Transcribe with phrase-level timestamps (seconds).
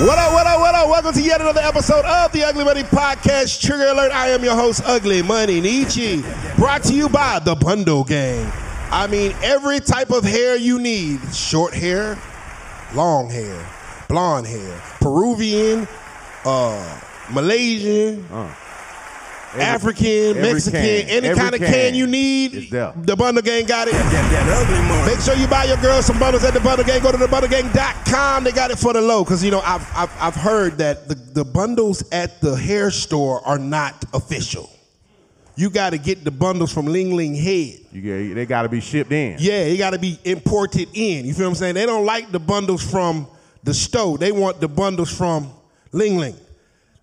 [0.00, 0.88] What up, what up, what up?
[0.88, 3.60] Welcome to yet another episode of the Ugly Money Podcast.
[3.60, 6.24] Trigger alert, I am your host, Ugly Money Niche.
[6.56, 8.50] Brought to you by the Bundle Gang.
[8.90, 12.18] I mean, every type of hair you need short hair,
[12.94, 13.64] long hair,
[14.08, 15.86] blonde hair, Peruvian,
[16.44, 17.00] uh,
[17.30, 18.26] Malaysian,
[19.60, 23.66] African, every Mexican, can, any every kind of can can you need, the Bundle Gang
[23.66, 23.94] got it.
[25.06, 27.02] Make sure you buy your girls some bundles at the Bundle Gang.
[27.02, 28.44] Go to thebundlegang.com.
[28.44, 29.24] They got it for the low.
[29.24, 33.40] Because, you know, I've, I've, I've heard that the, the bundles at the hair store
[33.46, 34.70] are not official.
[35.54, 37.80] You got to get the bundles from Ling Ling Head.
[37.92, 39.36] You get, they got to be shipped in.
[39.38, 41.26] Yeah, you got to be imported in.
[41.26, 41.74] You feel what I'm saying?
[41.74, 43.26] They don't like the bundles from
[43.62, 44.16] the store.
[44.16, 45.50] They want the bundles from
[45.92, 46.36] Ling Ling.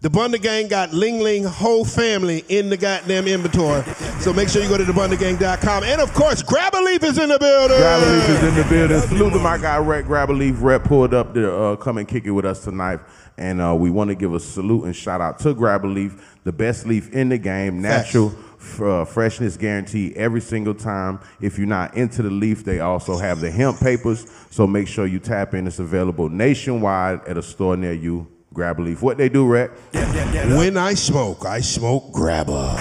[0.01, 3.83] The Bundle Gang got Ling Ling whole family in the goddamn inventory.
[4.21, 5.83] So make sure you go to thebundlegang.com.
[5.83, 7.75] And of course, Grabba Leaf is in the building.
[7.75, 9.01] Grabba Leaf is in the building.
[9.01, 10.05] Salute to my guy, Rep.
[10.05, 10.55] Grabba Leaf.
[10.59, 13.01] Rep pulled up to uh, come and kick it with us tonight.
[13.37, 16.53] And uh, we want to give a salute and shout out to Grabba Leaf, the
[16.53, 18.33] best leaf in the game, natural.
[18.81, 21.19] Uh, freshness guarantee every single time.
[21.41, 24.27] If you're not into the leaf, they also have the hemp papers.
[24.49, 25.67] So make sure you tap in.
[25.67, 28.27] It's available nationwide at a store near you.
[28.53, 29.01] Grabba leaf.
[29.01, 29.71] What they do, Rep?
[29.93, 32.75] When I smoke, I smoke grabba.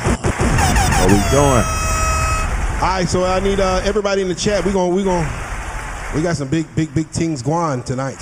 [0.99, 1.65] What we doing?
[2.81, 4.65] All right, so I need uh, everybody in the chat.
[4.65, 5.27] We going we going
[6.15, 8.19] we got some big big big things going tonight.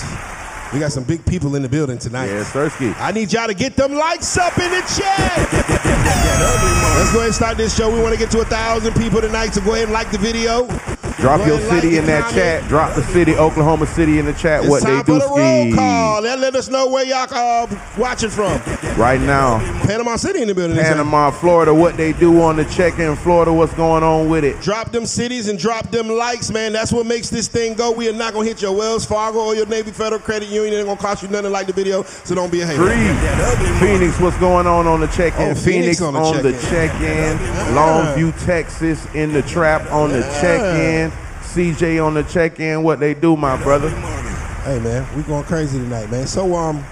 [0.72, 2.26] We got some big people in the building tonight.
[2.26, 2.94] Yeah, Sirski.
[2.98, 5.52] I need y'all to get them likes up in the chat.
[6.98, 7.94] Let's go ahead and start this show.
[7.94, 10.18] We want to get to a thousand people tonight, so go ahead and like the
[10.18, 10.66] video.
[11.18, 12.68] Drop your city in that chat.
[12.68, 14.60] Drop the city, Oklahoma City in the chat.
[14.60, 16.20] It's what they do the roll ski call.
[16.22, 18.60] Let, let us know where y'all uh, watching from.
[18.98, 19.58] right now.
[19.86, 20.76] Panama City in the building.
[20.76, 21.74] Panama, Florida.
[21.74, 23.52] What they do on the check-in, Florida.
[23.52, 24.60] What's going on with it?
[24.60, 26.72] Drop them cities and drop them likes, man.
[26.72, 27.92] That's what makes this thing go.
[27.92, 30.74] We are not gonna hit your Wells Fargo or your Navy Federal Credit Union.
[30.74, 32.82] It ain't gonna cost you nothing like the video, so don't be a hater.
[32.82, 33.86] Three.
[33.86, 34.20] Phoenix.
[34.20, 35.50] What's going on on the check-in?
[35.50, 37.38] Oh, Phoenix Phoenix, on the check-in.
[37.74, 41.05] Longview, Texas in the trap on the check-in.
[41.56, 42.82] CJ on the check-in.
[42.82, 43.88] What they do, my brother?
[43.88, 46.26] Hey, man, we going crazy tonight, man.
[46.26, 46.84] So um,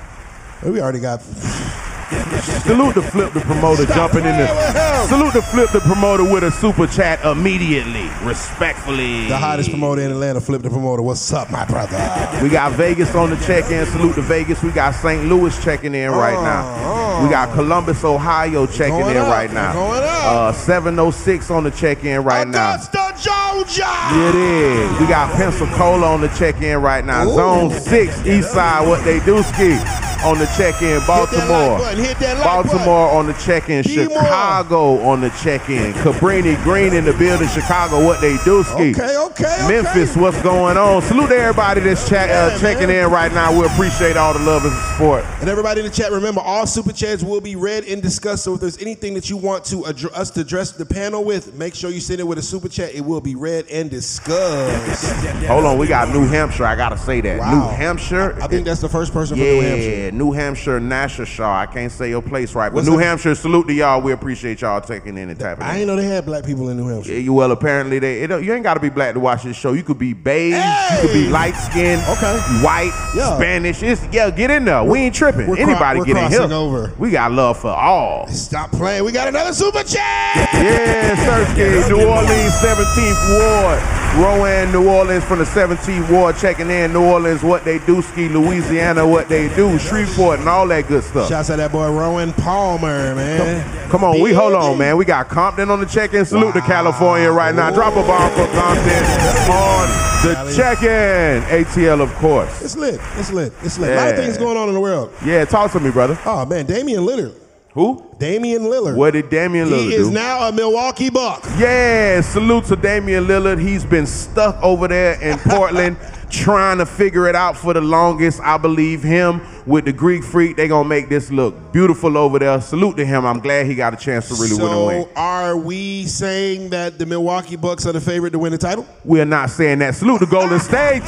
[0.64, 1.20] we already got.
[1.20, 5.06] Salute the flip the promoter Stop jumping in the.
[5.06, 9.28] Salute the flip the promoter with a super chat immediately, respectfully.
[9.28, 11.02] The hottest promoter in Atlanta, Flip the Promoter.
[11.02, 11.98] What's up, my brother?
[12.42, 13.84] We got Vegas on the check-in.
[13.86, 14.62] Salute to Vegas.
[14.62, 15.26] We got St.
[15.26, 17.22] Louis checking in right now.
[17.22, 19.74] We got Columbus, Ohio checking in right now.
[19.92, 22.78] Uh, 706 on the check-in right now.
[23.24, 23.90] Georgia.
[24.28, 25.00] It is.
[25.00, 27.26] We got Pensacola on the check-in right now.
[27.26, 27.34] Ooh.
[27.34, 29.78] Zone 6, East Side, what they do ski
[30.24, 31.00] on the check-in.
[31.00, 31.88] Hit that like Baltimore.
[31.88, 33.82] Hit that like Baltimore on the check-in.
[33.82, 35.92] Chicago on the check-in.
[35.94, 37.48] Cabrini Green in the building.
[37.48, 38.90] Chicago, what they do ski.
[38.90, 39.68] Okay, okay, okay.
[39.68, 41.02] Memphis, what's going on?
[41.02, 43.04] Salute to everybody that's chat, uh, checking man.
[43.06, 43.56] in right now.
[43.58, 45.24] We appreciate all the love and support.
[45.40, 48.44] And everybody in the chat, remember, all super chats will be read and discussed.
[48.44, 51.54] So if there's anything that you want to addr- us to address the panel with,
[51.54, 52.94] make sure you send it with a super chat.
[52.94, 55.24] It will be read and discussed.
[55.46, 56.64] Hold on, we got New Hampshire.
[56.64, 57.38] I gotta say that.
[57.38, 57.54] Wow.
[57.54, 58.36] New Hampshire.
[58.42, 60.12] I think that's the first person yeah, from New Hampshire.
[60.12, 61.46] New Hampshire, Nashua.
[61.46, 63.02] I can't say your place right, but What's New up?
[63.02, 63.34] Hampshire.
[63.34, 64.00] Salute to y'all.
[64.00, 65.64] We appreciate y'all taking any type of.
[65.64, 65.80] I in.
[65.80, 67.12] didn't know they had black people in New Hampshire.
[67.12, 68.22] Yeah, you well, apparently they.
[68.22, 69.72] It, you ain't got to be black to watch this show.
[69.72, 70.54] You could be beige.
[70.54, 72.02] You could be light skinned.
[72.08, 72.38] Okay.
[72.62, 72.92] White.
[73.14, 73.36] Yeah.
[73.36, 73.82] Spanish.
[73.82, 74.30] It's yeah.
[74.30, 74.84] Get in there.
[74.84, 75.46] we ain't tripping.
[75.46, 76.42] we're cro- Anybody we're get in here.
[76.42, 76.92] over.
[76.98, 78.26] We got love for all.
[78.28, 79.04] Stop playing.
[79.04, 80.48] We got another super chat.
[80.54, 82.54] Yeah, Sersky, New Orleans,
[82.94, 83.82] 17th Ward.
[84.14, 86.92] Rowan, New Orleans from the 17th Ward checking in.
[86.92, 88.00] New Orleans, what they do.
[88.00, 89.76] Ski, Louisiana, what they do.
[89.78, 91.28] Shreveport and all that good stuff.
[91.28, 93.90] Shouts out to that boy Rowan Palmer, man.
[93.90, 94.96] Come on, we hold on, man.
[94.96, 96.24] We got Compton on the check-in.
[96.24, 97.70] Salute to California right now.
[97.72, 99.04] Drop a bomb for Compton
[99.50, 99.88] on
[100.22, 101.42] the check-in.
[101.42, 102.62] ATL, of course.
[102.62, 103.00] It's lit.
[103.16, 103.52] It's lit.
[103.62, 103.92] It's lit.
[103.92, 105.12] A lot of things going on in the world.
[105.24, 106.16] Yeah, talk to me, brother.
[106.24, 107.34] Oh man, Damian Lillard.
[107.74, 108.08] Who?
[108.18, 108.96] Damian Lillard.
[108.96, 110.14] What did Damian Lillard He is do?
[110.14, 111.42] now a Milwaukee Buck.
[111.58, 113.60] Yeah, salute to Damian Lillard.
[113.60, 115.96] He's been stuck over there in Portland
[116.30, 118.40] trying to figure it out for the longest.
[118.40, 120.56] I believe him with the Greek freak.
[120.56, 122.60] They gonna make this look beautiful over there.
[122.60, 123.24] Salute to him.
[123.24, 125.04] I'm glad he got a chance to really win a win.
[125.04, 128.86] So are we saying that the Milwaukee Bucks are the favorite to win the title?
[129.04, 129.94] We're not saying that.
[129.94, 131.02] Salute to Golden ah, State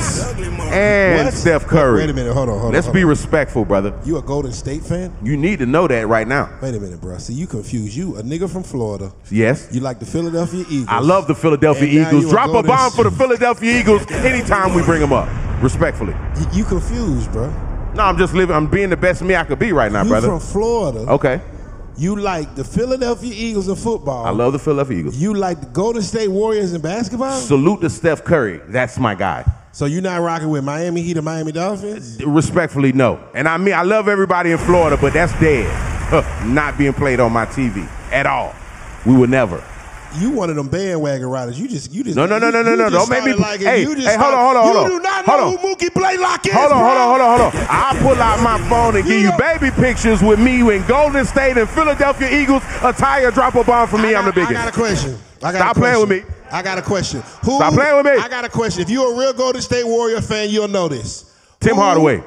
[0.72, 1.34] and What?
[1.34, 2.00] Steph Curry.
[2.00, 2.32] Wait a minute.
[2.32, 2.54] Hold on.
[2.54, 2.72] Hold on.
[2.72, 2.92] Let's on.
[2.94, 3.92] be hold respectful, brother.
[3.92, 4.06] on.
[4.06, 5.14] You a Golden State fan?
[5.22, 6.50] You need to know that right now.
[6.62, 7.18] Wait a minute, bro.
[7.18, 7.94] See, you confused.
[7.96, 9.12] You a nigga from Florida.
[9.30, 9.68] Yes.
[9.72, 10.88] You like the Philadelphia Eagles.
[10.88, 12.30] I love the Philadelphia And Eagles.
[12.30, 15.28] Drop a bomb for the Philadelphia Eagles anytime we bring them up.
[15.62, 16.14] Respectfully.
[16.38, 17.52] You, you confused, bro.
[17.96, 18.54] No, I'm just living.
[18.54, 20.26] I'm being the best me I could be right now, brother.
[20.26, 20.40] You brother.
[20.40, 20.98] from Florida.
[21.12, 21.40] Okay.
[21.96, 24.26] You like the Philadelphia Eagles in football.
[24.26, 25.16] I love the Philadelphia Eagles.
[25.16, 27.40] You like the Golden State Warriors in basketball.
[27.40, 28.60] Salute to Steph Curry.
[28.68, 29.50] That's my guy.
[29.72, 32.22] So you're not rocking with Miami Heat or Miami Dolphins?
[32.22, 33.18] Respectfully, no.
[33.34, 35.66] And I mean, I love everybody in Florida, but that's dead.
[36.46, 38.54] not being played on my TV at all.
[39.06, 39.64] We would never.
[40.18, 41.58] You one of them bandwagon riders.
[41.60, 42.16] You just, you just.
[42.16, 42.88] No, no, no, no, no, no.
[42.90, 45.02] Don't make me- liking- hey, you just hey, hold on, hold on, hold You do
[45.02, 45.58] not Hold know on.
[45.58, 46.52] who Mookie Blaylock is.
[46.52, 47.66] Hold on, hold on, hold on, hold on.
[47.68, 51.56] I'll pull out my phone and give you baby pictures with me in Golden State
[51.58, 53.30] and Philadelphia Eagles attire.
[53.30, 54.14] Drop a bomb for me.
[54.14, 54.50] I I'm the biggest.
[54.50, 55.18] I got a question.
[55.42, 56.22] I got Stop a playing with me.
[56.50, 57.20] I got a question.
[57.44, 58.12] Who, Stop playing with me.
[58.12, 58.82] I got a question.
[58.82, 61.34] If you're a real Golden State Warrior fan, you'll know this.
[61.60, 62.16] Tim Who- Hardaway.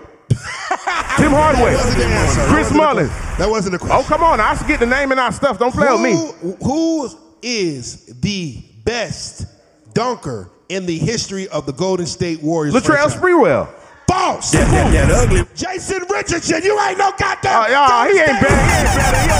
[1.17, 1.71] Tim Hardaway.
[1.73, 2.41] That wasn't the answer.
[2.47, 3.09] Chris Mullins.
[3.37, 4.05] That wasn't the oh, question.
[4.05, 4.39] Oh, come on.
[4.39, 5.57] I should get the name and our stuff.
[5.57, 6.11] Don't play with me.
[6.11, 7.09] Who, who
[7.41, 9.45] is the best
[9.93, 12.73] dunker in the history of the Golden State Warriors?
[12.73, 13.09] Latrell?
[13.09, 13.67] Sprewell.
[14.07, 14.51] False.
[14.51, 17.63] Jason Richardson, you ain't no goddamn.
[17.63, 18.55] Oh, yeah, he ain't better.
[18.55, 18.93] He ain't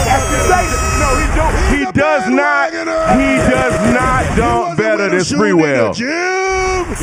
[0.06, 0.60] better.
[0.62, 0.90] He.
[1.00, 1.54] No, he don't.
[1.76, 2.70] He's He does not.
[2.70, 5.98] He does not dunk better than him shooting in Sprewell.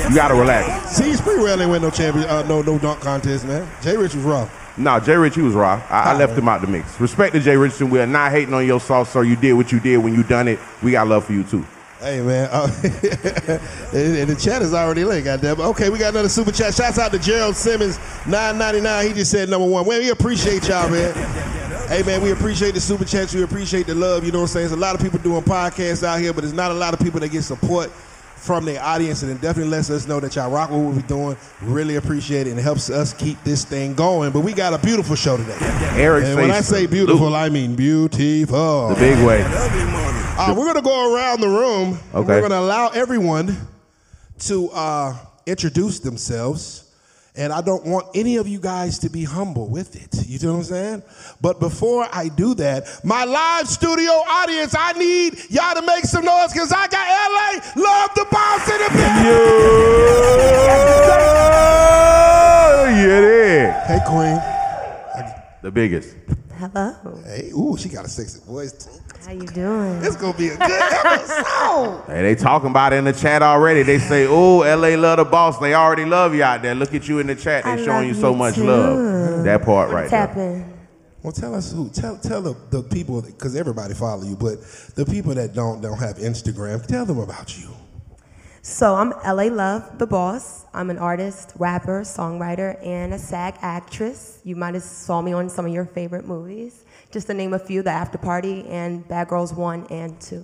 [0.10, 0.96] You gotta relax.
[0.96, 3.70] See, Sprewell ain't win no champion, uh, no no dunk contest, man.
[3.82, 4.50] Jay Rich was raw.
[4.78, 5.82] No, Jay Rich, he was raw.
[5.90, 7.00] I, I left him out the mix.
[7.00, 7.90] Respect to Jay Richardson.
[7.90, 9.24] We're not hating on your sauce, sir.
[9.24, 10.60] You did what you did when you done it.
[10.84, 11.66] We got love for you too.
[12.00, 15.24] Hey man, uh, and, and the chat is already lit.
[15.24, 15.60] Goddamn.
[15.60, 16.76] Okay, we got another super chat.
[16.76, 17.98] Shouts out to Gerald Simmons,
[18.28, 19.08] nine ninety nine.
[19.08, 19.88] He just said number one.
[19.88, 21.12] Man, we appreciate y'all, man.
[21.88, 23.34] Hey man, we appreciate the super chats.
[23.34, 24.24] We appreciate the love.
[24.24, 24.68] You know what I'm saying?
[24.68, 27.00] There's a lot of people doing podcasts out here, but there's not a lot of
[27.00, 27.90] people that get support
[28.38, 31.02] from the audience, and it definitely lets us know that y'all rock with what we're
[31.02, 31.38] doing.
[31.62, 34.32] Really appreciate it, and it helps us keep this thing going.
[34.32, 35.58] But we got a beautiful show today.
[35.96, 38.90] Eric And when I say beautiful, I mean beautiful.
[38.90, 39.44] The big way.
[39.44, 42.00] Uh, we're gonna go around the room.
[42.14, 42.28] Okay.
[42.28, 43.58] We're gonna allow everyone
[44.40, 46.87] to uh, introduce themselves.
[47.38, 50.28] And I don't want any of you guys to be humble with it.
[50.28, 51.04] You know what I'm saying?
[51.40, 56.26] But before I do that, my live studio audience, I need y'all to make some
[56.26, 59.28] noise because I got LA Love the Boss in the building.
[62.88, 63.88] Yeah, yeah, yeah.
[63.88, 64.42] Hey, Queen.
[65.62, 66.16] The biggest.
[66.56, 67.22] Hello.
[67.24, 68.72] Hey, ooh, she got a sexy voice.
[68.72, 68.97] too.
[69.28, 70.02] How you doing?
[70.06, 72.04] It's gonna be a good episode.
[72.08, 73.84] Hey, they talking about it in the chat already.
[73.84, 76.74] They say, "Oh, LA love the boss." They already love you out there.
[76.74, 77.66] Look at you in the chat.
[77.66, 78.64] They I showing you so you much too.
[78.64, 79.44] love.
[79.44, 80.74] That part right What's there.
[81.24, 81.90] Well, tell us who.
[81.90, 84.62] Tell tell the, the people because everybody follow you, but
[84.96, 87.68] the people that don't don't have Instagram, tell them about you.
[88.62, 90.66] So I'm LA Love, the boss.
[90.74, 94.40] I'm an artist, rapper, songwriter, and a SAG actress.
[94.46, 96.86] You might have saw me on some of your favorite movies.
[97.12, 100.44] Just to name a few: The After Party and Bad Girls One and Two.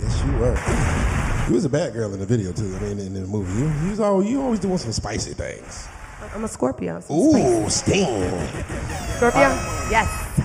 [0.00, 1.46] Yes, you were.
[1.48, 2.74] You was a bad girl in the video too.
[2.76, 5.86] I mean, in the movie, you, you was always you always doing some spicy things.
[6.34, 7.00] I'm a Scorpio.
[7.00, 8.06] so Ooh, Sting.
[9.16, 9.48] Scorpio?
[9.88, 10.40] Yes.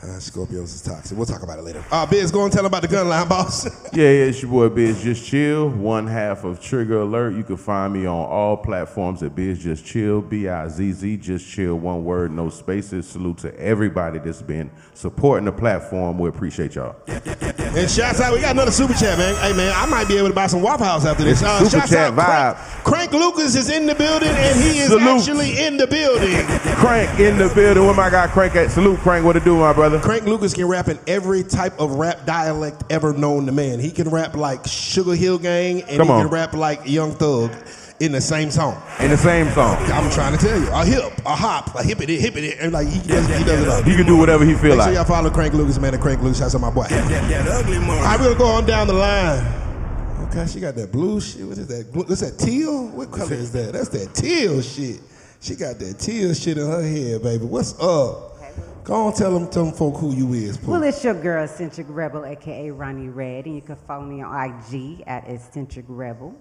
[0.00, 1.16] Uh, Scorpios is toxic.
[1.16, 1.84] We'll talk about it later.
[1.90, 3.64] Uh, Biz, go and tell them about the gun line, boss.
[3.92, 7.34] Yeah, yeah, it's your boy Biz Just Chill, one half of Trigger Alert.
[7.34, 11.16] You can find me on all platforms at Biz Just Chill, B I Z Z,
[11.16, 13.08] Just Chill, one word, no spaces.
[13.08, 16.16] Salute to everybody that's been supporting the platform.
[16.16, 16.94] We appreciate y'all.
[17.08, 19.34] and shouts out, we got another super chat, man.
[19.42, 21.42] Hey, man, I might be able to buy some Waffle House after this.
[21.42, 22.84] Uh, super chat out, Crank, vibe.
[22.84, 25.02] Crank Lucas is in the building, and he is Salute.
[25.02, 26.46] actually in the building.
[26.76, 27.84] Crank in the building.
[27.84, 28.70] Where my guy Crank at?
[28.70, 29.24] Salute, Crank.
[29.24, 29.87] What to do, my brother?
[30.02, 33.78] Crank Lucas can rap in every type of rap dialect ever known to man.
[33.80, 36.22] He can rap like Sugar Hill Gang, and Come he on.
[36.22, 37.52] can rap like Young Thug
[38.00, 38.80] in the same song.
[39.00, 39.76] In the same song.
[39.90, 43.00] I'm trying to tell you, a hip, a hop, a hippity, hippity, and like he
[43.08, 43.82] does, he does it all.
[43.82, 44.78] He can do whatever he feel like.
[44.78, 45.94] Make sure y'all follow Crank Lucas, man.
[45.94, 46.82] At Crank Lucas, that's my boy.
[46.82, 49.44] All right, we're gonna go on down the line.
[50.28, 51.46] Okay, she got that blue shit.
[51.46, 51.92] What is that?
[51.92, 52.88] Blue, what's that teal?
[52.88, 53.72] What color is that?
[53.72, 55.00] That's that teal shit.
[55.40, 57.44] She got that teal shit in her head, baby.
[57.46, 58.37] What's up?
[58.88, 60.70] Go on, tell them, tell them folk who you is, Pooh.
[60.70, 64.34] Well, it's your girl, Eccentric Rebel, aka Ronnie Red, and you can follow me on
[64.34, 66.34] IG at Eccentric Rebel.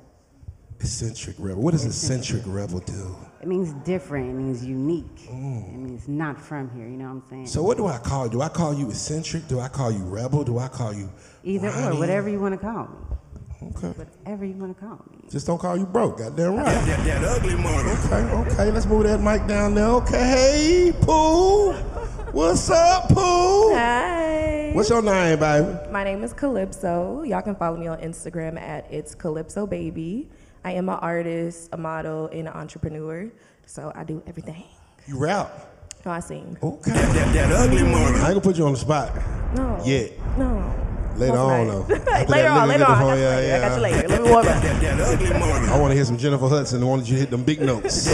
[0.80, 1.62] Eccentric rebel.
[1.62, 3.18] What does eccentric rebel do?
[3.42, 4.30] It means different.
[4.30, 5.28] It means unique.
[5.28, 5.74] Mm.
[5.74, 6.88] It means not from here.
[6.88, 7.48] You know what I'm saying?
[7.48, 8.32] So what do I call you?
[8.32, 9.48] Do I call you eccentric?
[9.50, 10.46] Do I call you rebel?
[10.46, 11.10] Do I call you
[11.44, 11.98] Either Ronnie?
[11.98, 13.70] or, whatever you want to call me.
[13.76, 13.88] Okay.
[13.88, 15.28] Whatever you want to call me.
[15.30, 16.20] Just don't call you broke.
[16.20, 16.66] Goddamn right.
[16.86, 17.90] That ugly money.
[18.06, 18.72] Okay, okay.
[18.72, 19.88] Let's move that mic down there.
[19.88, 21.74] Okay, hey, Pooh.
[22.32, 23.74] What's up, Pooh?
[23.74, 24.72] Hi.
[24.74, 25.78] What's your name, baby?
[25.92, 27.24] My name is Calypso.
[27.24, 30.30] Y'all can follow me on Instagram at it's Calypso Baby.
[30.66, 33.32] I am an artist, a model, and an entrepreneur.
[33.66, 34.66] So I do everything.
[35.08, 35.68] You rap.
[36.06, 36.58] No, I sing.
[36.62, 36.92] Okay.
[36.92, 39.16] I ain't gonna put you on the spot.
[39.56, 39.82] No.
[39.86, 40.08] Yeah.
[40.38, 40.97] No.
[41.22, 41.82] Later on, though.
[41.82, 42.92] After later on, later on.
[42.92, 43.56] I bit got, of- you yeah, later.
[43.56, 43.96] I got you yeah.
[43.96, 44.08] later.
[44.08, 45.70] Let me warm up.
[45.72, 46.84] I want to hear some Jennifer Hudson.
[46.84, 48.08] I wanted you to hit them big notes.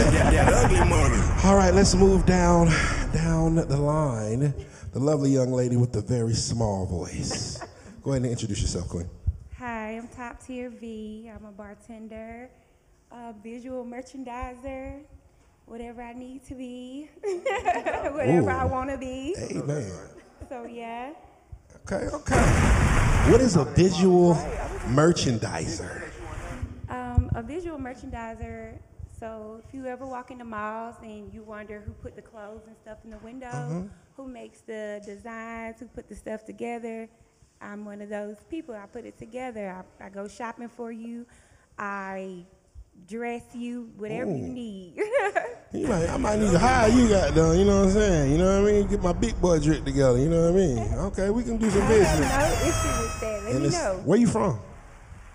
[1.44, 2.68] All right, let's move down
[3.12, 4.54] down the line.
[4.94, 7.62] the lovely young lady with the very small voice.
[8.02, 9.08] Go ahead and introduce yourself, Queen.
[9.58, 11.30] Hi, I'm Top Tier V.
[11.34, 12.48] I'm a bartender,
[13.10, 15.02] a visual merchandiser,
[15.66, 19.34] whatever I need to be, whatever I want to be.
[19.50, 19.90] Amen.
[20.48, 21.12] So, yeah.
[21.86, 22.80] Okay, okay.
[23.30, 24.34] What is a visual
[24.88, 26.02] merchandiser?
[26.90, 28.78] Um, a visual merchandiser.
[29.18, 32.62] So, if you ever walk in the malls and you wonder who put the clothes
[32.66, 33.86] and stuff in the window, Mm-hmm.
[34.16, 37.08] who makes the designs, who put the stuff together,
[37.60, 38.74] I'm one of those people.
[38.74, 39.82] I put it together.
[40.00, 41.24] I, I go shopping for you.
[41.78, 42.44] I
[43.08, 45.00] dress you, whatever you need.
[45.74, 47.58] You might, I might need to hire you, goddamn.
[47.58, 48.30] You know what I'm saying?
[48.30, 48.86] You know what I mean?
[48.86, 50.18] Get my big boy drip together.
[50.18, 50.78] You know what I mean?
[51.10, 52.30] Okay, we can do some I business.
[52.30, 53.42] have no issue with that.
[53.42, 54.00] Let And me know.
[54.04, 54.60] Where you from?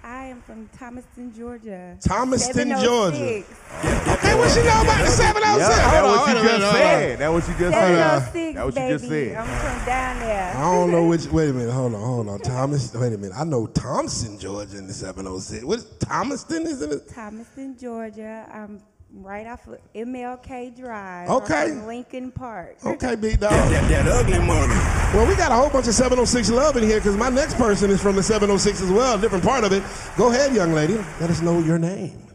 [0.10, 1.96] I am from Thomaston, Georgia.
[2.02, 3.44] Thomaston, oh Georgia.
[3.44, 4.18] 706.
[4.18, 5.70] Okay, what you know about the 706?
[5.70, 7.20] Yeah, oh that what you just said.
[7.20, 8.20] That what you just said.
[8.34, 9.38] 706, That what you just said.
[9.38, 10.56] I'm from down there.
[10.56, 11.28] I don't know which.
[11.28, 11.72] Wait a minute.
[11.72, 12.02] Hold on.
[12.02, 12.40] Hold on.
[12.40, 12.92] Thomas.
[12.96, 13.38] Wait a minute.
[13.38, 15.64] I know Thompson, Georgia, in the 706.
[15.64, 16.00] What?
[16.00, 17.08] Thomaston is in it?
[17.08, 18.50] Thomaston, Georgia.
[18.52, 18.82] I'm
[19.14, 21.30] right off of MLK Drive.
[21.30, 21.72] Okay.
[21.72, 22.78] Lincoln Park.
[22.86, 23.52] Okay, big dog.
[23.52, 24.74] That, ugly money.
[25.14, 27.90] Well, we got a whole bunch of 706 love in here because my next person
[27.90, 29.84] is from the 706 as well, a different part of it.
[30.18, 30.96] Go ahead, young lady.
[31.20, 32.28] Let us know your name.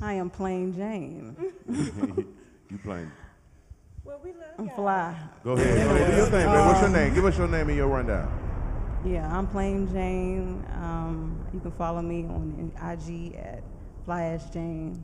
[0.00, 1.36] I am Plain Jane.
[2.70, 3.10] You playing?
[4.04, 4.76] Well, we love I'm y'all.
[4.76, 5.16] fly.
[5.42, 5.88] Go ahead.
[5.88, 6.10] Go ahead.
[6.12, 6.68] Do your thing, man.
[6.68, 7.14] What's your name?
[7.14, 9.00] Give us your name and your rundown.
[9.04, 10.64] Yeah, I'm Plain Jane.
[10.74, 13.64] Um, you can follow me on IG at
[14.04, 15.02] Fly Ash Jane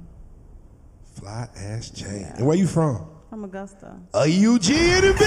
[1.21, 2.31] Fly ass Jane.
[2.37, 3.07] And where you from?
[3.31, 3.97] from Augusta.
[4.15, 5.19] A UG in the building.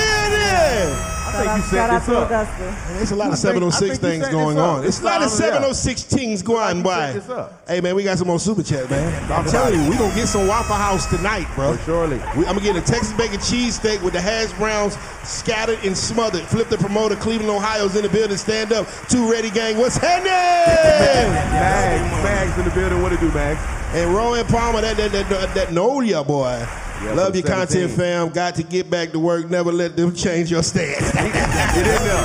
[1.29, 2.25] I think you set Shout out this to up.
[2.27, 2.93] Augusta.
[2.93, 4.85] There's a lot of oh I think- I 706 things going on.
[4.85, 7.11] It's a lot of This 706 things going you by.
[7.11, 7.67] set this up.
[7.67, 9.31] Hey man, we got some more super chat, man.
[9.31, 11.75] I'm telling you, we gonna get some Waffle House tonight, bro.
[11.75, 12.17] For surely.
[12.37, 14.95] We, I'm gonna get a Texas bacon cheesesteak with the hash browns
[15.27, 16.43] scattered and smothered.
[16.43, 18.37] Flip the promoter, Cleveland, Ohio's in the building.
[18.37, 19.77] Stand up, two ready gang.
[19.77, 20.31] What's happening?
[20.31, 23.01] Mags, Mags in the building.
[23.01, 23.59] What it do, Mags?
[23.93, 26.65] And Rowan Palmer, that that that, that, that know ya boy.
[27.03, 28.29] Yeah, Love your content, fam.
[28.29, 29.49] Got to get back to work.
[29.49, 31.11] Never let them change your stance.
[31.13, 32.23] Get in there.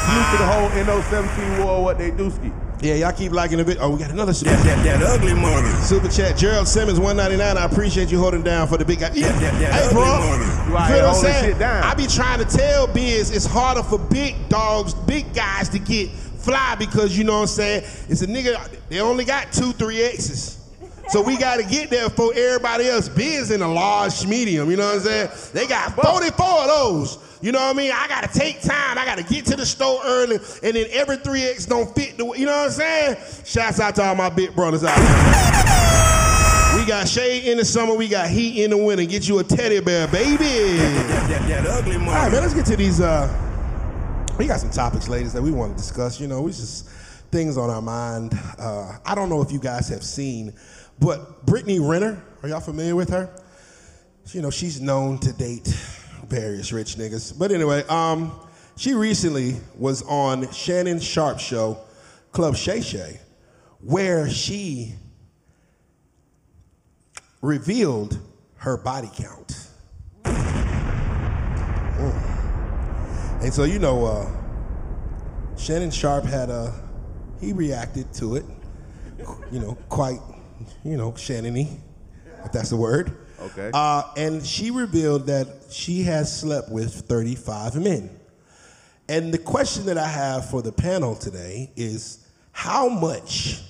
[0.00, 1.84] Salute to the whole NO17 war.
[1.84, 2.50] What they do ski.
[2.80, 3.82] Yeah, y'all keep liking the video.
[3.82, 5.68] Oh, we got another super that, that, ugly money.
[5.82, 6.36] Super chat.
[6.36, 7.56] Gerald Simmons, 199.
[7.56, 9.10] I appreciate you holding down for the big guy.
[9.14, 10.04] Yeah, hey, bro.
[10.04, 11.62] You out You here feel what I'm saying?
[11.62, 16.10] I be trying to tell Biz it's harder for big dogs, big guys to get
[16.10, 17.84] fly because you know what I'm saying?
[18.08, 20.63] It's a nigga, they only got two, three X's.
[21.08, 23.08] So we got to get there for everybody else.
[23.08, 25.28] Biz in a large medium, you know what I'm saying?
[25.52, 27.18] They got 44 of those.
[27.40, 27.92] You know what I mean?
[27.92, 28.96] I got to take time.
[28.96, 32.24] I got to get to the store early, and then every 3X don't fit the,
[32.32, 33.16] you know what I'm saying?
[33.44, 36.80] Shouts out to all my big brothers out there.
[36.80, 39.04] We got shade in the summer, we got heat in the winter.
[39.04, 40.80] Get you a teddy bear, baby.
[42.08, 43.00] All right, man, let's get to these.
[43.00, 43.28] Uh,
[44.38, 46.18] we got some topics, ladies, that we want to discuss.
[46.18, 46.88] You know, we just
[47.30, 48.32] things on our mind.
[48.58, 50.52] Uh, I don't know if you guys have seen,
[50.98, 53.30] but Brittany Renner, are y'all familiar with her?
[54.32, 55.66] You know, she's known to date
[56.26, 57.38] various rich niggas.
[57.38, 58.32] But anyway, um,
[58.76, 61.78] she recently was on Shannon Sharpe show,
[62.32, 63.20] Club Shay Shay,
[63.80, 64.94] where she
[67.42, 68.18] revealed
[68.56, 69.68] her body count.
[70.24, 71.02] Mm.
[73.42, 74.30] And so, you know, uh,
[75.56, 76.72] Shannon Sharpe had a,
[77.40, 78.44] he reacted to it,
[79.52, 80.20] you know, quite,
[80.84, 81.68] you know, Shannon-y,
[82.44, 83.16] if that's the word.
[83.40, 83.70] Okay.
[83.74, 88.10] Uh, and she revealed that she has slept with 35 men.
[89.08, 93.60] And the question that I have for the panel today is how much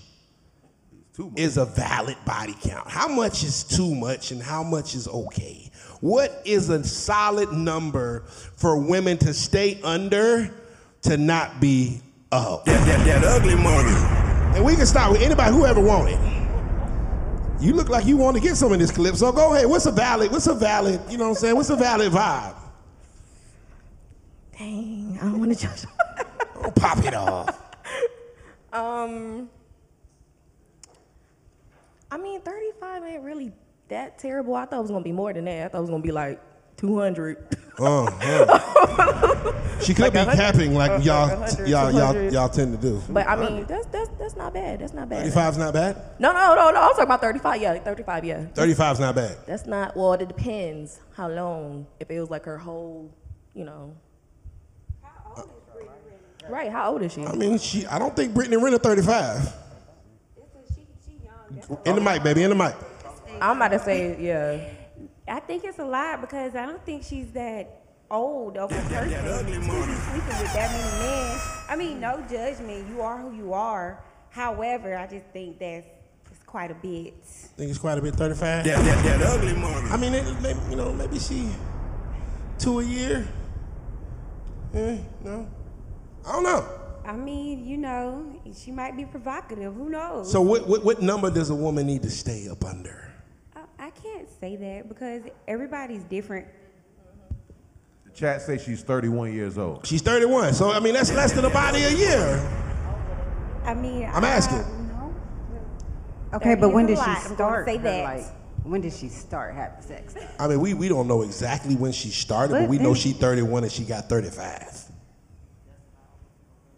[1.17, 1.41] Too much.
[1.41, 2.89] is a valid body count?
[2.89, 5.71] How much is too much and how much is okay?
[6.01, 8.21] What is a solid number
[8.57, 10.55] for women to stay under
[11.03, 12.63] to not be a hoe?
[12.67, 14.55] That, that, that ugly money.
[14.55, 16.19] And we can start with anybody who ever wanted.
[17.65, 19.67] You look like you want to get some of this clip, so go ahead.
[19.67, 21.57] What's a valid, what's a valid, you know what I'm saying?
[21.57, 22.55] What's a valid vibe?
[24.59, 25.87] Dang, I don't want to judge.
[26.57, 27.59] Oh, pop it off.
[28.75, 29.49] um,
[32.11, 33.51] I mean, 35 ain't really
[33.89, 34.55] that terrible.
[34.55, 35.65] I thought it was gonna be more than that.
[35.65, 36.43] I thought it was gonna be like
[36.85, 37.57] 200.
[37.79, 39.81] Uh, uh.
[39.81, 42.73] She could Like be capping like uh, y'all, like a hundred, y'all, y'all, y'all tend
[42.73, 43.03] to do.
[43.09, 44.81] But I mean, that's that's that's not bad.
[44.81, 45.31] That's not bad.
[45.33, 45.97] 35's not bad.
[46.19, 46.81] No, no, no, no.
[46.81, 47.61] I was talking about 35.
[47.61, 48.25] Yeah, 35.
[48.25, 48.45] Yeah.
[48.55, 49.37] 35's not bad.
[49.47, 49.97] That's not.
[49.97, 51.87] Well, it depends how long.
[52.01, 53.13] If it was like her whole,
[53.55, 53.97] you know.
[55.03, 55.91] How old is Brittany
[56.41, 56.55] Renner?
[56.55, 56.71] Right.
[56.71, 57.25] How old is she?
[57.25, 57.87] I mean, she.
[57.87, 59.53] I don't think Brittany Renner 35.
[61.87, 62.43] In the mic, baby.
[62.43, 62.75] In the mic.
[63.41, 64.84] I'm about to say yeah.
[65.27, 69.09] I think it's a lot because I don't think she's that old of a person
[69.11, 71.41] to be sleeping with that many men.
[71.69, 72.89] I mean, no judgment.
[72.89, 74.05] You are who you are.
[74.31, 75.87] However, I just think that's
[76.31, 77.15] it's quite a bit.
[77.23, 78.15] I Think it's quite a bit.
[78.17, 78.65] Thirty-five.
[78.65, 79.91] That, that, that ugly money.
[79.91, 81.49] I mean, it, maybe, you know, maybe she
[82.59, 83.27] two a year.
[84.75, 85.49] Eh, no,
[86.27, 86.69] I don't know.
[87.07, 89.75] I mean, you know, she might be provocative.
[89.75, 90.31] Who knows?
[90.33, 93.14] So, what, what what number does a woman need to stay up under?
[93.95, 96.47] I, I can't say that because everybody's different.
[98.07, 99.87] The chat says she's 31 years old.
[99.87, 100.55] She's thirty-one.
[100.55, 102.51] So, I mean, that's less than a body a year.
[103.65, 104.59] I mean, I'm I- asking.
[104.89, 105.15] no.
[106.35, 107.67] Okay, 30 but when is did a she lot, I'm gonna start?
[107.67, 108.05] say that.
[108.05, 108.25] Like,
[108.65, 110.15] when did she start having sex?
[110.39, 112.95] I mean, we, we don't know exactly when she started, but But we know then-
[113.03, 114.81] she 31 and she got 35.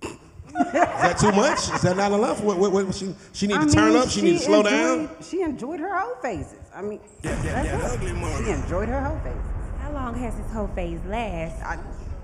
[0.02, 1.58] Is that too much?
[1.74, 2.42] Is that not enough?
[2.42, 4.08] What, what, what, she, she need I to turn mean, up?
[4.08, 5.00] She, need to slow down?
[5.00, 6.65] enjoyed- She enjoyed her whole phases.
[6.76, 8.16] I mean, That, that, that's that it.
[8.16, 8.44] ugly.
[8.44, 9.40] She enjoyed her whole phases.
[9.80, 11.62] How long has this whole phase last?
[11.62, 11.76] I,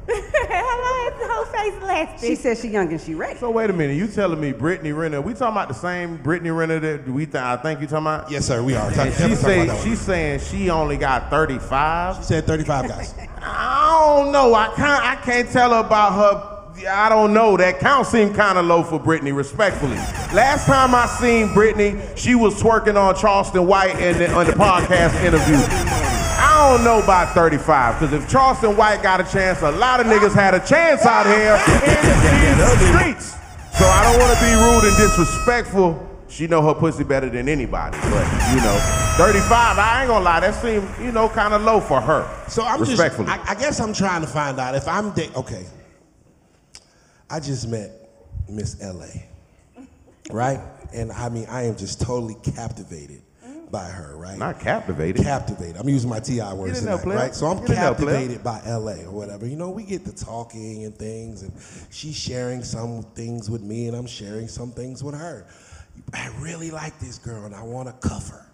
[0.08, 2.26] How long has the whole face lasted?
[2.26, 3.38] she said she young and she ready.
[3.38, 5.20] So wait a minute, you telling me Brittany Renner?
[5.22, 8.30] We talking about the same Brittany Renner that we th- I think you talking about?
[8.30, 8.90] Yes, sir, we are.
[8.90, 12.16] Talk, And she definitely talk say about she's saying she only got 35.
[12.16, 13.14] She said 35 guys.
[13.40, 14.52] I don't know.
[14.54, 15.04] I can't.
[15.04, 16.51] I can't tell her about her.
[16.88, 17.56] I don't know.
[17.56, 19.96] That count seemed kind of low for Brittany, respectfully.
[20.34, 24.52] Last time I seen Brittany, she was twerking on Charleston White in the, on the
[24.52, 25.56] podcast interview.
[25.56, 30.06] I don't know about 35, because if Charleston White got a chance, a lot of
[30.06, 31.54] niggas had a chance out here
[32.50, 33.32] in the streets.
[33.78, 36.08] So I don't want to be rude and disrespectful.
[36.28, 38.78] She know her pussy better than anybody, but you know,
[39.18, 39.78] 35.
[39.78, 42.26] I ain't gonna lie, that seemed you know kind of low for her.
[42.48, 42.96] So I'm just.
[43.28, 45.66] I, I guess I'm trying to find out if I'm, da- okay.
[47.32, 47.90] I just met
[48.46, 49.06] Miss LA,
[50.30, 50.60] right?
[50.92, 53.22] And I mean, I am just totally captivated
[53.70, 54.36] by her, right?
[54.36, 55.24] Not captivated.
[55.24, 55.78] captivated.
[55.78, 57.16] I'm using my TI words tonight, player.
[57.16, 57.34] right?
[57.34, 59.46] So I'm Get in there, captivated by LA or whatever.
[59.46, 61.52] You know, we get to talking and things, and
[61.90, 65.46] she's sharing some things with me, and I'm sharing some things with her.
[66.12, 68.46] I really like this girl, and I want to cuff her.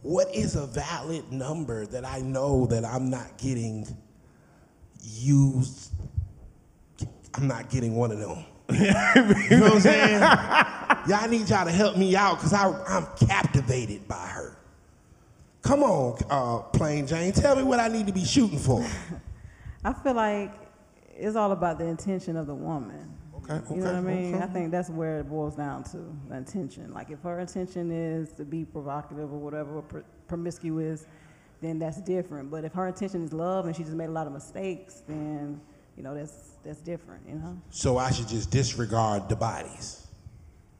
[0.00, 3.86] What is a valid number that I know that I'm not getting
[5.02, 5.91] used?
[7.34, 8.44] I'm not getting one of them.
[8.72, 8.86] you
[9.58, 10.20] know what I'm saying?
[11.08, 14.56] Y'all need y'all to help me out because I'm captivated by her.
[15.62, 18.84] Come on, uh, Plain Jane, tell me what I need to be shooting for.
[19.84, 20.52] I feel like
[21.16, 23.16] it's all about the intention of the woman.
[23.36, 24.34] Okay, You know what I mean?
[24.34, 24.44] okay.
[24.44, 26.92] I think that's where it boils down to the intention.
[26.92, 31.06] Like if her intention is to be provocative or whatever, or pr- promiscuous,
[31.60, 32.50] then that's different.
[32.50, 35.60] But if her intention is love and she just made a lot of mistakes, then
[35.96, 37.22] you know that's that's different.
[37.28, 40.06] You know, So I should just disregard the bodies.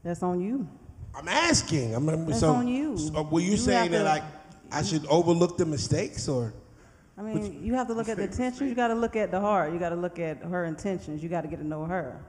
[0.03, 0.67] that's on you.
[1.15, 1.93] I'm asking.
[1.93, 2.97] I'm, I'm- That's so, on you.
[2.97, 6.53] so were you, You saying have that to- I, I should overlook the mistakes or?
[7.15, 8.67] I mean, you have to look at the intentions.
[8.67, 9.71] You got to look at the heart.
[9.71, 11.21] You got to look at her intentions.
[11.21, 12.19] You got to get to know her.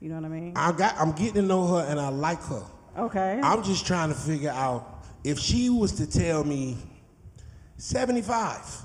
[0.00, 0.52] You know what I mean?
[0.54, 0.94] I got.
[0.98, 2.62] I'm getting to know her and I like her.
[2.96, 3.40] Okay.
[3.42, 6.76] I'm just trying to figure out if she was to tell me
[7.76, 8.82] 75,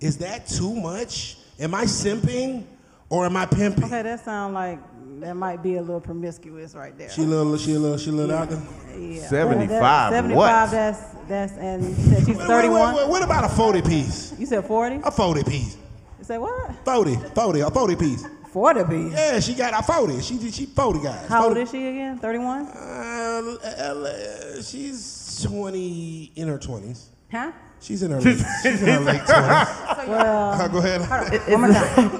[0.00, 1.36] is that too much?
[1.58, 2.64] Am I simping
[3.08, 3.84] or am I pimping?
[3.84, 4.78] Okay, that sounds like
[5.20, 7.10] that might be a little promiscuous right there.
[7.10, 8.62] She a little, she a little, she a little out there.
[8.98, 9.26] Yeah.
[9.26, 9.68] 75
[10.12, 10.48] That- what?
[10.48, 12.94] 75, that's, that's, and you said she's Wait, wait, 31?
[12.94, 14.34] wait, wait, what about a 40 piece?
[14.38, 15.00] You said 40?
[15.04, 15.76] A 40 piece.
[16.18, 16.74] You said what?
[16.84, 18.26] 40, 40, a 40 piece.
[18.52, 19.12] 40 piece.
[19.12, 20.20] Yeah, she got a 40.
[20.22, 21.28] She she 40 guys.
[21.28, 22.18] How old is she again?
[22.18, 22.66] 31?
[22.66, 27.08] Uh, uh, she's 20 in her 20s.
[27.30, 27.52] Huh?
[27.80, 30.08] She's in her late, she's in her late 20s.
[30.08, 31.00] Well, Uh, go ahead.
[31.52, 32.10] One more time.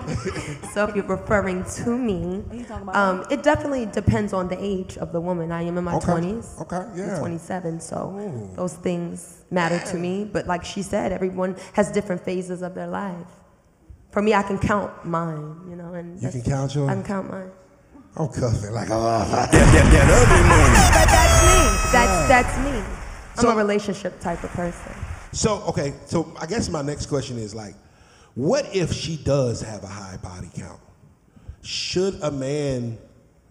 [0.73, 4.59] so if you're referring to me, you talking about um, it definitely depends on the
[4.62, 5.51] age of the woman.
[5.53, 6.61] I am in my Okay, 20s.
[6.62, 7.19] okay, I'm yeah.
[7.19, 10.25] 27, so those things matter to me.
[10.31, 13.27] But like she said, everyone has different phases of their life.
[14.12, 16.88] For me, I can count mine, you know, and You can count yours?
[16.90, 17.51] I can count mine.
[18.16, 19.27] I'm cuffing like a lot.
[19.29, 20.81] That, that, that ugly money.
[20.97, 21.90] But that's me.
[21.92, 22.79] That's that's me.
[23.37, 24.92] I'm So- a relationship type of person.
[25.37, 27.75] So, okay, so I guess my next question is like,
[28.35, 30.81] what if she does have a high body count?
[31.61, 32.96] Should a man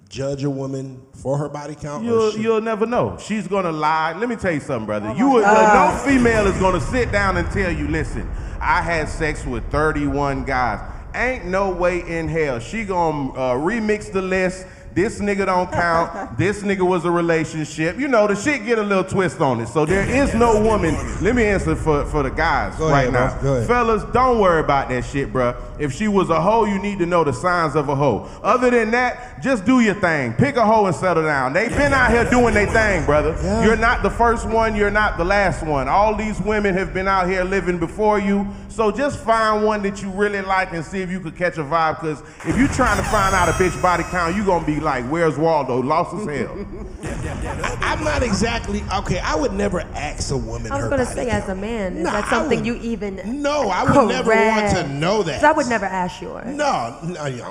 [0.10, 2.04] judge a woman for her body count?
[2.04, 3.18] You'll, should- you'll never know.
[3.20, 4.14] She's gonna lie.
[4.18, 5.14] Let me tell you something, brother.
[5.16, 8.28] you would, no female is gonna sit down and tell you, listen,
[8.60, 10.80] I had sex with 31 guys.
[11.14, 16.38] Ain't no way in hell she gonna uh, remix the list, This nigga don't count.
[16.38, 18.00] this nigga was a relationship.
[18.00, 19.68] You know, the shit get a little twist on it.
[19.68, 20.96] So there is no woman.
[21.22, 23.42] Let me answer for, for the guys Go right ahead, now.
[23.42, 23.66] bro.
[23.66, 25.62] Fellas, don't worry about that shit, bruh.
[25.78, 28.30] If she was a hoe, you need to know the signs of a hoe.
[28.42, 30.32] Other than that, just do your thing.
[30.32, 31.52] Pick a hoe and settle down.
[31.52, 33.38] They been out here doing their thing, brother.
[33.44, 33.66] Yeah.
[33.66, 34.78] You're not the first one.
[34.78, 35.90] You're not the last one.
[35.90, 38.48] All these women have been out here living before you.
[38.70, 41.64] So just find one that you really like and see if you could catch a
[41.64, 42.02] vibe.
[42.02, 45.04] Because if you're trying to find out a bitch body count, you gonna be like,
[45.08, 45.82] "Where's Waldo?
[45.82, 46.56] Lost as hell."
[47.82, 49.20] I'm not exactly okay.
[49.20, 50.72] I would never ask a woman.
[50.72, 51.44] I was gonna say, count.
[51.44, 53.42] as a man, is Nah, that something would- you even?
[53.42, 54.90] No, I would never want to Correct.
[54.90, 55.36] know that.
[55.42, 56.48] 'Cause I would never ask yours.
[56.48, 57.44] No, no, you.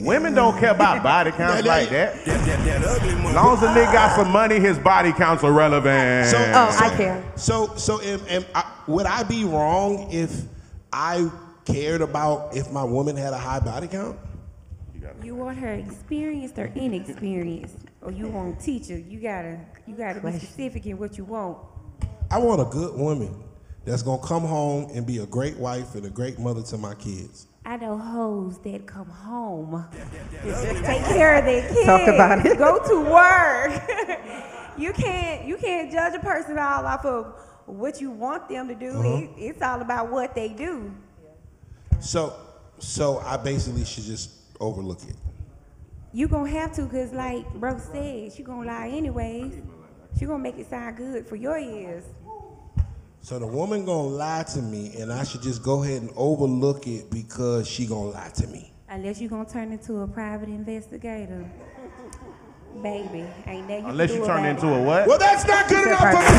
[0.04, 2.24] Women don't care about body counts That- like that.
[2.26, 3.10] That, that, that ugly.
[3.28, 6.28] As long as a nigga got some money, his body counts are relevant.
[6.28, 7.24] So, Oh, so, I care.
[7.36, 10.42] So, so, am, am I, would I be wrong if
[10.92, 11.30] I
[11.64, 14.18] cared about if my woman had a high body count?
[15.22, 18.98] You want her experienced or inexperienced, or you want to teach her?
[18.98, 21.58] You gotta, you gotta be specific in what you want.
[22.30, 23.42] I want a good woman
[23.84, 26.94] that's gonna come home and be a great wife and a great mother to my
[26.94, 27.46] kids.
[27.64, 29.86] I know hoes that come home,
[30.42, 32.58] take care of their kids, Talk about it.
[32.58, 33.80] go to work.
[34.76, 37.32] you can't, you can't judge a person all off of
[37.66, 38.90] what you want them to do.
[38.90, 39.18] Uh-huh.
[39.18, 40.92] It, it's all about what they do.
[42.00, 42.34] So,
[42.80, 45.16] so I basically should just overlook it.
[46.12, 49.52] You gonna have to, cause like bro said, she gonna lie anyways.
[50.18, 52.04] She gonna make it sound good for your ears.
[53.20, 56.86] So the woman gonna lie to me, and I should just go ahead and overlook
[56.86, 58.72] it because she gonna lie to me.
[58.88, 61.50] Unless you gonna turn into a private investigator.
[62.82, 64.80] Baby, ain't that you Unless you turn into it.
[64.80, 65.06] a what?
[65.06, 66.38] Well, that's not good enough for me.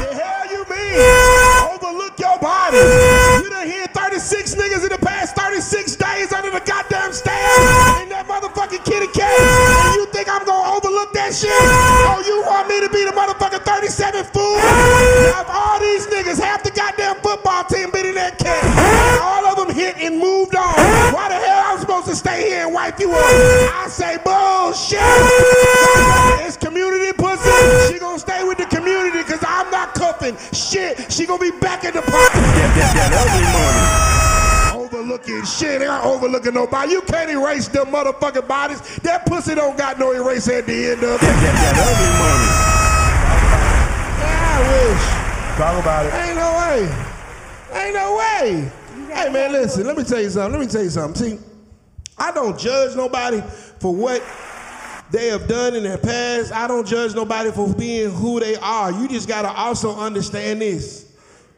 [0.00, 1.74] The hell you mean?
[1.74, 3.17] Overlook your body.
[4.28, 9.08] 36 niggas in the past 36 days under the goddamn stairs in that motherfucking kitty
[9.16, 9.32] cat.
[9.32, 11.48] And you think I'm gonna overlook that shit?
[11.48, 14.60] Oh, you want me to be the motherfucking 37 fool?
[15.32, 18.60] Now, all these niggas, half the goddamn football team been in that cat,
[19.16, 20.76] all of them hit and moved on,
[21.16, 23.24] why the hell I'm supposed to stay here and wipe you up?
[23.24, 25.00] I say bullshit.
[26.44, 27.48] It's community pussy.
[27.88, 29.24] She gonna stay with the community
[30.32, 31.12] because I'm not cuffing shit.
[31.12, 32.28] She gonna be back in the money.
[34.84, 35.80] Overlooking shit.
[35.80, 36.92] They not overlooking nobody.
[36.92, 38.80] You can't erase them motherfucking bodies.
[38.98, 41.28] That pussy don't got no erase at the end of it.
[44.20, 45.02] I wish.
[45.56, 46.14] Talk about it.
[46.14, 46.88] Ain't no way.
[47.80, 48.70] Ain't no way.
[49.14, 50.52] Hey man, listen, let me tell you something.
[50.58, 51.38] Let me tell you something.
[51.38, 51.38] See,
[52.16, 53.42] I don't judge nobody
[53.80, 54.22] for what
[55.10, 56.52] they have done in their past.
[56.52, 58.92] I don't judge nobody for being who they are.
[58.92, 61.06] You just gotta also understand this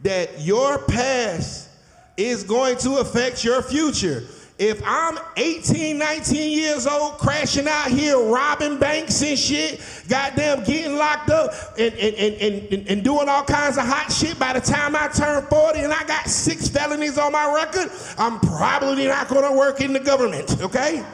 [0.02, 1.68] that your past
[2.16, 4.24] is going to affect your future.
[4.58, 10.96] If I'm 18, 19 years old, crashing out here, robbing banks and shit, goddamn getting
[10.96, 14.60] locked up and, and, and, and, and doing all kinds of hot shit by the
[14.60, 19.28] time I turn 40 and I got six felonies on my record, I'm probably not
[19.28, 21.06] gonna work in the government, okay?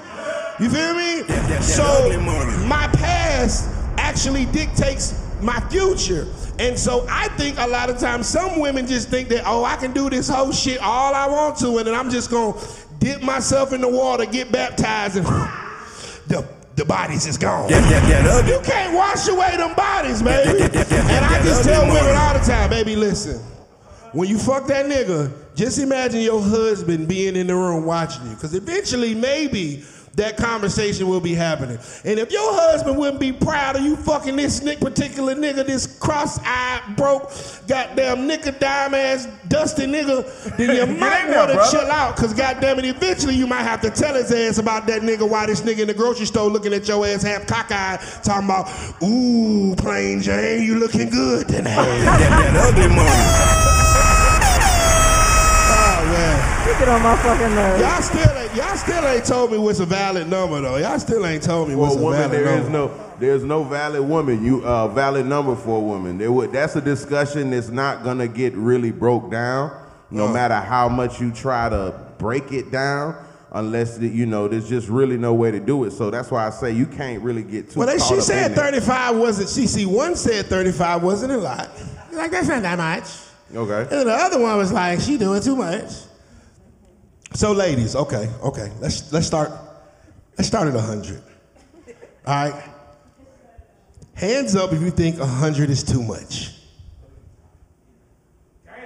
[0.59, 1.23] You feel me?
[1.23, 2.19] that- that so
[2.66, 6.27] my past actually dictates my future.
[6.59, 9.77] And so I think a lot of times some women just think that, oh, I
[9.77, 12.55] can do this whole shit all I want to, and then I'm just gonna
[12.99, 15.27] dip myself in the water, get baptized, and
[16.29, 17.69] the, the bodies is gone.
[17.69, 18.53] That, that, that ugly.
[18.55, 20.59] You can't wash away them bodies, baby.
[20.59, 22.16] that- that- that- And I just tell women money.
[22.16, 23.38] all the time, baby, listen.
[24.12, 28.31] When you fuck that nigga, just imagine your husband being in the room watching you.
[28.35, 29.85] Because eventually, maybe
[30.16, 31.79] that conversation will be happening.
[32.05, 35.87] And if your husband wouldn't be proud of you fucking this nick particular nigga, this
[35.98, 37.31] cross-eyed, broke,
[37.68, 42.16] goddamn nigga, dime ass, dusty nigga, then you might want to chill out.
[42.16, 45.46] Because goddamn it, eventually you might have to tell his ass about that nigga why
[45.46, 48.68] this nigga in the grocery store looking at your ass half cockeyed, talking about,
[49.02, 51.76] ooh, plain Jane, you looking good tonight.
[52.07, 53.86] That, that ugly money.
[56.66, 56.74] Man.
[56.74, 57.83] You get on my fucking nerves.
[57.83, 60.76] Y'all still ain't y'all still ain't told me what's a valid number though.
[60.76, 62.64] Y'all still ain't told me what's For a a woman, valid there number.
[62.64, 64.44] is no there's no valid woman.
[64.44, 66.18] You uh, valid number for a woman.
[66.18, 69.70] There would that's a discussion that's not gonna get really broke down,
[70.11, 70.33] no Uh.
[70.33, 73.16] matter how much you try to break it down.
[73.52, 75.92] Unless you know, there's just really no way to do it.
[75.92, 77.79] So that's why I say you can't really get too.
[77.79, 79.48] well, they, she up said in 35 wasn't.
[79.48, 81.70] CC one said 35 wasn't a lot.
[82.12, 83.09] Like that's not that much.
[83.55, 83.96] Okay.
[83.96, 85.90] And the other one was like, she doing too much.
[87.37, 89.53] So, ladies, okay, okay, let's let's start.
[90.38, 91.22] Let's start at hundred.
[92.27, 92.64] All right.
[94.14, 96.55] Hands up if you think hundred is too much.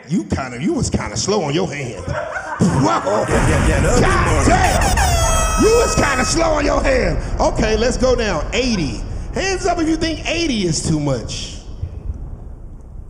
[0.09, 2.05] You kind of, you was kind of slow on your hand.
[2.05, 3.25] Whoa.
[3.25, 5.63] God damn.
[5.63, 7.41] You was kind of slow on your hand.
[7.41, 8.45] Okay, let's go down.
[8.53, 9.01] 80.
[9.33, 11.60] Hands up if you think 80 is too much.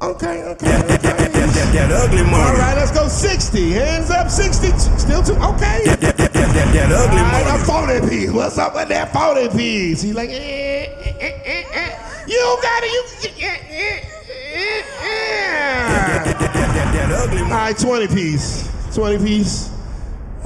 [0.03, 0.97] Okay, okay, okay.
[1.77, 2.59] That ugly All money.
[2.59, 3.71] right, let's go 60.
[3.73, 4.69] Hands up, 60.
[4.99, 5.85] Still too, okay.
[5.85, 8.01] That, that, that, that, that ugly All right, money.
[8.01, 8.31] a 40 piece.
[8.33, 10.01] What's up with that 40 piece?
[10.01, 12.25] He like, eh, eh, eh, eh, eh.
[12.27, 12.91] You got it.
[12.93, 14.01] You, eh, eh,
[14.55, 16.25] eh, eh.
[16.25, 17.53] That, that, that, that ugly money.
[17.53, 18.71] right, 20 piece.
[18.95, 19.71] 20 piece.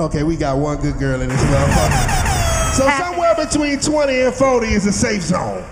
[0.01, 2.73] Okay, we got one good girl in this motherfucker.
[2.75, 5.65] So somewhere between 20 and 40 is a safe zone.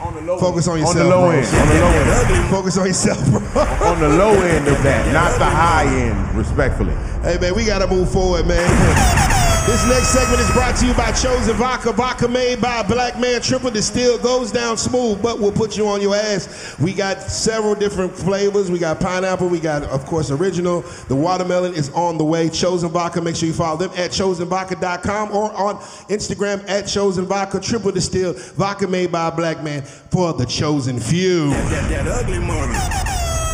[0.00, 1.46] On the low Focus on On yourself, the low end.
[1.46, 2.50] On the low end.
[2.50, 3.62] Focus on yourself, bro.
[3.88, 6.94] On the low end of that, not the high end, respectfully.
[7.22, 9.34] Hey man, we gotta move forward, man.
[9.68, 11.92] This next segment is brought to you by Chosen Vodka.
[11.92, 13.42] Vodka made by a black man.
[13.42, 16.74] Triple distilled goes down smooth, but will put you on your ass.
[16.78, 18.70] We got several different flavors.
[18.70, 19.46] We got pineapple.
[19.46, 20.80] We got, of course, original.
[21.08, 22.48] The watermelon is on the way.
[22.48, 23.20] Chosen Vodka.
[23.20, 25.76] Make sure you follow them at chosenvodka.com or on
[26.08, 27.60] Instagram at Chosen Vodka.
[27.60, 31.50] Triple distilled vodka made by a black man for the chosen few.
[31.50, 32.72] That, that ugly money.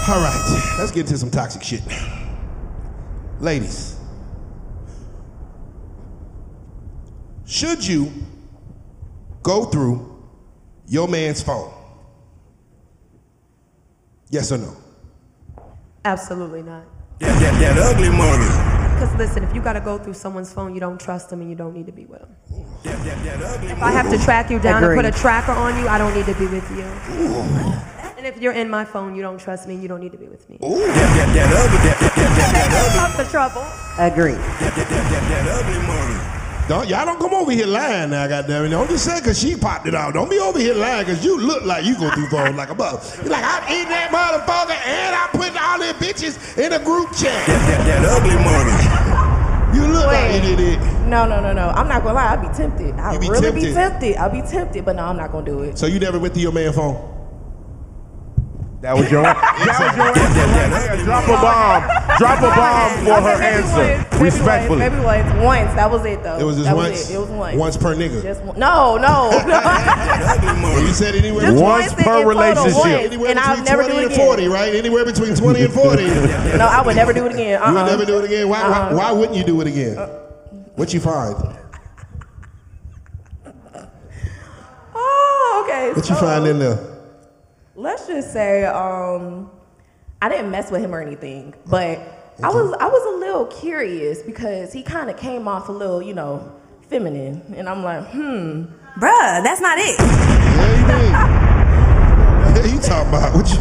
[0.08, 1.82] All right, let's get into some toxic shit.
[3.40, 3.93] Ladies,
[7.46, 8.12] should you
[9.42, 10.22] go through
[10.86, 11.72] your man's phone?
[14.30, 14.76] Yes or no?
[16.04, 16.84] Absolutely not.
[17.20, 18.74] That, that, that ugly money.
[18.94, 21.56] Because listen, if you gotta go through someone's phone, you don't trust them and you
[21.56, 22.36] don't need to be with them.
[22.82, 24.98] That, that, that ugly If I have to track you down Agreed.
[24.98, 26.84] and put a tracker on you, I don't need to be with you.
[28.16, 30.18] And if you're in my phone, you don't trust me and you don't need to
[30.18, 30.58] be with me.
[30.60, 31.78] That, that, that ugly.
[31.78, 32.92] That, that, that, that, that ugly.
[32.92, 33.62] Stop the trouble.
[33.98, 34.36] Agreed.
[34.36, 36.43] That, that, that, that, that ugly money.
[36.66, 38.68] Don't, y'all don't come over here lying now, goddamn it.
[38.70, 40.14] Don't just say because she popped it out.
[40.14, 42.74] Don't be over here lying because you look like you go through phones like a
[42.74, 43.02] bug.
[43.18, 47.10] You're like, I'm eating that motherfucker and I'm putting all them bitches in a group
[47.10, 47.46] chat.
[47.46, 49.78] That, that, that ugly money.
[49.78, 50.48] You look like Wait.
[50.48, 50.78] you did it.
[51.06, 51.68] No, no, no, no.
[51.68, 52.28] I'm not gonna lie.
[52.28, 52.94] I'll be tempted.
[52.94, 53.74] I'll You be really be tempted.
[53.74, 54.16] tempted.
[54.16, 55.76] I'll be tempted, but no, I'm not gonna do it.
[55.76, 57.13] So you never went through your man phone?
[58.84, 61.04] That was your that was your answer right there.
[61.08, 61.80] Drop a bomb.
[62.20, 63.80] Drop a bomb for her Maybe answer.
[63.80, 64.78] once, maybe Respectfully.
[64.80, 65.42] Once, maybe once.
[65.42, 65.74] Once.
[65.74, 66.38] That was it though.
[66.38, 66.90] It was just that once?
[66.92, 67.14] Was it.
[67.14, 67.56] it was once.
[67.56, 68.20] Once per nigga?
[68.22, 68.58] Just one.
[68.58, 69.46] No, no, no.
[69.48, 72.74] That ugly Well, you said anywhere Just between, Once once per relationship.
[72.76, 74.26] once, anywhere and I'll never 20 do it and again.
[74.26, 74.74] 40, right?
[74.74, 76.04] Anywhere between 20 and 40.
[76.60, 77.62] No, I would never do it again.
[77.62, 77.86] Uh-uh.
[77.86, 78.50] never do it again.
[78.50, 78.96] Why, why, Uh-uh.
[78.96, 79.96] why wouldn't you do it again?
[79.96, 80.08] Uh-uh.
[80.76, 81.36] What you find?
[84.94, 85.92] Oh, okay.
[85.94, 86.93] What you find in there?
[87.76, 89.50] Let's just say um
[90.22, 91.98] I didn't mess with him or anything, but
[92.42, 96.00] I was I was a little curious because he kind of came off a little,
[96.02, 96.50] you know,
[96.88, 98.64] feminine, and I'm like, hmm,
[98.98, 99.98] bruh, that's not it.
[99.98, 101.40] Yeah, you mean?
[102.54, 103.58] Yeah, you talking about what you?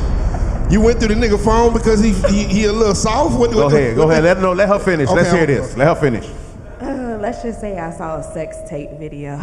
[0.70, 3.38] You went through the nigga phone because he he, he a little soft.
[3.38, 3.96] What, Go what- ahead.
[3.96, 4.24] Go ahead.
[4.24, 5.10] Let, no, let her finish.
[5.10, 5.56] Let's Okay, hear okay.
[5.56, 5.76] this.
[5.78, 6.30] Let her finish.
[6.80, 9.38] Uh, let's just say I saw a sex tape video,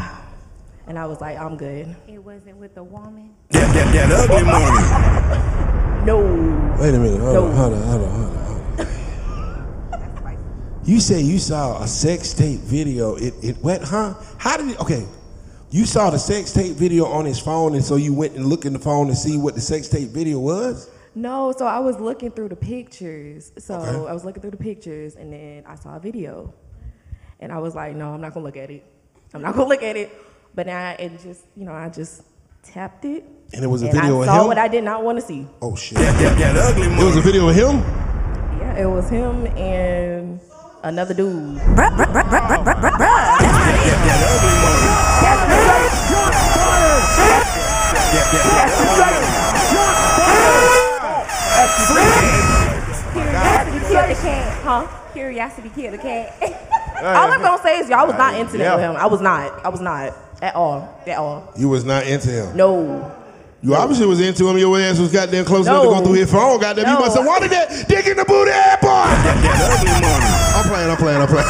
[0.91, 1.95] and I was like, I'm good.
[2.09, 3.33] It wasn't with a woman.
[3.51, 6.05] That, that, that ugly money.
[6.05, 6.17] No,
[6.81, 7.21] Wait a minute.
[7.21, 7.45] Hold No.
[7.47, 7.55] on.
[7.55, 7.83] Hold on.
[7.83, 8.11] Hold on.
[8.11, 8.45] Hold on.
[9.95, 10.83] Hold on.
[10.85, 13.15] You say you saw a sex tape video.
[13.15, 13.83] It it what?
[13.83, 14.15] Huh?
[14.39, 14.81] How did it?
[14.81, 15.07] Okay.
[15.71, 18.65] You saw the sex tape video on his phone, and so you went and looked
[18.65, 20.91] in the phone to see what the sex tape video was.
[21.15, 21.53] no.
[21.57, 23.53] So I was looking through the pictures.
[23.59, 24.11] So Okay.
[24.11, 26.53] I was looking through the pictures, and then I saw a video,
[27.39, 28.83] and I was like, no, I'm not gonna look at it.
[29.33, 30.11] I'm not gonna look at it.
[30.55, 32.23] But now it just, you know, I just
[32.63, 33.25] tapped it.
[33.53, 34.47] And it was a and video I of saw him?
[34.49, 35.47] what I did not want to see.
[35.63, 35.99] Oh shit!
[35.99, 37.79] That, that, that ugly It was a video of him.
[38.61, 40.41] Yeah, it was him and
[40.83, 41.57] another dude.
[41.57, 42.07] That, that
[44.31, 45.91] ugly money.
[53.15, 54.63] Curiosity killed the cat.
[54.63, 54.87] Huh?
[55.13, 56.37] Curiosity killed the cat.
[57.03, 58.75] All I'm gonna say is y'all was not into that Yeah.
[58.77, 58.97] with him.
[58.97, 59.65] I was not.
[59.65, 61.01] I was not at all.
[61.07, 61.53] At all.
[61.57, 62.57] You was not into him.
[62.57, 63.13] No.
[63.63, 64.57] You obviously was into him.
[64.57, 66.59] Your ass was goddamn close enough to go through his phone.
[66.61, 68.51] Goddamn, you must have wanted that dick in the booty,
[68.81, 68.89] boy.
[69.21, 70.31] That ugly money.
[70.57, 70.91] I'm playing.
[70.91, 71.21] I'm playing.
[71.21, 71.47] I'm playing.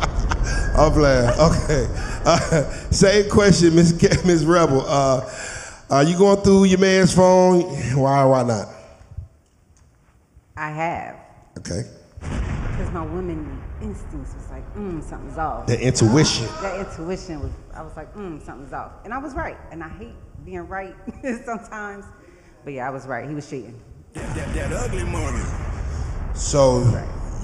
[0.76, 1.28] I'm playing.
[1.38, 1.86] Okay.
[2.24, 4.82] Uh, same question, Miss Ke- Miss Rebel.
[4.86, 5.28] Uh,
[5.90, 7.62] are you going through your man's phone?
[7.98, 8.24] Why?
[8.24, 8.68] Why not?
[10.56, 11.16] I have.
[11.58, 11.82] Okay.
[12.20, 15.66] Because my woman instincts was like, mm, something's off.
[15.66, 16.46] The intuition.
[16.62, 18.92] That intuition was, I was like, mm, something's off.
[19.04, 19.56] And I was right.
[19.70, 20.14] And I hate
[20.44, 20.94] being right
[21.44, 22.04] sometimes.
[22.64, 23.28] But yeah, I was right.
[23.28, 23.80] He was cheating.
[24.12, 25.42] That, that, that ugly money.
[26.34, 26.80] So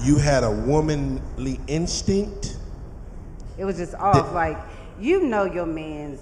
[0.02, 2.58] you had a womanly instinct.
[3.58, 4.32] It was just off.
[4.32, 4.58] Like,
[5.00, 6.20] you know your man's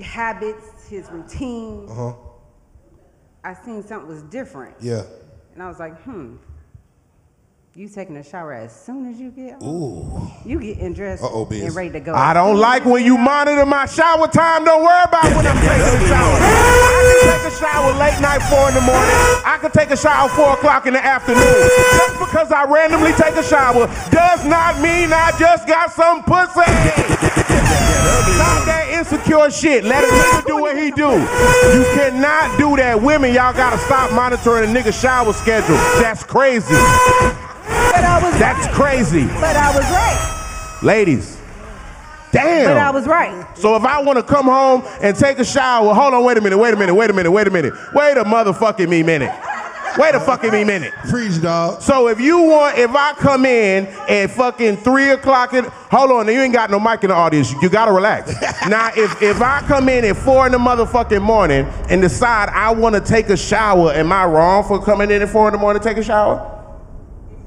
[0.00, 1.86] habits, his routine.
[1.88, 2.12] Uh huh.
[3.44, 4.76] I seen something was different.
[4.80, 5.02] Yeah.
[5.54, 6.36] And I was like, hmm.
[7.74, 9.64] You taking a shower as soon as you get home?
[9.64, 10.30] Ooh.
[10.44, 11.62] You getting dressed Uh-oh, Biz.
[11.64, 12.12] and ready to go.
[12.12, 14.66] I don't like when you monitor my shower time.
[14.66, 16.36] Don't worry about when I'm taking a shower.
[16.36, 19.16] I can take a shower late night, four in the morning.
[19.48, 21.40] I can take a shower four o'clock in the afternoon.
[21.96, 26.68] Just because I randomly take a shower does not mean I just got some pussy.
[28.36, 29.84] Stop that insecure shit.
[29.84, 31.08] Let a nigga do what he do.
[31.08, 33.00] You cannot do that.
[33.00, 35.76] Women, y'all gotta stop monitoring a nigga shower schedule.
[36.04, 36.76] That's crazy.
[37.92, 38.74] But I was That's right.
[38.74, 39.26] crazy.
[39.26, 40.78] But I was right.
[40.82, 41.38] Ladies.
[42.32, 42.70] Damn.
[42.70, 43.58] But I was right.
[43.58, 46.40] So if I want to come home and take a shower, hold on, wait a
[46.40, 49.30] minute, wait a minute, wait a minute, wait a minute, wait a motherfucking me minute.
[49.98, 50.94] Wait a fucking me minute.
[51.10, 51.82] Freeze, dog.
[51.82, 56.26] So if you want, if I come in at fucking three o'clock, at, hold on,
[56.28, 57.52] you ain't got no mic in the audience.
[57.60, 58.30] You gotta relax.
[58.68, 62.72] now, if if I come in at four in the motherfucking morning and decide I
[62.72, 65.58] want to take a shower, am I wrong for coming in at four in the
[65.58, 66.51] morning to take a shower?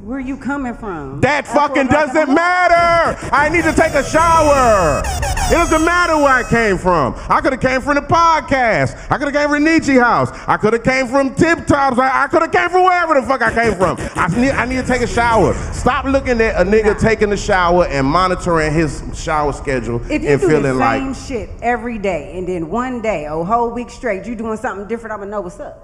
[0.05, 1.19] Where you coming from?
[1.21, 3.27] That At fucking o'clock in the doesn't matter.
[3.33, 5.01] I need to take a shower.
[5.01, 7.15] It doesn't matter where I came from.
[7.27, 8.95] I could have came from the podcast.
[9.09, 10.29] I could have came from Niche house.
[10.47, 11.97] I could have came from Tip Tops.
[11.97, 13.97] I, I could have came from wherever the fuck I came from.
[14.15, 15.55] I need, I need to take a shower.
[15.73, 20.29] Stop looking at a nigga taking a shower and monitoring his shower schedule If you
[20.29, 23.71] and do feeling the like same shit every day, and then one day, a whole
[23.71, 25.83] week straight, you doing something different, I'ma know what's up.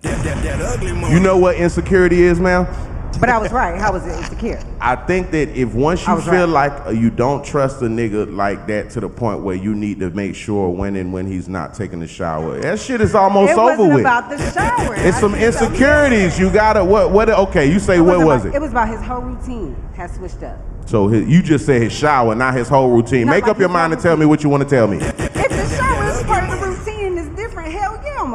[0.00, 2.95] That, that, that ugly you know what insecurity is, man.
[3.18, 3.78] But I was right.
[3.80, 4.62] How was it insecure?
[4.80, 6.70] I think that if once you feel right.
[6.70, 10.00] like uh, you don't trust a nigga like that to the point where you need
[10.00, 13.52] to make sure when and when he's not taking a shower, that shit is almost
[13.52, 14.00] it over with.
[14.00, 14.94] about the shower.
[14.98, 16.38] it's I some insecurities.
[16.38, 17.10] You gotta what?
[17.10, 17.30] What?
[17.30, 18.54] Okay, you say what about- it?
[18.54, 20.58] It was about his whole routine has switched up.
[20.86, 23.26] So his, you just said his shower, not his whole routine.
[23.26, 24.98] Not Make up your mind whole and tell me what you want to tell me.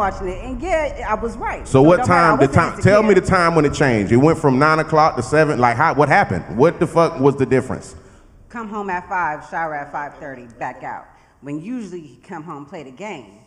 [0.01, 0.43] Watching it.
[0.43, 1.67] And yeah, I was right.
[1.67, 2.39] So what no matter, time?
[2.39, 2.81] The time?
[2.81, 4.11] Tell me the time when it changed.
[4.11, 5.59] It went from nine o'clock to seven.
[5.59, 5.93] Like how?
[5.93, 6.57] What happened?
[6.57, 7.95] What the fuck was the difference?
[8.49, 11.05] Come home at five, shower at five thirty, back out.
[11.41, 13.39] When usually he come home, play the game.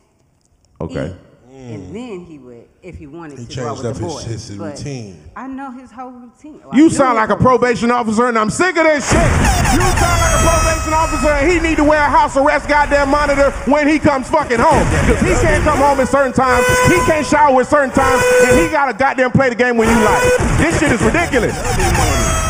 [0.80, 1.06] Okay.
[1.08, 1.12] eat,
[1.54, 1.92] And mm.
[1.94, 4.14] then he would, if he wanted He to, go out changed with up the his-
[4.14, 4.24] boys.
[4.50, 5.22] his- But routine.
[5.36, 6.60] I know his whole routine.
[6.64, 9.22] Well, You sound like a probation officer, and I'm sick of this shit.
[9.70, 13.08] You sound like a probation officer, and he need to wear a house arrest goddamn
[13.10, 14.82] monitor when he comes fucking home.
[15.06, 18.58] Because he can't come home at certain times, he can't shower at certain times, and
[18.58, 20.22] he gotta goddamn play the game when you like.
[20.58, 21.54] This shit is ridiculous.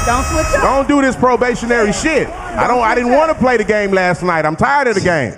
[0.07, 0.63] Don't switch up.
[0.65, 2.27] Don't do this probationary shit.
[2.29, 2.81] I don't.
[2.81, 4.47] I didn't want to play the game last night.
[4.47, 5.35] I'm tired of the game.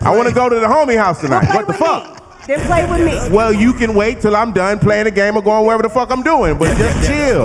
[0.00, 1.52] I want to go to the homie house tonight.
[1.54, 2.19] What the fuck?
[2.40, 2.54] Me.
[2.54, 3.34] Then play with me.
[3.36, 6.10] Well, you can wait till I'm done playing the game or going wherever the fuck
[6.10, 7.42] I'm doing, but just chill.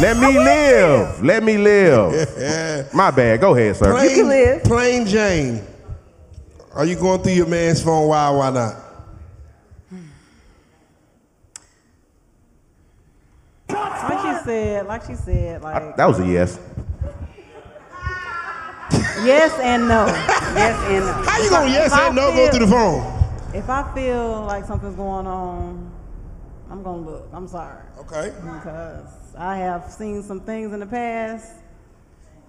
[0.00, 1.22] Let me live.
[1.22, 2.92] Let me live.
[2.94, 3.40] My bad.
[3.40, 3.92] Go ahead, sir.
[3.92, 4.64] Plain, can live.
[4.64, 5.62] Plain Jane.
[6.74, 8.08] Are you going through your man's phone?
[8.08, 8.28] Why?
[8.30, 8.76] Why not?
[13.68, 16.60] Like she said, like she said, like That was a yes.
[19.24, 20.06] yes and no.
[20.06, 21.12] Yes and no.
[21.12, 23.15] How you gonna yes If I and no go through the phone?
[23.56, 25.90] If I feel like something's going on,
[26.70, 27.28] I'm gonna look.
[27.32, 27.82] I'm sorry.
[28.00, 28.32] Okay.
[28.42, 29.06] Because
[29.38, 31.52] I have seen some things in the past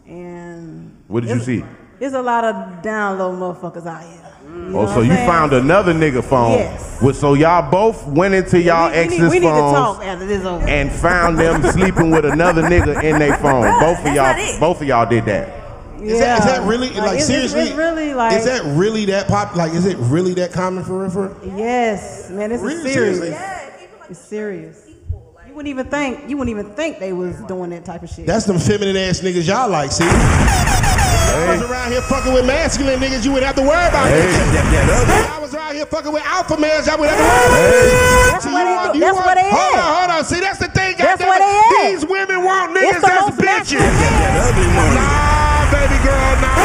[0.07, 1.63] and What did you it's- see?
[1.99, 4.11] There's a lot of down low motherfuckers out here.
[4.43, 5.27] You oh, know Oh, what so I'm you saying?
[5.29, 6.51] found another nigga phone.
[6.51, 6.99] Yes.
[7.01, 9.73] Well, so y'all both went into y'all we, we ex's need, we need to phones
[9.97, 10.67] talk after this over.
[10.67, 13.63] and found them sleeping with another nigga in their phone.
[13.79, 14.59] Both of That's y'all, it.
[14.59, 15.49] both of y'all did that.
[16.01, 17.61] Is, that, is that really like, it's- it's- seriously?
[17.61, 19.55] It's really like is that really that pop?
[19.55, 21.09] Like, is it really that common for real?
[21.09, 21.57] For real?
[21.57, 22.49] yes, man.
[22.49, 22.87] This Really?
[22.89, 23.17] is serious.
[23.19, 23.47] Seriously?
[24.09, 24.83] It's serious.
[25.47, 26.29] You wouldn't even think.
[26.29, 28.27] You wouldn't even think they was doing that type of shit.
[28.27, 29.91] That's them feminine ass niggas y'all like.
[29.91, 33.25] See, I was around here fucking with masculine niggas.
[33.25, 34.29] You wouldn't have to worry about Hey.
[34.29, 34.77] ugly.
[35.33, 36.85] I was around here fucking with alpha males.
[36.87, 38.29] Y'all would have to worry about that.
[38.31, 38.99] That's See, what you they do.
[38.99, 39.81] That's want- what they Hold at.
[39.81, 40.25] on, hold on.
[40.25, 40.95] See, that's the thing.
[40.97, 41.45] That's what it.
[41.45, 41.91] they at.
[41.91, 43.81] These women want niggas the that's bitches.
[43.81, 45.56] masculine ugly money.
[45.71, 46.55] Baby girl, nah,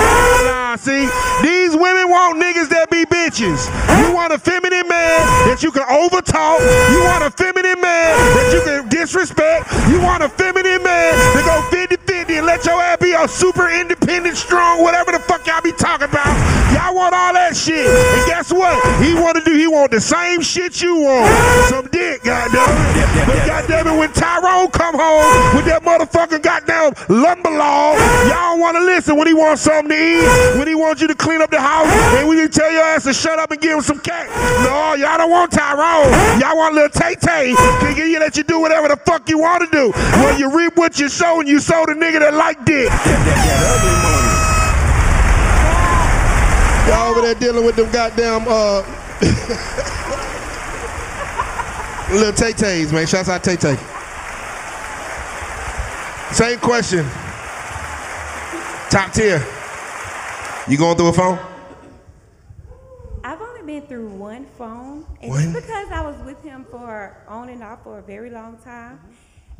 [0.46, 0.76] nah.
[0.76, 1.08] See,
[1.42, 3.66] these women want niggas that be bitches.
[3.98, 5.18] You want a feminine man
[5.50, 6.60] that you can overtalk.
[6.94, 9.66] You want a feminine man that you can disrespect.
[9.90, 12.11] You want a feminine man that go 50-50 and
[12.52, 16.28] let your ass be a super independent, strong, whatever the fuck y'all be talking about.
[16.76, 17.88] Y'all want all that shit.
[17.88, 18.76] And guess what?
[19.00, 21.32] He want to do, he want the same shit you want.
[21.72, 23.24] Some dick, goddamn it.
[23.24, 27.96] But goddamn it, when Tyrone come home with that motherfucking goddamn lumber log,
[28.28, 31.14] y'all want to listen when he wants something to eat, when he wants you to
[31.14, 31.88] clean up the house,
[32.20, 34.28] and when he tell your ass to shut up and give him some cat.
[34.60, 36.12] No, y'all don't want Tyrone.
[36.36, 37.54] Y'all want little Tay Tay.
[37.96, 39.90] Can you let you do whatever the fuck you want to do.
[40.20, 42.90] When you reap what you sow, and you sow the nigga that like dick.
[46.88, 48.82] Y'all over there dealing with them goddamn uh
[52.12, 53.06] little Tay Tays, man.
[53.06, 53.76] Shouts out Tay Tay.
[56.32, 57.04] Same question.
[58.90, 59.38] Top tier.
[60.68, 61.38] You going through a phone?
[63.22, 65.42] I've only been through one phone, and One?
[65.44, 68.98] it's because I was with him for on and off for a very long time.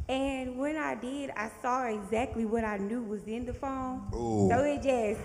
[0.09, 4.03] And when I did, I saw exactly what I knew was in the phone.
[4.15, 4.49] Ooh.
[4.51, 5.21] So it just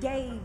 [0.00, 0.40] gave,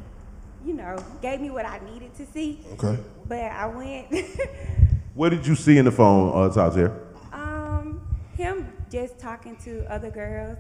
[0.66, 2.60] you know, gave me what I needed to see.
[2.74, 2.98] Okay.
[3.28, 4.08] But I went,
[5.16, 6.94] What did you see in the phone, uh, Tier?
[7.34, 8.00] um,
[8.36, 10.60] him just talking to other girls.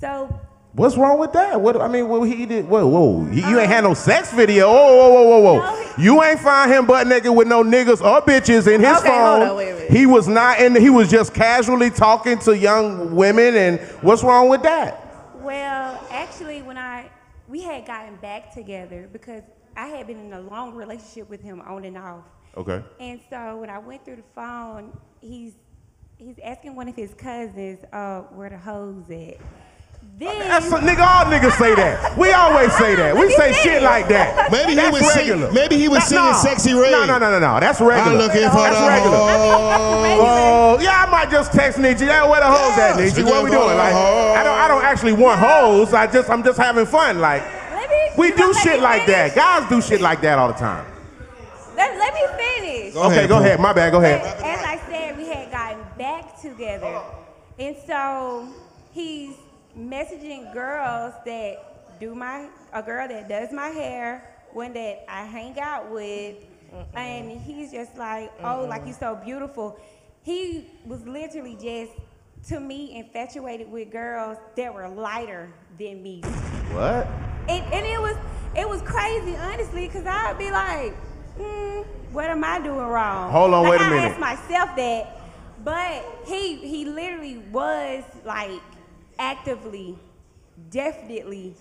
[0.00, 0.40] So
[0.76, 1.58] What's wrong with that?
[1.58, 2.68] What I mean, what he did?
[2.68, 3.24] Whoa, whoa!
[3.24, 4.70] He, you ain't had no sex video.
[4.70, 5.92] Whoa, whoa, whoa, whoa, whoa!
[5.96, 9.38] You ain't find him butt naked with no niggas or bitches in his Okay, phone.
[9.38, 9.90] hold on, wait minute.
[9.90, 13.54] He was not, and he was just casually talking to young women.
[13.56, 15.32] And what's wrong with that?
[15.36, 17.08] Well, actually, when I
[17.48, 19.44] we had gotten back together because
[19.78, 22.24] I had been in a long relationship with him on and off,
[22.54, 22.82] Okay.
[23.00, 25.54] and so when I went through the phone, he's
[26.18, 29.38] he's asking one of his cousins uh, where the hoes at.
[30.18, 31.04] Then That's a, nigga.
[31.04, 32.16] All niggas say that.
[32.16, 33.14] We always say that.
[33.14, 34.50] We say shit like that.
[34.50, 35.52] Maybe he That's was sing- regular.
[35.52, 36.72] maybe he was That- singing no.
[36.72, 36.90] Sexyy Red.
[36.92, 37.60] No, no, no, no, no.
[37.60, 38.12] That's regular.
[38.12, 39.16] I'm looking for That's the regular.
[39.18, 40.16] hoe.
[40.18, 42.00] Oh, yeah, I might just text Niche.
[42.00, 43.14] Yeah, where the hoes at, Yeah, Niche?
[43.14, 43.76] she What we doing?
[43.76, 43.92] Like.
[43.92, 45.92] I don't, I don't actually want hoes.
[45.92, 47.20] I just, I'm just having fun.
[47.20, 47.42] Like,
[47.74, 49.34] let me, we do gonna shit me like that.
[49.34, 50.86] Guys do shit like that all the time.
[51.76, 52.94] Let, let me finish.
[52.94, 53.44] Go okay, ahead, go Pooh.
[53.44, 53.60] ahead.
[53.60, 53.90] My bad.
[53.92, 54.22] Go But ahead.
[54.42, 57.02] as I said, we had gotten back together.
[57.58, 58.48] And so
[58.94, 59.34] he's
[59.78, 65.58] messaging girls that do my, a girl that does my hair, one that I hang
[65.60, 66.36] out with.
[66.94, 69.78] And he's just like, oh, like you're so beautiful.
[70.22, 71.92] He was literally just,
[72.48, 75.48] to me, infatuated with girls that were lighter
[75.78, 76.20] than me.
[76.72, 77.06] What?
[77.48, 78.16] And, and it was
[78.56, 80.94] it was crazy, honestly, because I'd be like,
[81.38, 83.30] mm, what am I doing wrong?
[83.30, 84.02] Hold on, like, wait a I minute.
[84.02, 85.20] I asked myself that,
[85.62, 88.60] but he he literally was like
[89.18, 89.98] actively,
[90.70, 91.54] definitely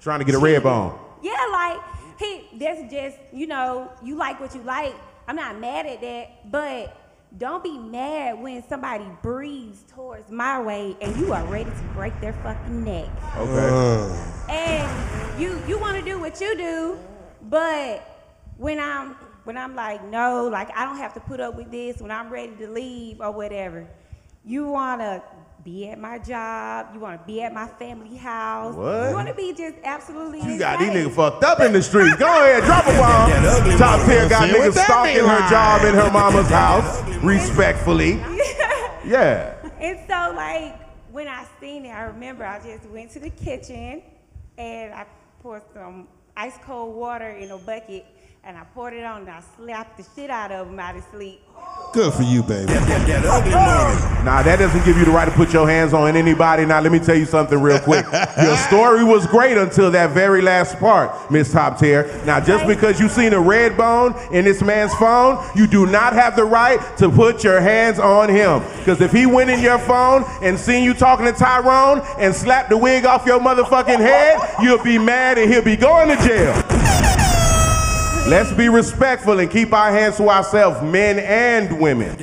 [0.00, 0.98] Trying to get a red bone.
[1.22, 1.78] yeah, like
[2.18, 4.94] he that's just, you know, you like what you like.
[5.28, 6.96] I'm not mad at that, but
[7.38, 12.18] don't be mad when somebody breathes towards my way and you are ready to break
[12.20, 13.08] their fucking neck.
[13.36, 14.32] Okay.
[14.48, 16.98] And you you want to do what you do,
[17.42, 18.02] but
[18.56, 19.14] when I'm
[19.44, 22.30] when I'm like, no, like I don't have to put up with this when I'm
[22.30, 23.86] ready to leave or whatever.
[24.44, 25.22] You want to
[25.64, 26.88] be at my job.
[26.94, 28.74] You want to be at my family house.
[28.74, 29.08] What?
[29.08, 30.40] You want to be just absolutely.
[30.40, 30.94] You got insane.
[30.94, 32.16] these niggas fucked up in the streets.
[32.16, 33.30] Go ahead, drop a bomb.
[33.30, 38.14] That ugly Top tier got niggas that stalking her job in her mama's house, respectfully.
[39.04, 39.54] Yeah.
[39.80, 40.78] And so, like,
[41.10, 44.02] when I seen it, I remember I just went to the kitchen
[44.58, 45.06] and I
[45.42, 48.06] poured some ice cold water in a bucket
[48.42, 51.04] and I poured it on and I slapped the shit out of him out of
[51.12, 51.42] sleep.
[51.92, 52.66] Good for you, baby.
[52.66, 54.24] That, that, that ugly money.
[54.24, 56.64] Nah, that doesn't give you the right to put your hands on anybody.
[56.64, 58.06] Now, let me tell you something real quick.
[58.42, 62.06] Your story was great until that very last part, Miss Top Tier.
[62.24, 66.12] Now, just because you seen a red bone in this man's phone, you do not
[66.12, 68.60] have the right to put your hands on him.
[68.78, 72.70] Because if he went in your phone and seen you talking to Tyrone and slapped
[72.70, 77.09] the wig off your motherfucking head, you'll be mad and he'll be going to jail.
[78.30, 82.16] Let's be respectful and keep our hands to ourselves, men and women.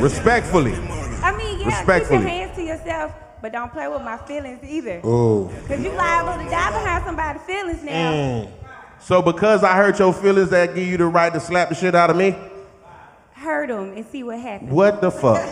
[0.00, 0.72] Respectfully.
[0.72, 5.02] I mean, yeah, keep your hands to yourself, but don't play with my feelings either.
[5.04, 5.52] Oh.
[5.60, 8.10] Because you liable to die behind somebody's feelings now.
[8.10, 8.50] Mm.
[9.00, 11.94] So because I hurt your feelings, that give you the right to slap the shit
[11.94, 12.34] out of me?
[13.32, 14.72] Hurt them and see what happens.
[14.72, 15.46] What the fuck?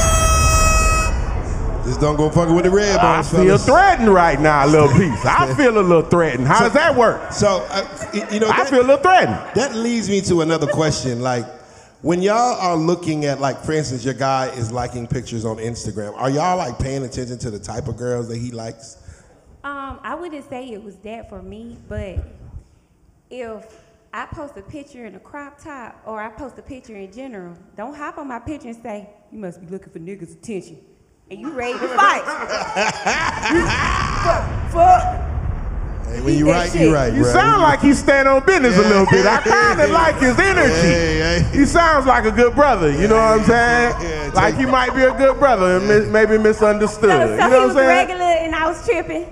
[1.86, 3.64] Just don't go fucking with the red I bones, feel fellas.
[3.64, 5.24] threatened right now, a little piece.
[5.24, 6.46] I feel a little threatened.
[6.46, 7.30] How does that work?
[7.32, 7.86] So, uh,
[8.32, 9.36] you know, I feel a little threatened.
[9.54, 11.20] that leads me to another question.
[11.20, 11.46] Like,
[12.02, 16.12] when y'all are looking at, like, for instance, your guy is liking pictures on Instagram.
[16.16, 18.96] Are y'all like paying attention to the type of girls that he likes?
[19.62, 22.18] Um, I wouldn't say it was that for me, but
[23.30, 23.64] if
[24.12, 27.56] I post a picture in a crop top or I post a picture in general,
[27.76, 30.78] don't hop on my picture and say, you must be looking for niggas' attention.
[31.28, 32.22] And you ready to fight.
[34.22, 35.22] fuck, fuck.
[36.06, 36.82] Hey, when you right, shit.
[36.82, 37.32] you right, You bro.
[37.32, 39.26] sound like he's stand on business a little bit.
[39.26, 40.72] I kind of like his energy.
[40.72, 41.58] Hey, hey.
[41.58, 42.92] He sounds like a good brother.
[42.92, 43.94] You know what I'm saying?
[44.02, 47.10] Yeah, like he might be a good brother and mis- maybe misunderstood.
[47.10, 47.88] So, so you he know what I'm was saying?
[48.08, 49.26] regular and I was tripping.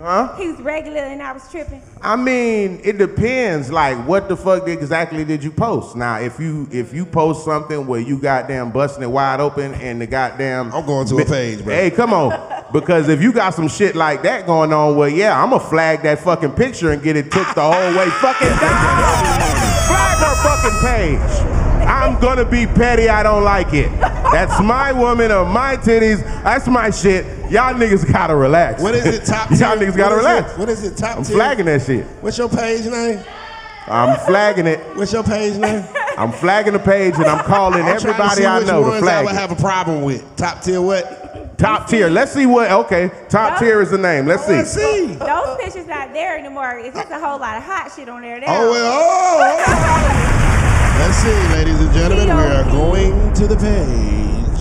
[0.00, 0.34] Huh?
[0.36, 1.82] He was regular and I was tripping.
[2.00, 3.70] I mean, it depends.
[3.70, 5.94] Like, what the fuck exactly did you post?
[5.94, 10.00] Now, if you if you post something where you goddamn busting it wide open and
[10.00, 11.74] the goddamn, I'm going to a page, bro.
[11.74, 15.42] Hey, come on, because if you got some shit like that going on, well, yeah,
[15.42, 18.56] I'ma flag that fucking picture and get it took the whole way fucking down.
[19.86, 21.86] flag her fucking page.
[21.86, 23.10] I'm gonna be petty.
[23.10, 23.90] I don't like it.
[24.32, 26.22] That's my woman or my titties.
[26.44, 27.24] That's my shit.
[27.50, 28.80] Y'all niggas gotta relax.
[28.80, 29.24] What is it?
[29.24, 29.58] Top tier.
[29.58, 30.52] Y'all niggas gotta What is relax.
[30.52, 30.58] it?
[30.58, 30.96] What is it?
[30.96, 31.18] Top tier?
[31.18, 31.36] I'm tier.
[31.36, 32.06] flagging that shit.
[32.20, 33.24] What's your page name?
[33.88, 34.78] I'm flagging it.
[34.96, 35.84] What's your page name?
[36.16, 38.82] I'm flagging the page and I'm calling I'm trying to everybody see I which know
[38.84, 39.36] to ones I would it.
[39.36, 40.36] have a problem with.
[40.36, 41.58] Top tier what?
[41.58, 42.08] Top tier.
[42.08, 42.70] Let's see what.
[42.70, 44.26] Okay, top tier is the name.
[44.26, 44.52] Let's see.
[44.52, 45.06] Let's see.
[45.14, 46.78] Those pictures not there anymore.
[46.78, 48.46] It's just a whole lot of hot shit on there now.
[48.48, 48.92] Oh well.
[48.94, 49.64] Oh.
[49.66, 50.36] oh.
[51.00, 52.26] Let's see, ladies and gentlemen.
[52.28, 54.19] We are going to the page.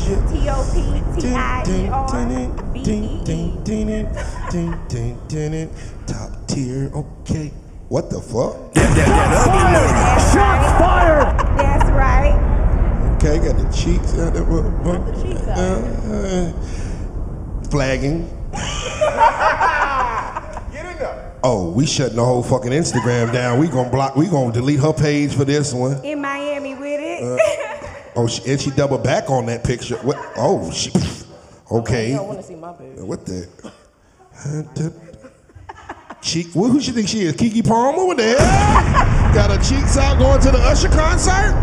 [0.09, 2.07] T O P T I E R
[2.73, 2.83] B E
[5.63, 5.67] E.
[6.07, 6.89] Top tier.
[6.93, 7.51] Okay.
[7.89, 8.73] What the fuck?
[8.73, 9.91] That, that, that ugly money.
[9.93, 11.57] That's right.
[11.57, 12.37] That's right.
[13.15, 14.13] Okay, got the cheeks.
[14.13, 14.43] Uh, uh,
[14.89, 15.57] uh, the cheeks out.
[15.57, 18.19] uh, uh, flagging.
[20.71, 21.39] Get in there.
[21.43, 23.59] Oh, we shutting the whole fucking Instagram down.
[23.59, 24.15] We gonna block.
[24.15, 26.03] We gonna delete her page for this one.
[26.05, 27.23] In Miami with it.
[27.23, 27.37] Uh,
[28.19, 29.95] Oh, she, and she double back on that picture.
[29.99, 30.17] What?
[30.35, 30.91] Oh, she.
[31.71, 32.11] Okay.
[32.11, 32.99] You don't want to see my page.
[32.99, 33.47] What the?
[36.21, 36.47] Cheek.
[36.47, 37.33] Who who she think she is?
[37.33, 38.05] Keke Palmer?
[38.05, 39.33] What the hell?
[39.33, 41.55] Got her cheeks out going to the Usher concert?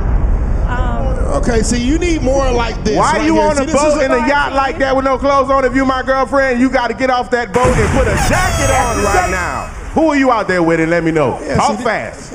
[0.67, 2.97] Um, okay, see, you need more like this.
[2.97, 3.43] Why right you here.
[3.43, 5.67] on See, a this boat in a yacht like that with no clothes on?
[5.67, 8.71] If you my girlfriend, you got to get off that boat and put a jacket
[8.73, 9.67] on right now.
[9.93, 10.81] Who are you out there with?
[10.81, 11.39] And let me know.
[11.41, 12.33] Yeah, Talk see, fast.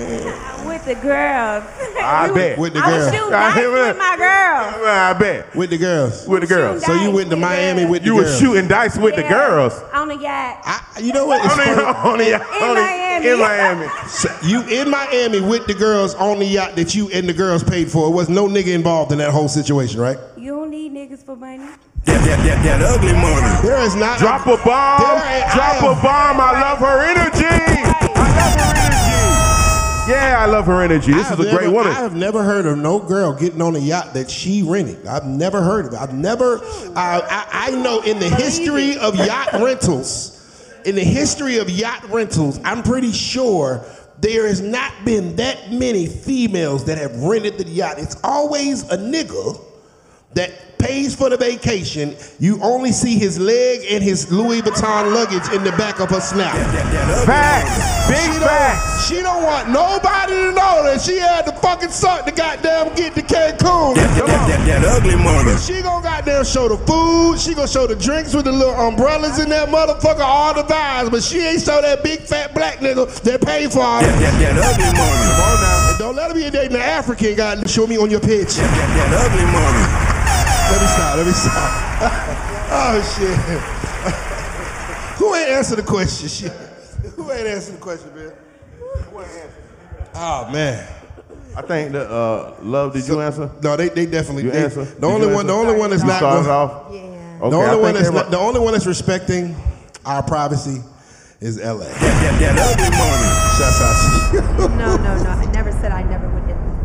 [0.72, 1.64] With the girls.
[2.02, 2.58] I bet.
[2.58, 3.16] With the I was girls.
[3.16, 3.98] shooting I dice with it.
[3.98, 4.88] my girls.
[4.88, 5.56] I bet.
[5.56, 6.28] With the girls.
[6.28, 6.86] With the girls.
[6.86, 9.74] So you went to Miami with the You were shooting dice with the girls.
[9.94, 10.62] On the yacht.
[10.64, 11.44] I, you know what?
[11.46, 12.04] It's On the, funny.
[12.14, 13.02] on the, on the- Miami.
[13.28, 13.88] In Miami.
[14.08, 17.64] So you in Miami with the girls on the yacht that you and the girls
[17.64, 18.08] paid for.
[18.08, 20.18] It was no nigga involved in that whole situation, right?
[20.38, 21.60] You don't need niggas for money.
[22.06, 23.62] That, that, that, that ugly money.
[23.68, 24.18] There is not.
[24.18, 25.02] Drop a bomb.
[25.20, 26.42] There ain't- Drop I a bomb.
[26.42, 27.46] I love her energy.
[27.46, 28.81] I love her energy.
[30.12, 31.14] Yeah, I love her energy.
[31.14, 31.94] This I is a great woman.
[31.94, 35.06] I have never heard of no girl getting on a yacht that she rented.
[35.08, 36.00] I've never heard of it.
[36.00, 36.60] I've never.
[36.96, 40.38] I, I, I know in the history of yacht rentals,
[40.86, 43.86] in the history of yacht rentals, I'm pretty sure
[44.20, 47.98] there has not been that many females that have rented the yacht.
[47.98, 49.60] It's always a nigga
[50.34, 52.16] that pays for the vacation.
[52.40, 56.20] You only see his leg and his Louis Vuitton luggage in the back of her
[56.22, 56.56] snap.
[57.26, 58.10] Facts.
[58.10, 59.08] Big She don't, facts.
[59.08, 63.14] she don't want nobody to know that she had to fucking suck to goddamn get
[63.14, 63.94] to Cancun.
[63.94, 65.56] That, that, that, that, that ugly money.
[65.60, 67.40] She gonna goddamn show the food.
[67.40, 71.12] She gonna show the drinks with the little umbrellas in that motherfucker, all the vibes.
[71.12, 74.34] But she ain't show that big fat black nigga that paid for all That, that.
[74.40, 75.30] that, that ugly money.
[75.30, 75.98] Come on now.
[76.00, 77.62] Don't let her be a dating an African guy.
[77.66, 78.56] Show me on your pitch.
[78.56, 80.11] That, that, that ugly money.
[80.72, 81.16] Let me stop.
[81.18, 81.72] Let me stop.
[82.72, 83.38] oh shit.
[85.20, 86.28] Who ain't answer the question?
[86.30, 86.52] Shit.
[87.16, 88.32] Who ain't answer the question, man?
[89.12, 89.54] Who ain't answer?
[90.16, 90.88] Oh man.
[91.56, 92.94] I think the uh, love.
[92.94, 93.52] Did you answer?
[93.62, 94.44] No, they, they definitely.
[94.44, 94.86] You they- answer?
[94.86, 95.48] The Did only you one.
[95.48, 96.18] The only one that's You not.
[96.20, 96.94] started gonna- off.
[96.94, 97.00] Yeah.
[97.42, 99.56] Okay, the only one that's not, were- the only one that's respecting
[100.06, 100.82] our privacy
[101.42, 101.80] is LA.
[101.80, 102.00] That,
[102.40, 103.30] that, that ugly money.
[103.58, 104.08] Shouts out to
[104.38, 104.78] you.
[104.78, 105.30] No, no, no.
[105.30, 106.31] I never said I never would hit the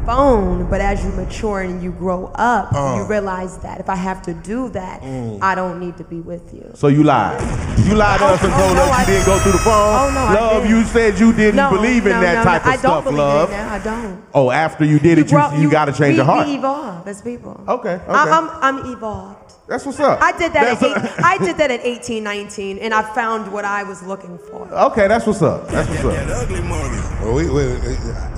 [0.07, 2.95] phone, but as you mature and you grow up, Uh.
[2.97, 5.39] you realize that if I have to do that, Mm.
[5.43, 6.71] I don't need to be with you.
[6.75, 7.41] So you lied.
[7.87, 9.59] You lied to us and Oh, told no, us you I- didn't go through the
[9.59, 9.95] phone.
[10.01, 10.67] Oh, no, love.
[10.67, 12.73] You said you didn't no, believe in no, that type no.
[12.73, 13.51] of I don't stuff, believe love.
[13.51, 13.73] in now.
[13.75, 14.23] I don't.
[14.35, 16.47] Oh, after you did it, you grow- you, got to change we, your heart.
[16.47, 17.61] We evolve as people.
[17.69, 18.03] Okay, okay.
[18.09, 19.46] I, I'm, I'm evolved.
[19.69, 20.23] That's what's up.
[20.23, 20.65] I did that.
[20.75, 24.01] At That's- eight, I did that at 18, 19, and I found what I was
[24.03, 24.69] looking for.
[24.73, 25.69] okay, that's what's up.
[25.69, 26.29] That's what's That up.
[26.29, 27.01] That ugly money.
[27.21, 27.63] Well, we, we,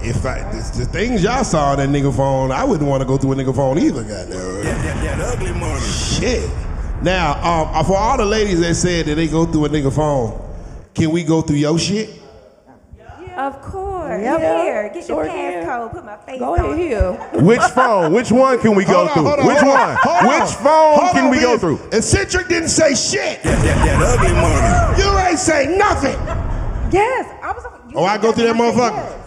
[0.08, 3.06] if I, the, the things y'all saw on that nigga phone, I wouldn't want to
[3.06, 4.02] go through a nigga phone either.
[4.02, 4.28] Goddamn.
[4.28, 5.80] That, that, that ugly money.
[5.80, 6.48] Shit.
[7.02, 9.94] Now, um, uh, for all the ladies that said that they go through a nigga
[9.94, 10.40] phone,
[10.94, 12.08] can we go through your shit?
[12.96, 13.46] Yeah.
[13.46, 13.88] Of course.
[14.16, 14.40] Yep.
[14.40, 15.66] Here, get Sure the can.
[15.66, 15.90] passcode.
[15.92, 17.12] Put my face Go on ahead here.
[17.42, 18.12] Which phone?
[18.12, 19.24] Which one can we go Hold on, through?
[19.24, 19.90] hold on, Which hold one?
[19.90, 20.40] on.
[20.40, 21.78] Which phone Hold can on, we go through?
[21.92, 23.42] And Citric didn't say shit.
[23.42, 25.02] That, that, that ugly money.
[25.02, 26.16] You ain't say nothing.
[26.92, 27.64] Yes, I was.
[27.94, 28.94] Oh, I go through that motherfucker?
[28.94, 29.24] yes.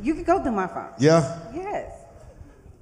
[0.00, 0.88] You can go through my phone.
[0.98, 1.38] Yeah.
[1.54, 1.92] Yes.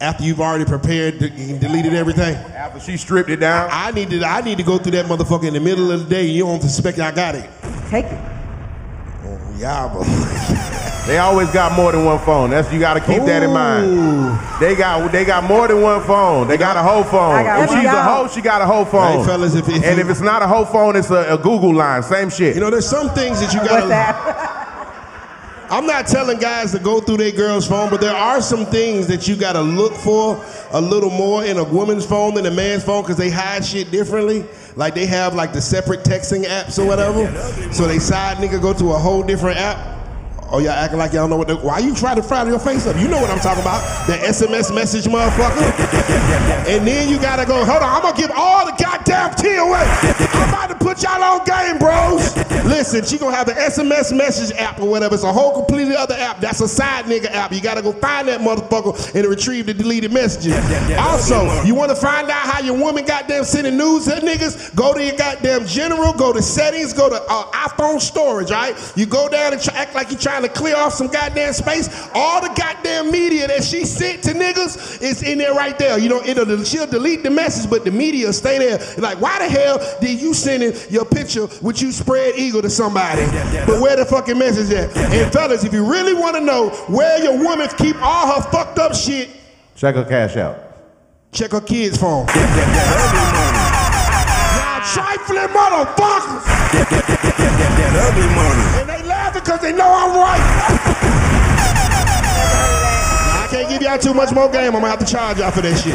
[0.00, 2.34] After you've already prepared and deleted everything.
[2.34, 3.70] After she stripped it down.
[3.72, 6.14] I need to I need to go through that motherfucker in the middle of the
[6.14, 6.26] day.
[6.26, 7.48] You don't suspect I got it.
[7.88, 8.20] Take it.
[9.24, 10.02] Oh, yeah, bro.
[11.06, 12.50] They always got more than one phone.
[12.50, 14.38] That's you got to keep that in mind.
[14.60, 16.48] They got they got more than one phone.
[16.48, 17.46] They got a whole phone.
[17.62, 18.04] If she's a Yeah.
[18.16, 19.20] hoe, she got a whole phone.
[19.20, 21.38] Hey, fellas, if- if and you- if it's not a whole phone, it's a, a
[21.38, 22.02] Google line.
[22.02, 22.54] Same shit.
[22.56, 23.86] You know, there's some things that you gotta.
[23.86, 24.72] that?
[25.70, 29.06] I'm not telling guys to go through their girl's phone, but there are some things
[29.08, 30.40] that you gotta look for
[30.72, 33.90] a little more in a woman's phone than a man's phone because they hide shit
[33.92, 34.44] differently.
[34.76, 37.26] Like they have like the separate texting apps or whatever.
[37.72, 39.94] So they side nigga go to a whole different app.
[40.52, 42.86] Oh, y'all acting like y'all know what the, why you try to frown your face
[42.86, 42.96] up?
[42.96, 43.82] You know what I'm talking about.
[44.06, 45.66] The SMS message motherfucker.
[46.66, 49.86] And then you gotta go, hold on, I'm gonna give all the goddamn tea away.
[50.36, 52.36] I'm about to put y'all on game, bros.
[52.66, 55.14] Listen, she gonna have the SMS message app or whatever.
[55.14, 56.40] It's a whole completely other app.
[56.40, 57.52] That's a side nigga app.
[57.52, 60.54] You gotta go find that motherfucker and retrieve the deleted messages.
[60.98, 64.74] Also, you wanna find out how your woman goddamn sending news to niggas?
[64.74, 68.76] Go to your goddamn general, go to settings, go to uh, iPhone storage, right?
[68.96, 72.08] You go down and try, act like you're trying to clear off some goddamn space.
[72.14, 75.98] All the goddamn media that she sent to niggas is in there right there.
[75.98, 78.80] You know, it'll she'll delete the message, but the media stay there.
[78.98, 82.70] Like, why the hell did you send in your picture with you spread eagle to
[82.70, 83.24] somebody?
[83.66, 84.96] But where the fucking message at?
[84.96, 88.78] And fellas, if you really want to know where your woman keep all her fucked
[88.78, 89.30] up shit,
[89.76, 90.58] Check her cash out.
[91.32, 92.26] check her kids' phone.
[92.26, 92.34] Y'all
[94.92, 96.44] trifling motherfuckers.
[97.76, 98.64] That ugly money.
[98.80, 100.75] And they laughing because they know I'm right.
[103.86, 104.74] Y'all too much more game.
[104.74, 105.94] I'm gonna have to charge y'all for that shit.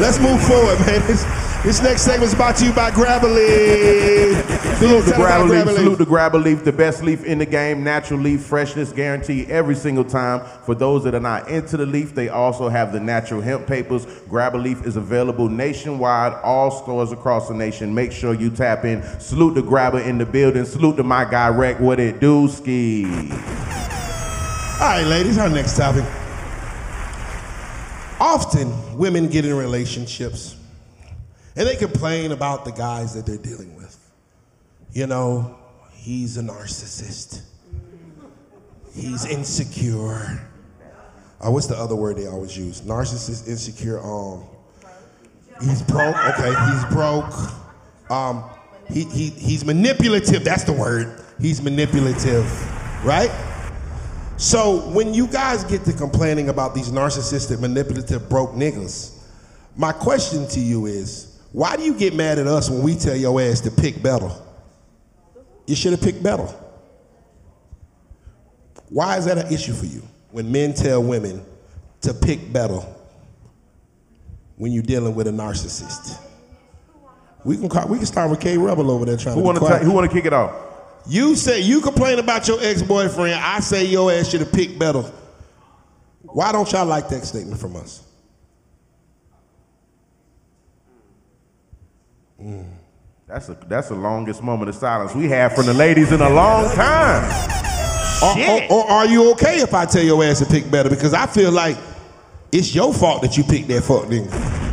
[0.00, 1.04] Let's move forward, man.
[1.08, 1.24] This,
[1.64, 4.46] this next segment is brought to you by Grabba Leaf.
[4.78, 5.76] Salute the Tell them about Grabba leaf.
[5.76, 7.82] Salute the Grabba leaf, the best leaf in the game.
[7.82, 10.46] Natural leaf, freshness guaranteed every single time.
[10.62, 14.06] For those that are not into the leaf, they also have the natural hemp papers.
[14.06, 17.92] Grabba leaf is available nationwide, all stores across the nation.
[17.92, 19.02] Make sure you tap in.
[19.18, 20.64] Salute the grabba in the building.
[20.64, 21.80] Salute to my guy Rec.
[21.80, 23.04] What it do, ski?
[24.78, 26.04] All right, ladies, our next topic.
[28.20, 30.56] Often women get in relationships
[31.54, 33.92] and they complain about the guys that they're dealing with.
[34.92, 35.58] You know,
[35.92, 37.42] he's a narcissist,
[38.94, 40.42] he's insecure.
[41.38, 42.80] Uh, what's the other word they always use?
[42.80, 44.00] Narcissist, insecure.
[44.02, 44.44] Um,
[45.60, 46.16] he's broke.
[46.16, 47.30] Okay, he's broke.
[48.10, 48.44] Um,
[48.88, 50.44] he, he, he's manipulative.
[50.44, 51.22] That's the word.
[51.38, 52.46] He's manipulative,
[53.04, 53.30] right?
[54.36, 59.18] So when you guys get to complaining about these narcissistic, manipulative, broke niggas,
[59.76, 63.16] my question to you is, why do you get mad at us when we tell
[63.16, 64.30] your ass to pick better?
[65.66, 66.46] You should have picked better.
[68.90, 71.42] Why is that an issue for you when men tell women
[72.02, 72.80] to pick better
[74.56, 76.22] when you're dealing with a narcissist?
[77.42, 79.78] We can call, we can start with K Rebel over there trying Who to Wanna
[79.78, 80.65] who want to kick it off?
[81.08, 83.34] You say you complain about your ex-boyfriend.
[83.34, 85.04] I say your ass should have picked better.
[86.22, 88.02] Why don't y'all like that statement from us?
[92.40, 92.66] Mm.
[93.26, 96.30] That's a that's the longest moment of silence we had from the ladies in a
[96.30, 97.24] long time.
[98.22, 100.88] Or, or, or are you okay if I tell your ass to pick better?
[100.88, 101.76] Because I feel like
[102.52, 104.65] it's your fault that you picked that fuck nigga.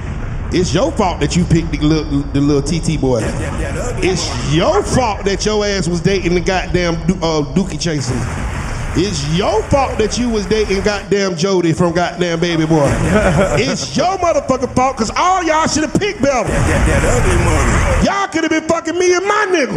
[0.56, 3.22] It's your fault that you picked the little, the little TT boy.
[4.04, 8.14] It's your fault that your ass was dating the goddamn uh, Dookie Chaser.
[8.96, 12.86] It's your fault that you was dating goddamn Jody from goddamn Baby Boy.
[13.58, 16.48] it's your motherfucking fault because all y'all should have picked better.
[16.48, 18.06] That ugly money.
[18.06, 19.74] Y'all could have been fucking me and my nigga.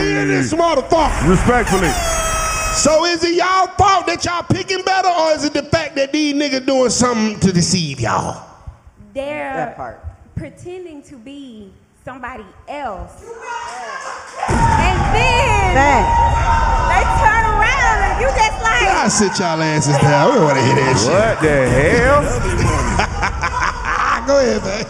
[0.00, 1.28] We in this motherfucker.
[1.28, 2.17] Respectfully.
[2.78, 6.12] So is it y'all fault that y'all picking better, or is it the fact that
[6.12, 8.46] these niggas doing something to deceive y'all?
[9.12, 10.00] They're That part.
[10.36, 11.72] pretending to be
[12.04, 13.20] somebody else.
[14.48, 16.06] And then That.
[16.86, 20.30] they turn around and you just like, Y'all sit y'all asses down.
[20.30, 21.10] We don't want to hear that shit.
[21.10, 22.22] What the hell?
[22.22, 22.62] Ugly.
[24.28, 24.86] Go ahead, man.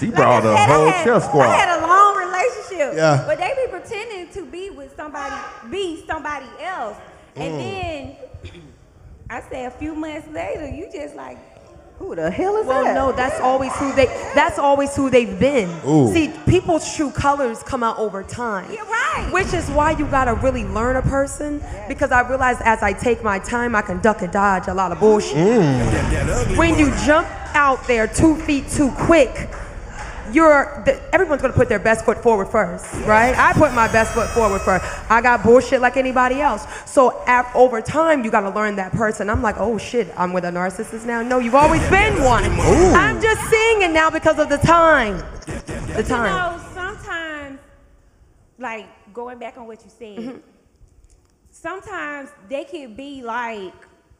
[0.00, 2.94] She like brought I a said, I whole had- chef I had a long relationship.
[2.98, 3.22] Yeah.
[3.26, 5.36] But they be pretending to be with somebody,
[5.70, 6.96] be somebody else.
[7.38, 7.58] And Mm.
[7.58, 8.16] then
[9.30, 11.38] I say a few months later, you just like,
[11.98, 12.68] Who the hell is that?
[12.68, 12.94] Well, that?
[12.94, 14.06] no, that's always who they.
[14.34, 15.68] That's always who they've been.
[15.86, 16.12] Ooh.
[16.12, 18.70] See, people's true colors come out over time.
[18.72, 19.28] You're right.
[19.32, 21.60] Which is why you gotta really learn a person.
[21.88, 24.92] Because I realize as I take my time, I can duck and dodge a lot
[24.92, 25.34] of bullshit.
[25.34, 29.48] That ugly When you jump out there two feet too quick,
[30.32, 33.34] you're the, everyone's gonna put their best foot forward first, right?
[33.36, 34.84] I put my best foot forward first.
[35.10, 36.66] I got bullshit like anybody else.
[36.86, 39.28] So af over time, you gotta learn that person.
[39.30, 41.22] I'm like, oh shit, I'm with a narcissist now.
[41.22, 42.44] No, you've always been one.
[42.44, 45.18] I'm just seeing it now because of the time.
[45.46, 46.32] The you time.
[46.32, 47.58] know, sometimes,
[48.58, 50.38] like going back on what you said, Mm-hmm.
[51.50, 53.72] sometimes they could be like,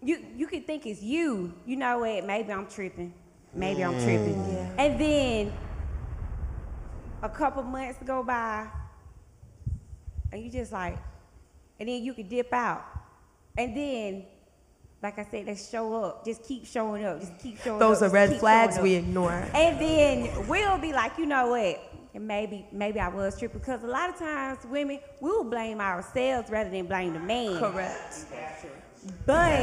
[0.02, 1.52] you you could think it's you.
[1.66, 2.24] You know what?
[2.24, 3.12] Maybe I'm tripping.
[3.54, 4.34] Maybe I'm tripping.
[4.34, 4.74] Mm.
[4.78, 5.52] And then
[7.22, 8.66] a couple months go by,
[10.32, 10.98] and you just like,
[11.80, 12.84] and then you could dip out,
[13.56, 14.24] and then.
[15.00, 16.24] Like I said, they show up.
[16.24, 17.20] Just keep showing up.
[17.20, 18.10] Just keep showing Those up.
[18.10, 19.30] Those are red flags we ignore.
[19.54, 21.80] And then we'll be like, you know what?
[22.14, 25.80] and maybe maybe I was tripping because a lot of times women we will blame
[25.80, 27.58] ourselves rather than blame the man.
[27.58, 28.26] Correct.
[29.24, 29.60] But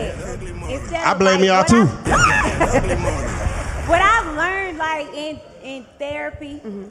[0.70, 1.86] instead I blame like, y'all what too.
[2.06, 6.86] I- what I've learned, like in in therapy, Mm-hmm.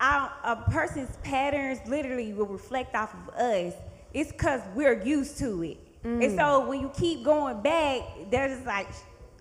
[0.00, 3.74] Our, a person's patterns literally will reflect off of us.
[4.14, 6.24] It's because we're used to it, Mm.
[6.24, 8.86] and so when you keep going back, they're just like,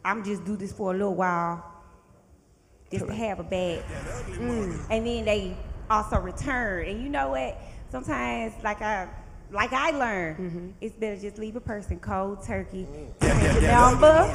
[0.04, 1.64] "I'm just do this for a little while,
[2.92, 3.82] just to have a bag,"
[4.28, 4.78] Mm.
[4.90, 5.56] and then they
[5.90, 6.86] also return.
[6.88, 7.58] And you know what?
[7.92, 9.08] Sometimes, like I.
[9.52, 10.68] Like I learned, Mm-hmm.
[10.80, 12.86] it's better just leave a person cold turkey.
[13.20, 14.32] Change the number,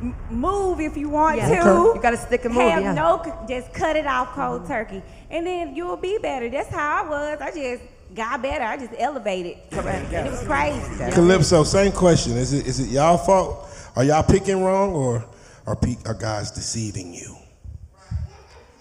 [0.00, 1.48] m- move if you want Yeah.
[1.64, 1.92] to.
[1.94, 2.94] You gotta stick and move, Have yeah.
[2.94, 6.48] no, c- just cut it off cold turkey, and then you'll be better.
[6.48, 7.40] That's how I was.
[7.40, 7.82] I just
[8.14, 8.64] got better.
[8.64, 9.58] I just elevated.
[9.72, 11.12] And it was crazy.
[11.12, 12.36] Calypso, same question.
[12.36, 13.68] Is it is it y'all fault?
[13.96, 15.24] Are y'all picking wrong or
[15.66, 17.36] are pe- are guys deceiving you?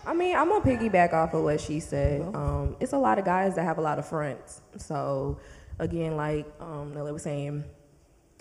[0.05, 2.21] I mean, I'm gonna piggyback off of what she said.
[2.33, 4.61] Um, it's a lot of guys that have a lot of fronts.
[4.77, 5.37] So,
[5.79, 7.65] again, like um, Nelly was saying,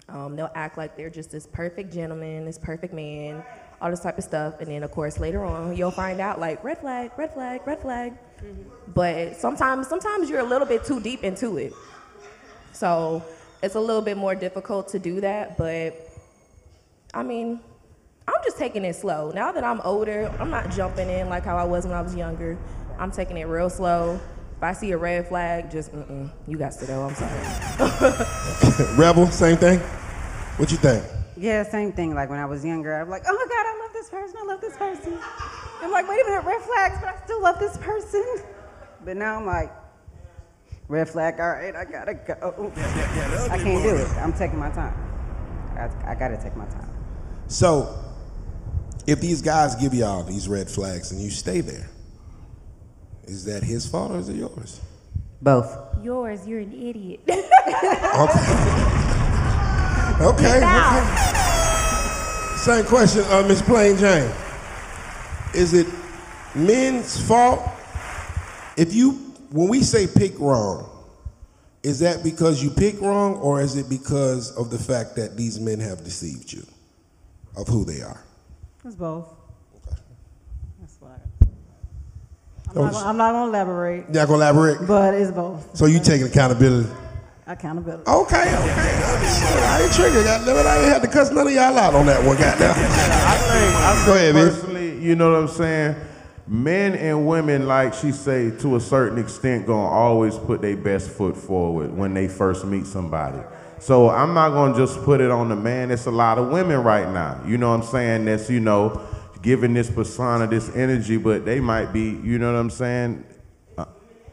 [0.08, 3.42] um, they'll act like they're just this perfect gentleman, this perfect man,
[3.80, 6.62] all this type of stuff, and then of course later on you'll find out like
[6.64, 8.12] red flag, red flag, red flag.
[8.12, 8.92] Mm-hmm.
[8.92, 11.72] But sometimes, sometimes you're a little bit too deep into it.
[12.72, 13.24] So
[13.62, 15.56] it's a little bit more difficult to do that.
[15.56, 15.96] But
[17.14, 17.60] I mean,
[18.28, 19.30] I'm just taking it slow.
[19.34, 22.14] Now that I'm older, I'm not jumping in like how I was when I was
[22.14, 22.58] younger.
[22.98, 24.20] I'm taking it real slow.
[24.56, 27.02] If I see a red flag, just mm-mm, you got to go.
[27.02, 28.96] I'm sorry.
[28.96, 29.78] Rebel, same thing.
[30.58, 31.04] What you think?
[31.36, 32.14] Yeah, same thing.
[32.14, 34.36] Like when I was younger, I'm like, oh my God, I love this person.
[34.40, 35.18] I love this person.
[35.82, 38.24] I'm like, wait a minute, red flags, but I still love this person.
[39.04, 39.72] But now I'm like,
[40.88, 42.72] red flag, all right, I gotta go.
[43.50, 44.08] I can't do it.
[44.16, 44.94] I'm taking my time.
[45.76, 46.90] I, I gotta take my time.
[47.48, 48.02] So,
[49.06, 51.88] if these guys give y'all these red flags and you stay there,
[53.24, 54.80] is that his fault or is it yours?
[55.42, 55.76] Both.
[56.02, 57.20] Yours, you're an idiot.
[57.28, 59.22] Okay.
[60.20, 60.60] okay.
[62.56, 64.30] Same question, uh, Miss Plain Jane.
[65.54, 65.86] Is it
[66.54, 67.60] men's fault
[68.76, 69.12] if you,
[69.50, 70.90] when we say pick wrong,
[71.82, 75.58] is that because you pick wrong or is it because of the fact that these
[75.60, 76.66] men have deceived you
[77.56, 78.22] of who they are?
[78.84, 79.32] It's both.
[80.80, 81.46] That's what I.
[82.68, 84.86] I'm not, gonna, I'm not gonna elaborate, You not gonna elaborate?
[84.86, 85.76] but it's both.
[85.76, 86.90] So you taking accountability?
[87.48, 88.02] Accountability.
[88.10, 88.74] Okay, okay.
[88.74, 90.24] I ain't triggered.
[90.24, 92.36] Goddamn it, I ain't had to cuss none of y'all out on that one.
[92.36, 92.74] Goddamn.
[92.76, 94.48] I Go ahead, man.
[94.50, 95.96] personally, you know what I'm saying?
[96.48, 101.08] Men and women, like she say, to a certain extent, gonna always put their best
[101.10, 103.38] foot forward when they first meet somebody.
[103.78, 105.92] So I'm not gonna just put it on the man.
[105.92, 107.40] It's a lot of women right now.
[107.46, 108.24] You know what I'm saying?
[108.24, 109.00] That's you know,
[109.42, 113.24] giving this persona, this energy, but they might be, you know what I'm saying?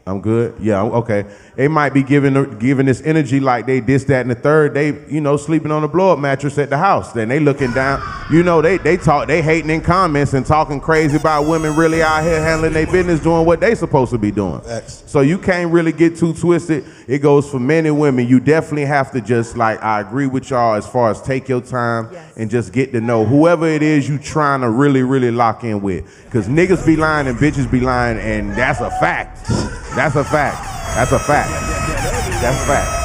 [0.06, 0.54] I'm good.
[0.60, 1.24] Yeah, I'm- okay.
[1.56, 4.74] They might be giving giving this energy like they this, that, and the third.
[4.74, 7.12] They, you know, sleeping on a blow up mattress at the house.
[7.12, 8.02] Then they looking down.
[8.30, 12.02] You know, they they talk, they hating in comments and talking crazy about women really
[12.02, 14.60] out here handling their business, doing what they supposed to be doing.
[14.60, 15.04] Facts.
[15.06, 16.84] So you can't really get too twisted.
[17.08, 18.28] It goes for men and women.
[18.28, 21.62] You definitely have to just like I agree with y'all as far as take your
[21.62, 22.32] time Yes.
[22.36, 25.80] and just get to know whoever it is you trying to really, really lock in
[25.80, 26.04] with.
[26.30, 29.38] Cause niggas be lying and bitches be lying, and that's a fact.
[29.96, 30.62] That's a fact.
[30.96, 31.50] That's a fact.
[32.40, 33.00] That's a fact.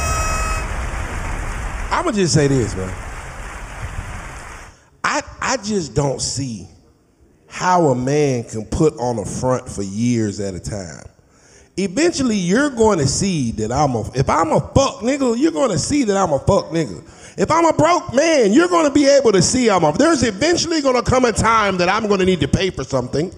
[1.91, 2.93] I'm gonna just say this, man.
[5.03, 6.67] I I just don't see
[7.47, 11.03] how a man can put on a front for years at a time.
[11.77, 14.01] Eventually, you're going to see that I'm a.
[14.13, 17.01] If I'm a fuck nigga, you're going to see that I'm a fuck nigga.
[17.37, 19.93] If I'm a broke man, you're going to be able to see I'm a.
[19.93, 22.83] There's eventually going to come a time that I'm going to need to pay for
[22.83, 23.33] something,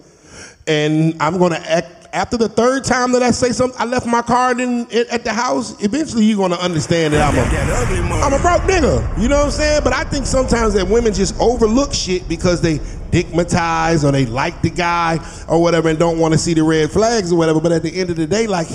[0.65, 2.00] and I'm going to act.
[2.13, 5.23] After the third time that I say something, I left my card in, in at
[5.23, 5.81] the house.
[5.81, 7.49] Eventually, you're going to understand that I'm a.
[7.49, 8.21] That ugly money.
[8.21, 9.21] I'm a broke nigga.
[9.21, 9.81] You know what I'm saying?
[9.85, 12.79] But I think sometimes that women just overlook shit because they
[13.11, 16.91] digmatize or they like the guy or whatever and don't want to see the red
[16.91, 17.61] flags or whatever.
[17.61, 18.67] But at the end of the day, like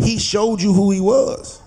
[0.00, 1.62] he showed you who he was.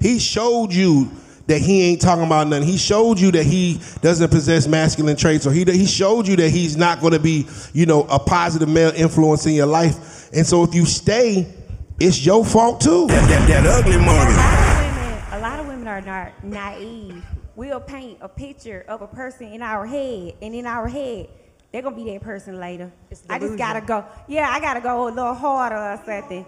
[0.00, 1.10] He showed you
[1.46, 2.66] that he ain't talking about nothing.
[2.66, 6.50] He showed you that he doesn't possess masculine traits, or he he showed you that
[6.50, 10.30] he's not going to be, you know, a positive male influence in your life.
[10.32, 11.52] And so if you stay,
[11.98, 13.06] it's your fault too.
[13.08, 14.34] That, that, that ugly A money.
[14.34, 17.24] lot of women, a lot of women are not naive.
[17.54, 21.28] We'll paint a picture of a person in our head, and in our head,
[21.70, 22.90] they're gonna be that person later.
[23.28, 24.04] I just gotta go.
[24.28, 26.46] Yeah, I gotta go a little harder or something.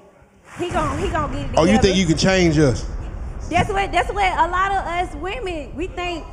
[0.59, 2.87] He gon' he gonna get it Oh, you think you can change us?
[3.51, 6.25] That's what that's what a lot of us women we think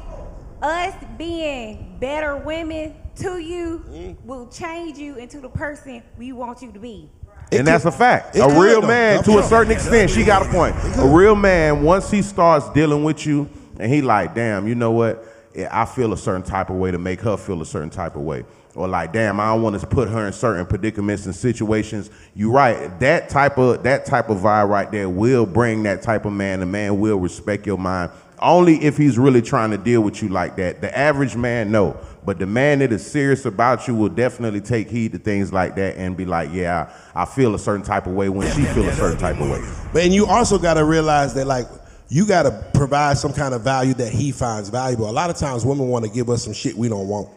[0.61, 4.27] us being better women to you mm-hmm.
[4.27, 7.09] will change you into the person we want you to be.
[7.51, 8.37] It and that's a fact.
[8.37, 10.75] A real man, to a certain extent, she got a point.
[10.97, 14.91] A real man, once he starts dealing with you, and he like, damn, you know
[14.91, 15.25] what?
[15.53, 18.15] Yeah, I feel a certain type of way to make her feel a certain type
[18.15, 18.45] of way.
[18.73, 22.09] Or like, damn, I don't want to put her in certain predicaments and situations.
[22.35, 22.99] You right.
[22.99, 26.61] That type of that type of vibe right there will bring that type of man.
[26.61, 28.11] The man will respect your mind.
[28.39, 30.81] Only if he's really trying to deal with you like that.
[30.81, 31.99] The average man, no.
[32.25, 35.75] But the man that is serious about you will definitely take heed to things like
[35.75, 38.87] that and be like, yeah, I feel a certain type of way when she feel
[38.87, 39.61] a certain type of way.
[39.93, 41.67] But and you also got to realize that like
[42.09, 45.09] you got to provide some kind of value that he finds valuable.
[45.09, 47.29] A lot of times women want to give us some shit we don't want.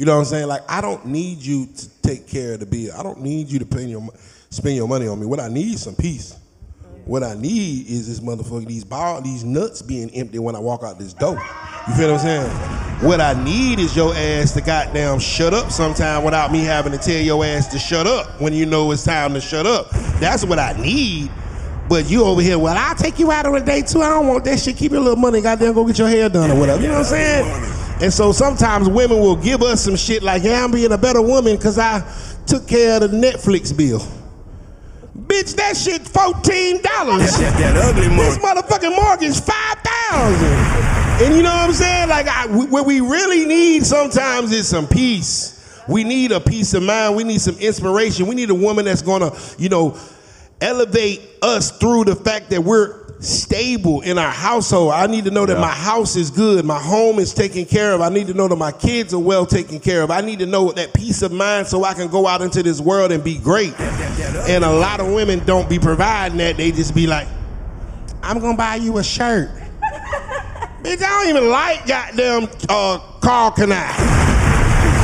[0.00, 0.46] You know what I'm saying?
[0.46, 2.90] Like I don't need you to take care of the bill.
[2.96, 4.08] I don't need you to your
[4.48, 5.26] spend your money on me.
[5.26, 6.38] What I need is some peace.
[7.04, 10.84] What I need is this motherfucker, these ball, these nuts being empty when I walk
[10.84, 11.34] out this door.
[11.86, 12.50] You feel what I'm saying?
[13.06, 16.98] What I need is your ass to goddamn shut up sometime without me having to
[16.98, 19.90] tell your ass to shut up when you know it's time to shut up.
[20.18, 21.30] That's what I need.
[21.90, 24.00] But you over here, well, I'll take you out on a date too.
[24.00, 24.78] I don't want that shit.
[24.78, 26.80] Keep your little money, goddamn, go get your hair done or whatever.
[26.80, 27.79] You know what I'm saying?
[28.02, 31.20] And so sometimes women will give us some shit like, yeah, I'm being a better
[31.20, 32.00] woman because I
[32.46, 34.00] took care of the Netflix bill.
[35.18, 36.82] Bitch, that shit $14.
[36.82, 40.90] That, that ugly This motherfucking mortgage five thousand.
[41.22, 42.08] And you know what I'm saying?
[42.08, 45.56] Like I, what we really need sometimes is some peace.
[45.86, 47.16] We need a peace of mind.
[47.16, 48.26] We need some inspiration.
[48.26, 49.98] We need a woman that's gonna, you know,
[50.60, 54.92] elevate us through the fact that we're stable in our household.
[54.92, 55.60] I need to know that Yeah.
[55.60, 58.00] my house is good, my home is taken care of.
[58.00, 60.10] I need to know that my kids are well taken care of.
[60.10, 62.80] I need to know that peace of mind so I can go out into this
[62.80, 63.78] world and be great.
[64.48, 66.56] And a lot of women don't be providing that.
[66.56, 67.28] They just be like,
[68.22, 69.50] I'm gonna buy you a shirt.
[70.82, 74.29] Bitch, I don't even like goddamn uh, Karl Kani.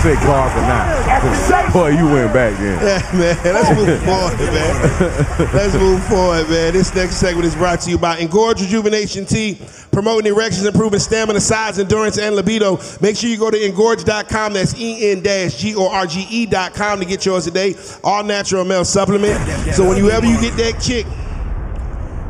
[0.07, 1.73] Say Clark or not.
[1.73, 2.79] Boy, you went back then.
[2.87, 3.37] Yeah, man.
[3.43, 5.53] Let's move forward, man.
[5.53, 6.73] Let's move forward, man.
[6.75, 9.59] This next segment is brought to you by Engorge Rejuvenation Tea,
[9.91, 12.79] promoting erections, improving stamina, size, endurance, and libido.
[13.01, 14.53] Make sure you go to engorge.com.
[14.53, 17.75] That's E en-g-o-r-g-e.com to get yours today.
[18.05, 19.41] All natural male supplement.
[19.75, 21.05] So whenever you get that chick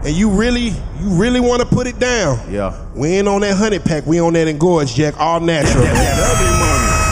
[0.07, 0.69] and you really,
[1.01, 2.73] you really want to put it down, Yeah.
[2.95, 4.07] we ain't on that honey pack.
[4.07, 5.21] We on that Engorge, Jack.
[5.21, 5.85] All natural.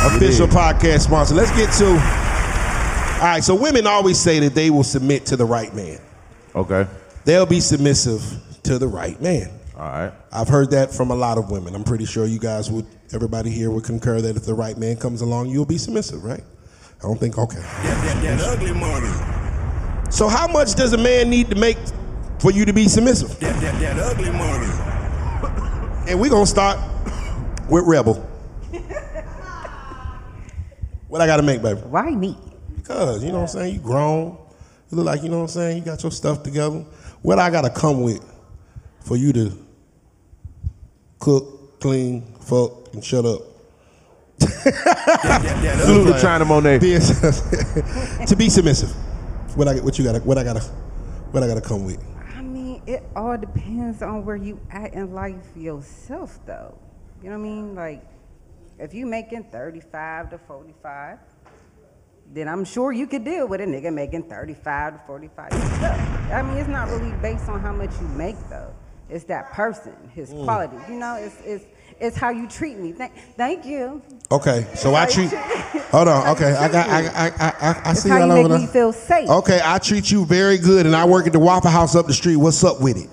[0.06, 1.34] Official podcast sponsor.
[1.34, 1.86] Let's get to.
[1.86, 5.98] All right, so women always say that they will submit to the right man.
[6.54, 6.86] Okay.
[7.24, 8.22] They'll be submissive
[8.64, 9.50] to the right man.
[9.76, 10.12] All right.
[10.30, 11.74] I've heard that from a lot of women.
[11.74, 14.96] I'm pretty sure you guys would, everybody here would concur that if the right man
[14.96, 16.42] comes along, you'll be submissive, right?
[16.98, 17.60] I don't think, okay.
[17.60, 20.10] That, that, that ugly money.
[20.10, 21.78] So, how much does a man need to make
[22.38, 23.38] for you to be submissive?
[23.40, 26.10] That, that, that ugly money.
[26.10, 26.78] And we're going to start
[27.68, 28.30] with Rebel.
[31.14, 31.78] What I got to make, baby?
[31.82, 32.36] Why me?
[32.74, 33.74] Because, you know what I'm saying?
[33.74, 34.36] You grown.
[34.90, 35.78] You look like, you know what I'm saying?
[35.78, 36.84] You got your stuff together.
[37.22, 38.20] What I gotta come with
[38.98, 39.52] for you to
[41.20, 43.42] cook, clean, fuck, and shut up.
[44.40, 46.80] Salute to China Monet.
[46.80, 46.98] Be
[48.26, 48.90] to be submissive.
[49.56, 50.62] What I what you gotta what I gotta
[51.30, 52.04] what I gotta come with.
[52.36, 56.76] I mean, it all depends on where you at in life yourself, though.
[57.22, 57.74] You know what I mean?
[57.76, 58.02] Like,
[58.78, 61.18] if you making 35 to 45,
[62.32, 65.52] then I'm sure you could deal with a nigga making 35 to 45.
[66.32, 68.72] I mean, it's not really based on how much you make, though.
[69.10, 70.44] It's that person, his Mm.
[70.44, 70.76] quality.
[70.88, 71.64] You know, it's, it's,
[72.00, 72.92] it's how you treat me.
[72.92, 74.02] Thank, thank you.
[74.32, 75.30] Okay, so I treat.
[75.92, 76.28] Hold on.
[76.28, 76.88] Okay, I got.
[76.88, 79.28] I I I I, I see how over make me feel safe.
[79.28, 82.14] Okay, I treat you very good, and I work at the Waffle House up the
[82.14, 82.36] street.
[82.36, 83.10] What's up with it?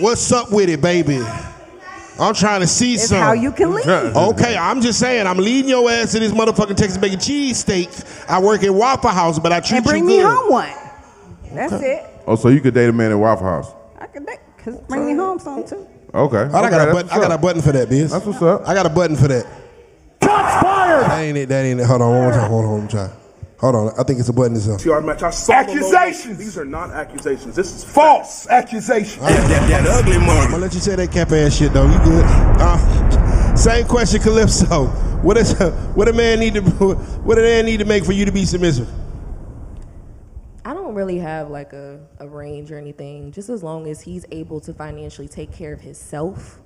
[0.00, 1.24] What's up with it, baby?
[2.18, 3.18] I'm trying to see It's some.
[3.18, 3.86] how you can lead.
[3.86, 7.90] Okay, I'm just saying, I'm leading your ass to this motherfucking Texas bacon cheese steak.
[8.28, 9.94] I work at Waffle House, but I treat you good.
[9.94, 10.34] And bring you me good.
[10.36, 10.70] home one.
[11.52, 12.04] That's it.
[12.26, 13.72] Oh, so you could date a man at Waffle House?
[13.98, 15.86] I could make, cause bring me home some too.
[16.14, 16.38] Okay.
[16.38, 17.10] I got a button.
[17.10, 18.10] I got a button for that, biz.
[18.12, 18.66] That's what's up.
[18.66, 19.44] I got a button for that.
[20.22, 21.04] Shots fired!
[21.04, 21.48] That ain't it.
[21.50, 21.86] That ain't it.
[21.86, 22.50] Hold on, one more time.
[22.50, 23.10] Hold on, one more time.
[23.72, 23.98] Hold on.
[23.98, 24.54] I think it's a button.
[24.54, 24.78] This up.
[24.78, 25.24] TR match.
[25.24, 25.54] I saw.
[25.54, 26.38] Accusations.
[26.38, 27.56] These are not accusations.
[27.56, 29.18] This is false accusations.
[29.18, 31.90] That, that, that ugly I'm gonna let you say that cap ass shit though.
[31.90, 32.24] You good?
[32.24, 34.86] Uh, same question, Calypso.
[35.22, 35.58] What is
[35.94, 38.44] what a man need to what a man need to make for you to be
[38.44, 38.88] submissive?
[40.64, 44.24] I don't really have like a, a range or anything, just as long as he's
[44.30, 46.60] able to financially take care of himself.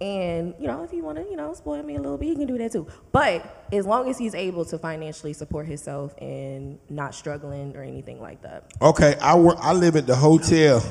[0.00, 2.34] And, you know, if you want to, you know, spoil me a little bit, he
[2.34, 2.86] can do that too.
[3.12, 8.20] But as long as he's able to financially support himself and not struggling or anything
[8.20, 8.72] like that.
[8.80, 9.58] Okay, I work.
[9.60, 10.82] I live at the hotel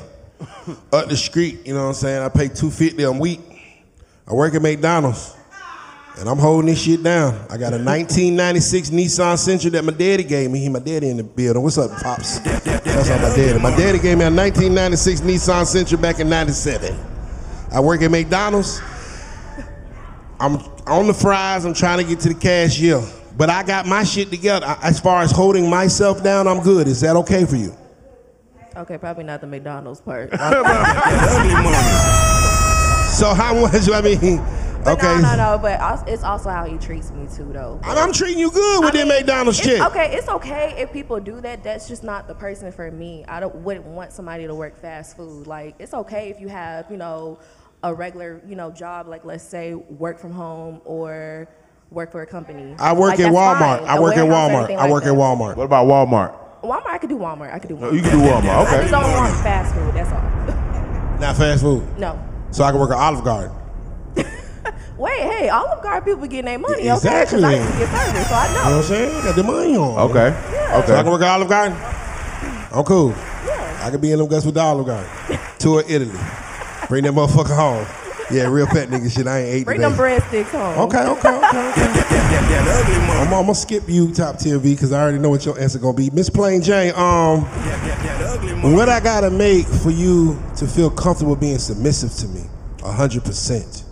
[0.92, 1.66] up the street.
[1.66, 2.22] You know what I'm saying?
[2.22, 3.40] I pay two fifty a week.
[4.28, 5.36] I work at McDonald's.
[6.18, 7.34] And I'm holding this shit down.
[7.48, 10.58] I got a 1996 Nissan Sentra that my daddy gave me.
[10.58, 11.62] He, my daddy in the building.
[11.62, 12.40] What's up, pops?
[12.40, 13.58] That's all my daddy.
[13.58, 16.94] My daddy gave me a 1996 Nissan Sentra back in '97.
[17.72, 18.80] I work at McDonald's.
[20.40, 21.64] I'm on the fries.
[21.64, 23.02] I'm trying to get to the cashier,
[23.36, 24.66] but I got my shit together.
[24.66, 26.88] I- As far as holding myself down, I'm good.
[26.88, 27.74] Is that okay for you?
[28.76, 30.30] Okay, probably not the McDonald's part.
[33.10, 33.90] So how much?
[33.90, 34.36] I mean,
[34.84, 35.20] But okay.
[35.20, 35.58] No, no, no.
[35.60, 37.78] But it's also how he treats me too, though.
[37.82, 39.80] I'm, I'm treating you good with I that McDonald's shit.
[39.80, 41.62] Okay, it's okay if people do that.
[41.62, 43.24] That's just not the person for me.
[43.28, 45.46] I don't wouldn't want somebody to work fast food.
[45.46, 47.38] Like it's okay if you have, you know,
[47.82, 49.08] a regular, you know, job.
[49.08, 51.48] Like let's say work from home or
[51.90, 52.74] work for a company.
[52.78, 53.78] I work Like, at Walmart.
[53.80, 53.88] fine.
[53.88, 54.70] I A work at Walmart.
[54.70, 55.12] I like work at.
[55.14, 55.56] Walmart.
[55.56, 56.36] What about Walmart?
[56.62, 57.52] Walmart, I could do Walmart.
[57.54, 57.94] I could do oh, Walmart.
[57.94, 58.44] You can do Walmart.
[58.48, 58.80] I Okay.
[58.82, 59.94] just don't want fast food.
[59.94, 61.18] That's all.
[61.20, 61.98] Not fast food.
[61.98, 62.18] no.
[62.50, 63.56] So I can work at Olive Garden.
[64.98, 66.88] Wait, hey, Olive Garden people getting their money.
[66.88, 67.38] Exactly.
[67.44, 68.70] Okay, 'Cause I used to get service, so I You know know.
[68.70, 69.24] what I'm saying?
[69.24, 70.10] Got the money on.
[70.10, 70.86] Okay.
[70.86, 71.78] So I can work at Olive Garden.
[72.72, 73.10] I'm cool.
[73.46, 73.80] Yeah.
[73.82, 75.08] I could be in them guts with the Olive Garden.
[75.58, 76.10] Tour Italy.
[76.90, 77.86] Bring that motherfucker home.
[78.32, 79.28] Yeah, real fat nigga shit.
[79.28, 79.90] I ain't ate Bring today.
[79.90, 80.76] them breadsticks home.
[80.88, 81.92] Okay, okay, okay, okay.
[82.50, 83.20] That ugly money.
[83.20, 85.78] I'm, I'm gonna skip you, top tier V, because I already know what your answer
[85.78, 86.10] gonna be.
[86.10, 91.36] Miss Plain Jane, um, That ugly what I gotta make for you to feel comfortable
[91.36, 92.42] being submissive to me,
[92.82, 93.84] hundred percent.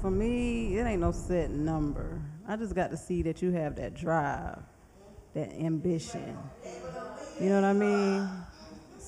[0.00, 2.22] For me, it ain't no set number.
[2.48, 4.60] I just got to see that you have that drive,
[5.34, 6.38] that ambition.
[7.38, 8.28] You know what I mean?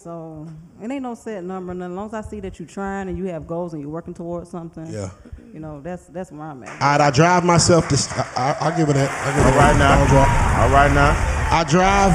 [0.03, 0.47] So
[0.83, 1.71] it ain't no set number.
[1.73, 3.91] And as long as I see that you're trying and you have goals and you're
[3.91, 5.11] working towards something, Yeah.
[5.55, 6.71] you know, that's that's where I'm at.
[6.71, 7.95] All right, I drive myself to.
[8.37, 9.11] I, I, I'll give it that.
[9.11, 9.77] I'll give it All right.
[9.81, 10.29] I'll drive.
[10.29, 10.63] now.
[10.63, 11.57] All right now.
[11.57, 12.13] I drive.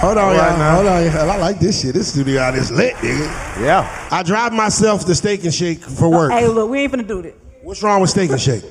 [0.00, 0.58] Hold on, All right y'all.
[0.58, 0.74] now.
[0.76, 1.30] Hold on, y'all.
[1.30, 1.94] I like this shit.
[1.94, 3.26] This studio out is lit, nigga.
[3.64, 4.08] Yeah.
[4.12, 6.30] I drive myself to Steak and Shake for work.
[6.32, 7.34] Hey, look, we ain't finna do that.
[7.62, 8.62] What's wrong with Steak and Shake?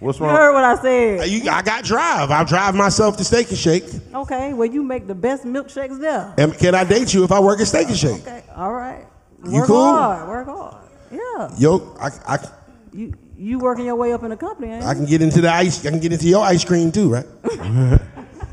[0.00, 1.28] What's You heard what I said.
[1.28, 2.30] You- I got drive.
[2.30, 3.84] I drive myself to Steak and Shake.
[4.14, 6.34] Okay, well, you make the best milkshakes there.
[6.36, 8.20] And can I date you if I work at Steak and Shake?
[8.26, 9.06] Okay, all right.
[9.44, 9.84] You work cool?
[9.84, 10.28] hard.
[10.28, 10.74] Work hard.
[11.10, 11.48] Yeah.
[11.58, 12.38] Yo, I, I,
[12.92, 14.84] You you working your way up in the company, ain't?
[14.84, 15.84] I can get into the ice.
[15.84, 17.26] I can get into your ice cream too, right?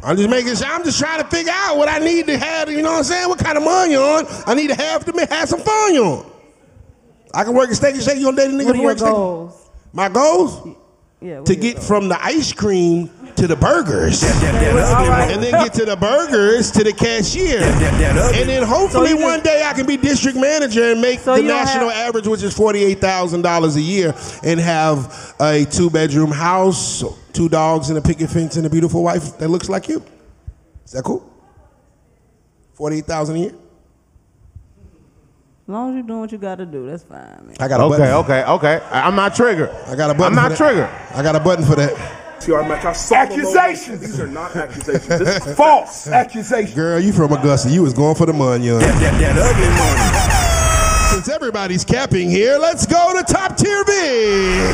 [0.04, 0.68] I'm just making sure.
[0.68, 2.70] I'm just trying to figure out what I need to have.
[2.70, 3.30] You know what I'm saying?
[3.30, 4.26] What kind of money on?
[4.46, 6.32] I need to have to have some fun on.
[7.34, 8.18] I can work at Steak and Shake.
[8.18, 9.70] You gonna date a nigga What are your work goals?
[9.94, 10.68] My goals
[11.24, 11.41] Yeah.
[11.41, 11.88] to get goals?
[11.88, 15.34] from the ice cream to the burgers, That ugly money.
[15.34, 18.41] and then get to the burgers to the cashier, that ugly.
[18.41, 21.41] and then hopefully So one day I can be district manager and make So the
[21.43, 24.13] national have- average, which is forty eight thousand dollars a year,
[24.43, 29.01] and have a two bedroom house, two dogs, and a picket fence, and a beautiful
[29.01, 30.03] wife that looks like you.
[30.86, 31.24] Is that cool?
[32.74, 33.53] Forty eight thousand a year.
[35.66, 37.55] As long as you're doing what you got to do, that's fine, man.
[37.59, 38.14] I got a Okay, button.
[38.16, 38.86] okay, okay.
[38.91, 39.70] I- I'm not triggered.
[39.88, 40.24] I got a button.
[40.24, 40.57] I'm for not that.
[40.57, 40.89] triggered.
[41.16, 41.93] I got a button for that.
[42.41, 43.57] TR Mac, I saw the logo.
[43.57, 44.01] Accusations.
[44.01, 45.07] These are not accusations.
[45.07, 46.76] This is false accusations.
[46.76, 47.70] Girl, you from Augusta?
[47.70, 48.80] You was going for the money, young.
[48.80, 51.16] That, that ugly money.
[51.24, 54.74] Since everybody's capping here, let's go to top tier V.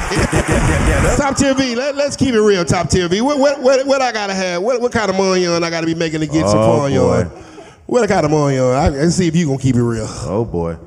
[1.18, 1.76] top tier V.
[1.76, 2.66] Let, let's keep it real.
[2.66, 3.22] Top tier V.
[3.22, 4.64] What what what, what I gotta have?
[4.64, 6.92] What what kind of money on I gotta be making to get some Oh, fun
[6.94, 7.22] boy.
[7.26, 7.44] on?
[7.90, 8.72] What kind of money on?
[8.72, 10.06] I, let's see if you gonna keep it real.
[10.08, 10.78] Oh boy.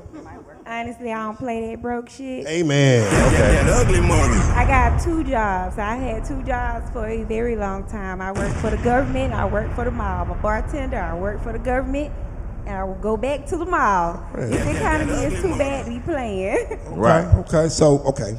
[0.65, 2.47] Honestly, I don't play that broke shit.
[2.47, 3.03] Amen.
[3.03, 4.37] That, that ugly money.
[4.53, 5.77] I got two jobs.
[5.77, 8.21] I had two jobs for a very long time.
[8.21, 9.33] I worked for the government.
[9.33, 10.23] I worked for the mall.
[10.23, 10.97] I'm a bartender.
[10.97, 12.13] I work for the government.
[12.65, 14.25] And I will go back to the mall.
[14.33, 16.79] This economy is too bad to be playing.
[16.91, 17.25] Right.
[17.25, 17.57] Okay.
[17.57, 17.69] Okay.
[17.69, 18.37] So okay.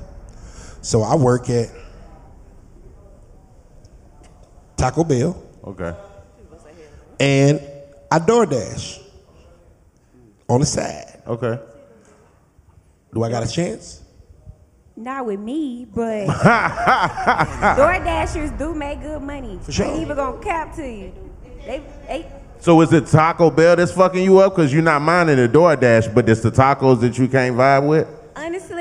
[0.81, 1.69] So I work at
[4.79, 5.95] Taco Bell Okay.
[7.21, 7.61] and
[8.15, 9.03] I DoorDash
[10.49, 11.21] on the side.
[11.27, 11.59] Okay.
[13.13, 14.05] Do I got a chance?
[14.95, 16.27] Not with me, but
[17.77, 19.59] Door Dashers do make good money.
[19.65, 19.87] For sure.
[19.87, 21.13] Ain't even gonna cap to you.
[21.67, 25.35] They, they, So is it Taco Bell that's fucking you up because you're not minding
[25.35, 28.07] the DoorDash, but it's the tacos that you can't vibe with?
[28.37, 28.74] honestly,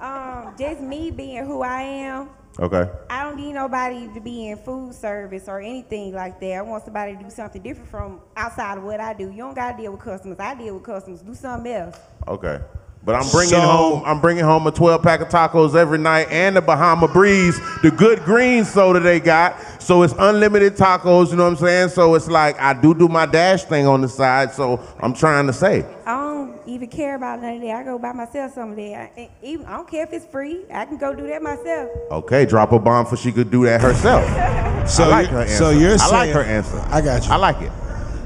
[0.00, 2.88] um, just me being who I am, Okay.
[3.10, 6.52] I don't need nobody to be in food service or anything like that.
[6.52, 9.30] I want somebody to do something different from outside of what I do.
[9.30, 10.38] You don't gotta deal with customers.
[10.40, 11.20] I deal with customers.
[11.20, 11.98] Do something else.
[12.26, 12.60] Okay.
[13.06, 16.26] But I'm bringing So- home I'm bringing home a 12 pack of tacos every night
[16.28, 19.54] and the Bahama Breeze, the good green soda they got.
[19.80, 21.88] So it's unlimited tacos, you know what I'm saying?
[21.90, 25.46] So it's like I do do my dash thing on the side, so I'm trying
[25.46, 25.86] to say.
[26.04, 27.76] I don't even care about none of that.
[27.76, 29.12] I go buy myself some of that.
[29.16, 30.64] I, even, I don't care if it's free.
[30.74, 31.88] I can go do that myself.
[32.10, 34.24] Okay, drop a bomb for she could do that herself.
[34.88, 35.56] So I like you're- her answer.
[35.56, 36.80] So you're I saying like her answer.
[36.90, 37.32] I got you.
[37.32, 37.72] I like it.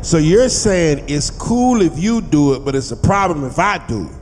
[0.02, 3.78] So you're saying it's cool if you do it, but it's a problem if I
[3.86, 4.12] do it.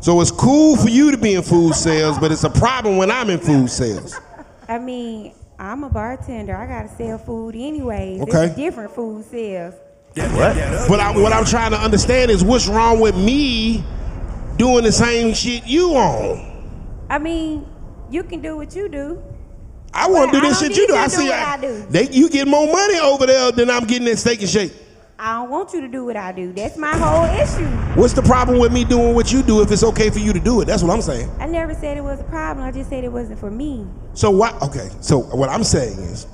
[0.00, 3.10] So it's cool for you to be in food sales, but it's a problem when
[3.10, 4.18] I'm in food sales.
[4.68, 6.56] I mean, I'm a bartender.
[6.56, 8.22] I gotta sell food anyways.
[8.22, 8.46] Okay.
[8.46, 9.74] It's different food sales.
[10.14, 10.56] What?
[10.88, 13.84] But I, what I'm trying to understand is what's wrong with me
[14.56, 16.44] doing the same shit you on.
[17.10, 17.66] I mean,
[18.10, 19.22] you can do what you do.
[19.94, 20.94] I want to do this shit you do.
[20.94, 21.86] I see I- I do.
[21.90, 24.72] they you get more money over there than I'm getting at Steak and Shake.
[25.20, 26.52] I don't want you to do what I do.
[26.52, 27.66] That's my whole issue.
[28.00, 30.38] What's the problem with me doing what you do if it's okay for you to
[30.38, 30.66] do it?
[30.66, 31.28] That's what I'm saying.
[31.40, 32.64] I never said it was a problem.
[32.64, 33.84] I just said it wasn't for me.
[34.14, 34.62] So what?
[34.62, 34.88] Okay.
[35.00, 36.28] So what I'm saying is,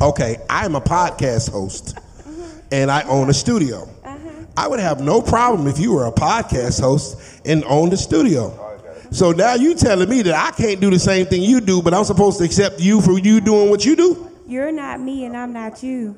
[0.00, 2.58] okay, I'm a podcast host, mm-hmm.
[2.72, 3.88] and I own a studio.
[4.02, 4.30] Uh-huh.
[4.56, 8.64] I would have no problem if you were a podcast host and owned a studio.
[9.12, 11.94] So now you telling me that I can't do the same thing you do, but
[11.94, 14.28] I'm supposed to accept you for you doing what you do?
[14.48, 16.16] You're not me and I'm not you.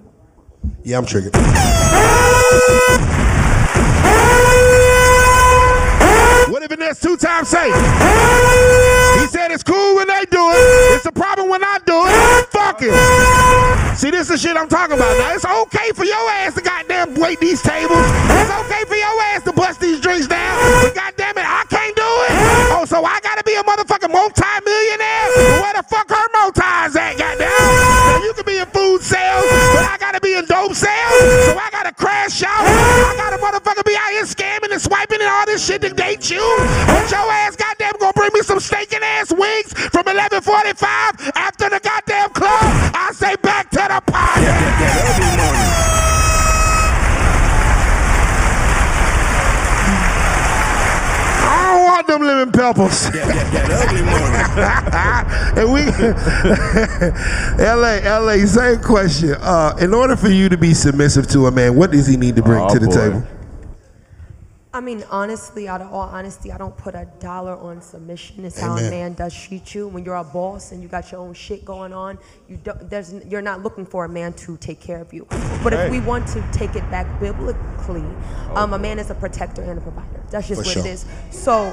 [0.84, 1.34] Yeah, I'm triggered.
[6.50, 7.74] What if it two times safe?
[9.20, 10.96] He said it's cool when they do it.
[10.96, 12.46] It's a problem when I do it.
[12.50, 12.92] Fuck it.
[13.96, 15.16] See, this is the shit I'm talking about.
[15.18, 18.00] Now, it's okay for your ass to goddamn wait these tables.
[18.00, 20.56] It's okay for your ass to bust these drinks down.
[20.82, 22.32] But goddamn it, I can't do it.
[22.74, 25.60] Oh, so I gotta be a motherfucking multi-millionaire?
[25.60, 27.46] Where the fuck her multis at, goddamn?
[27.46, 29.44] Now, you can be in food sales,
[29.76, 31.46] but I gotta be in dope sales.
[31.46, 32.66] So I gotta crash out.
[32.66, 36.28] I gotta motherfucker be out here scamming and swiping and all this shit to date
[36.28, 36.42] you.
[36.86, 41.70] But your ass goddamn gonna bring me some steak and ass wings from 1145 after
[41.70, 42.58] the goddamn club.
[42.92, 44.46] I say back to the party.
[52.06, 52.42] That ugly money.
[52.42, 53.10] I don't want them lemon peppers.
[53.10, 55.60] That, that, that ugly money.
[55.60, 55.82] and we,
[57.64, 59.34] LA, LA, same question.
[59.40, 62.36] Uh, in order for you to be submissive to a man, what does he need
[62.36, 62.92] to bring Oh, to the boy.
[62.94, 63.22] table?
[64.72, 68.44] I mean, honestly, out of all honesty, I don't put a dollar on submission.
[68.44, 69.88] It's how a man does treat you.
[69.88, 72.18] When you're a boss and you got your own shit going on,
[72.48, 72.88] you don't.
[72.88, 75.26] There's, you're not looking for a man to take care of you.
[75.64, 78.04] But if we want to take it back biblically,
[78.54, 80.22] um, a man is a protector and a provider.
[80.30, 80.86] That's just For what sure.
[80.86, 81.04] it is.
[81.32, 81.72] So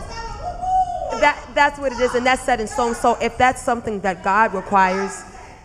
[1.21, 2.95] that that's what it is, and that's set in stone.
[2.95, 5.23] So if that's something that God requires.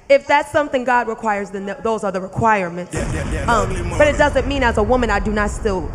[0.09, 2.93] If that's something God requires, then th- those are the requirements.
[2.93, 5.91] that- that Um, but it doesn't mean as a woman I do not still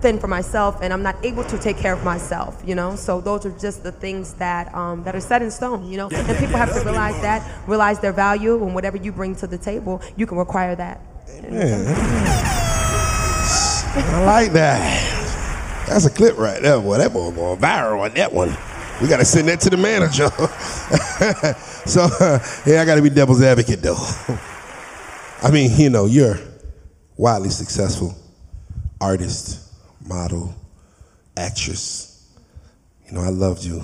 [0.00, 2.96] fend for myself and I'm not able to take care of myself, you know?
[2.96, 6.08] So those are just the things that um, that are set in stone, you know?
[6.10, 9.34] Yeah, and people that have to realize that, realize their value and whatever you bring
[9.36, 11.00] to the table, you can require that.
[14.00, 15.86] I like that.
[15.88, 16.98] That's a clip right there, boy.
[16.98, 18.56] That boy going viral on that one.
[19.00, 20.28] We gotta send that to the manager.
[21.86, 23.96] so, uh, yeah, I gotta be devil's advocate though.
[25.42, 26.36] I mean, you know, you're
[27.16, 28.14] wildly successful
[29.00, 29.67] artist,
[30.08, 30.54] model,
[31.36, 32.28] actress.
[33.06, 33.82] You know, I loved you.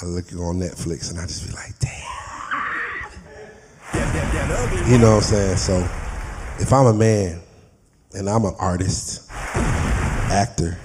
[0.00, 2.00] I look you on Netflix and I just be like, damn.
[4.90, 5.56] You know what I'm saying?
[5.56, 5.78] So,
[6.58, 7.40] if I'm a man
[8.14, 10.78] and I'm an artist, actor,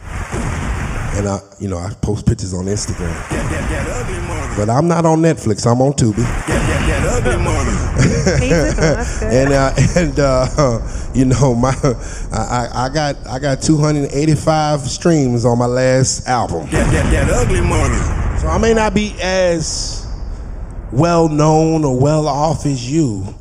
[1.19, 4.55] and I, you know, I post pictures on Instagram, That, that, that ugly money.
[4.57, 5.69] but I'm not on Netflix.
[5.69, 6.23] I'm on Tubi,
[9.21, 10.79] and uh, and uh,
[11.13, 11.73] you know, my
[12.31, 16.77] I, I I got I got 285 streams on my last album, so
[18.47, 20.07] I may not be as
[20.91, 23.35] well known or well off as you.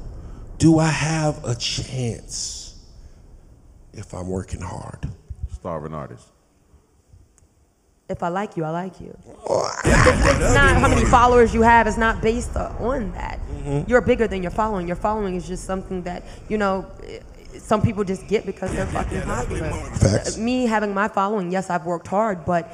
[0.58, 2.76] Do I have a chance
[3.92, 5.08] if I'm working hard?
[5.52, 6.26] Starving artist.
[8.08, 9.16] If I like you, I like you.
[9.24, 11.86] It's not how many followers you have.
[11.86, 13.38] It's not based on that.
[13.50, 13.90] Mm-hmm.
[13.90, 14.86] You're bigger than your following.
[14.86, 16.86] Your following is just something that you know.
[17.58, 19.70] Some people just get because they're fucking popular.
[19.70, 20.36] Facts.
[20.38, 22.72] Me having my following, yes, I've worked hard, but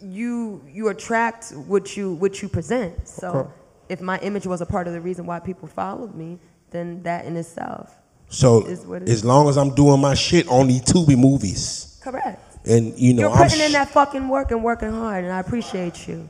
[0.00, 3.06] you you attract what you what you present.
[3.06, 3.50] So Okay.
[3.90, 6.38] if my image was a part of the reason why people followed me,
[6.70, 7.94] then that in itself,
[8.28, 9.24] So Is what it as is.
[9.24, 12.51] long as I'm doing my shit on these Tubi movies, correct.
[12.64, 15.40] And you know, You're I'm putting in that fucking work and working hard, and I
[15.40, 16.28] appreciate you.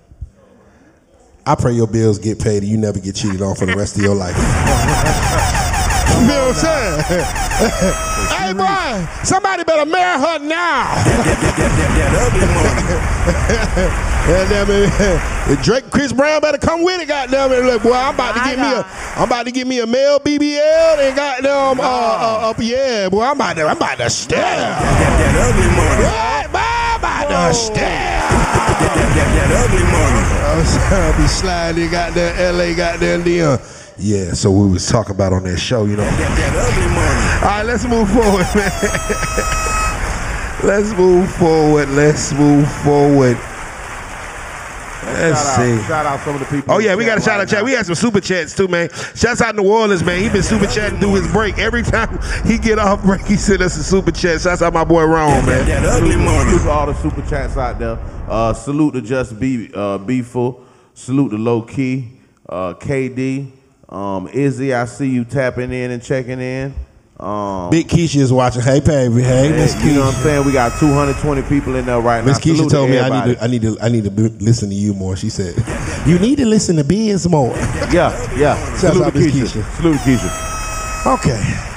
[1.44, 3.96] I pray your bills get paid and you never get cheated on for the rest
[3.96, 4.36] of your life.
[4.36, 4.42] you
[6.28, 7.02] know what I'm saying?
[8.30, 10.94] hey, boy, somebody better marry her now.
[14.22, 14.86] That money.
[15.52, 15.62] It.
[15.64, 17.64] Drake, Chris Brown better come with it, goddamn it.
[17.64, 18.86] Look, boy, I'm about to get me a.
[19.18, 23.22] I'm about to get me a male BBL and goddamn, uh, uh, up, yeah, boy,
[23.22, 24.38] I'm about to, I'm about to stare.
[24.38, 24.78] That,
[25.18, 26.04] that ugly money.
[26.06, 27.82] What, boy, I'm about to stare.
[27.82, 30.22] That, that, that ugly money.
[30.94, 33.58] I'll be sliding, goddamn LA, goddamn Dion.
[33.98, 36.04] Yeah, so we was talking about on that show, you know.
[36.04, 37.42] That, that ugly money.
[37.42, 38.70] All right, let's move forward, man.
[40.62, 41.88] let's move forward.
[41.90, 43.36] Let's move forward.
[45.12, 45.88] Shout out, see.
[45.88, 46.74] shout out some of the people.
[46.74, 47.64] Oh yeah, we got a shout right out chat.
[47.64, 48.88] We had some super chats too, man.
[49.14, 50.22] Shouts out New Orleans, man.
[50.22, 51.58] He been super chatting through his break.
[51.58, 54.40] Every time he get off break, he send us a super chat.
[54.40, 55.66] Shouts out my boy Ron, man.
[55.66, 56.50] That ugly money.
[56.50, 57.98] Salute to all the super chats out there.
[58.28, 60.64] Uh, salute to Just Be uh, Be Full.
[60.94, 62.08] Salute to Low Key,
[62.48, 63.50] uh, KD,
[63.88, 64.74] um, Izzy.
[64.74, 66.74] I see you tapping in and checking in.
[67.22, 68.62] Um, Big Keisha is watching.
[68.62, 69.22] Hey, baby.
[69.22, 69.84] Hey, Miss Keisha.
[69.84, 70.44] you know what I'm saying?
[70.44, 72.52] We got 220 people in there right Miss now.
[72.52, 74.68] Miss Keisha to told me I need to I need to I need to listen
[74.70, 75.16] to you more.
[75.16, 75.54] She said,
[76.06, 77.54] "You need to listen to Biz more."
[77.92, 78.56] Yeah, yeah.
[78.70, 79.62] Shouts Salute out to Keisha.
[79.62, 79.76] Keisha.
[79.76, 81.14] Salute Keisha.
[81.14, 81.68] Okay.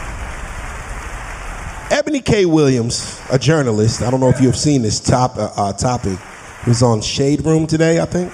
[1.95, 2.45] Eboni K.
[2.45, 4.01] Williams, a journalist.
[4.01, 6.17] I don't know if you have seen this top uh, uh, topic.
[6.61, 8.33] It was on Shade Room today, I think.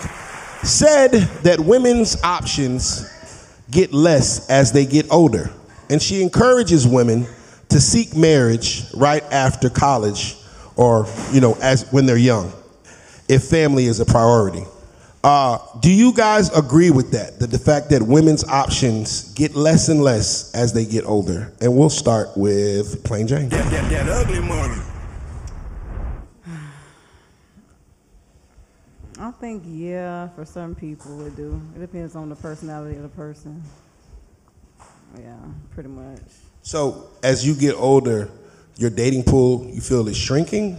[0.63, 1.11] Said
[1.43, 3.05] that women's options
[3.69, 5.49] get less as they get older,
[5.91, 7.27] and she encourages women
[7.67, 10.37] to seek marriage right after college,
[10.77, 12.51] or you know, as when they're young,
[13.27, 14.63] if family is a priority.
[15.23, 17.39] Uh, do you guys agree with that?
[17.39, 21.53] That the fact that women's options get less and less as they get older?
[21.61, 23.49] And we'll start with Plain Jane.
[23.49, 24.81] That, that, that ugly money.
[29.19, 31.61] I think yeah, for some people it do.
[31.75, 33.61] It depends on the personality of the person.
[35.19, 35.35] Yeah,
[35.71, 36.19] pretty much.
[36.63, 38.29] So as you get older,
[38.77, 40.77] your dating pool, you feel is shrinking?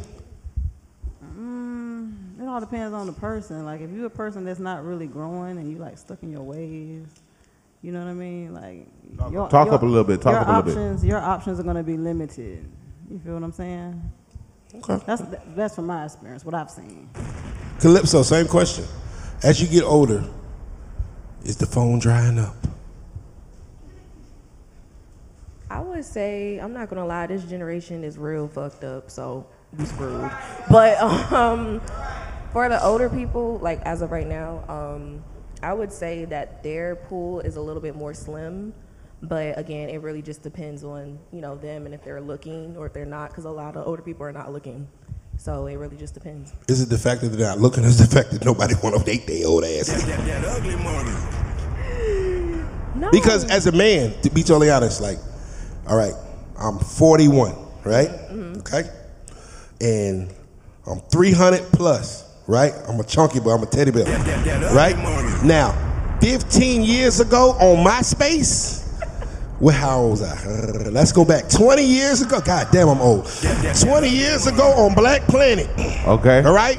[1.37, 3.65] Mm, it all depends on the person.
[3.65, 6.43] Like if you're a person that's not really growing and you like stuck in your
[6.43, 7.07] ways,
[7.83, 8.55] you know what I mean?
[8.55, 8.87] Like
[9.33, 10.71] your, talk your- up a little bit, talk your up a little bit.
[10.73, 12.65] options, Your options are gonna be limited.
[13.11, 14.01] You feel what I'm saying?
[14.75, 14.99] Okay.
[15.07, 15.23] That's
[15.55, 17.11] that's from my experience, what I've seen.
[17.81, 18.85] Calypso, same question.
[19.43, 20.25] As you get older,
[21.45, 22.55] is the phone drying up?
[25.73, 29.47] I would say I'm not gonna lie, this generation is real fucked up, so
[29.79, 30.31] we screwed.
[30.71, 31.01] But
[31.33, 31.81] um,
[32.53, 35.25] for the older people, like as of right now, um,
[35.63, 38.75] I would say that their pool is a little bit more slim.
[39.23, 42.85] But again, it really just depends on you know them and if they're looking or
[42.85, 44.87] if they're not, because a lot of older people are not looking.
[45.39, 46.53] So it really just depends.
[46.69, 47.85] Is it the fact that they're not looking?
[47.85, 49.87] Or is it the fact that nobody want to date their old ass?
[49.87, 51.13] That, that, that ugly money.
[52.95, 53.11] No.
[53.11, 55.19] Because as a man, to be totally honest, like,
[55.87, 56.15] all right,
[56.59, 57.55] I'm 41,
[57.85, 58.09] right?
[58.59, 58.85] Okay,
[59.81, 60.33] and
[60.87, 62.73] I'm 300 plus, right?
[62.89, 64.97] I'm a chunky boy, I'm a teddy bear, that, that ugly right?
[65.45, 65.73] Now,
[66.21, 68.83] 15 years ago on MySpace,
[69.63, 70.35] well, how old was I?
[70.45, 72.41] Uh, let's go back 20 years ago.
[72.41, 73.27] God damn, I'm old.
[73.27, 75.69] 20 years ago on Black Planet.
[76.05, 76.43] Okay.
[76.43, 76.79] All right?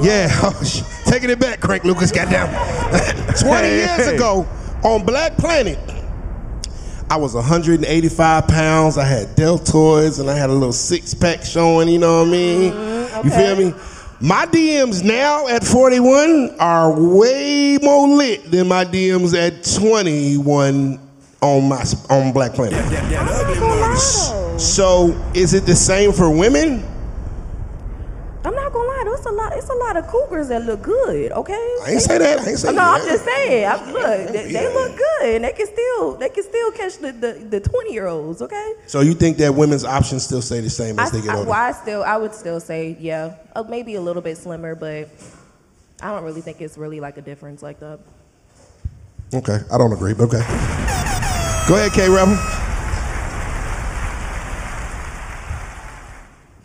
[0.00, 2.48] Yeah, oh, taking it back, Crank Lucas, goddamn.
[3.40, 4.46] 20 years ago
[4.84, 5.78] on Black Planet,
[7.10, 8.96] I was 185 pounds.
[8.96, 12.30] I had deltoids and I had a little six pack showing, you know what I
[12.30, 12.72] mean?
[12.72, 13.74] Mm-hmm, you feel me?
[14.20, 21.00] My DMs now at 41 are way more lit than my DMs at 21
[21.42, 22.78] on my on Black Planet.
[22.90, 24.60] That, that ugly.
[24.60, 26.84] So is it the same for women?
[29.26, 29.70] I'm not gonna lie, there's a lot.
[29.70, 31.32] It's a lot of cougars that look good.
[31.32, 31.76] Okay.
[31.84, 32.40] I ain't say that.
[32.40, 33.00] I ain't say no, that.
[33.00, 33.66] I'm just saying.
[33.66, 37.12] I, look, they, they look good, and they can still they can still catch the
[37.12, 38.42] the, the 20 year olds.
[38.42, 38.74] Okay.
[38.86, 41.36] So you think that women's options still stay the same I, as they get I,
[41.38, 41.50] older?
[41.50, 45.08] well, I still I would still say yeah, uh, maybe a little bit slimmer, but
[46.02, 48.00] I don't really think it's really like a difference like that.
[49.32, 50.44] Okay, I don't agree, but okay.
[51.68, 52.59] Go ahead, K Rebel.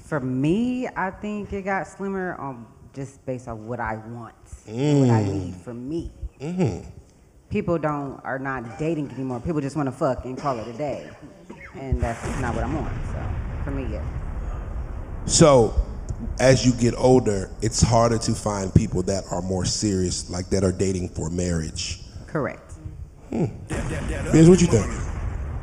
[0.05, 4.35] For me, I think it got slimmer on just based on what I want,
[4.67, 5.33] what I mm.
[5.33, 6.11] need for me.
[6.39, 6.87] Mm-hmm.
[7.49, 9.39] People don't are not dating anymore.
[9.39, 11.09] People just want to fuck and call it a day,
[11.73, 12.99] and that's not what I'm on.
[13.11, 14.05] So for me, yeah.
[15.25, 15.73] So,
[16.39, 20.63] as you get older, it's harder to find people that are more serious, like that
[20.63, 22.01] are dating for marriage.
[22.27, 22.73] Correct.
[23.31, 23.45] Hmm.
[24.31, 25.14] Here's what you think.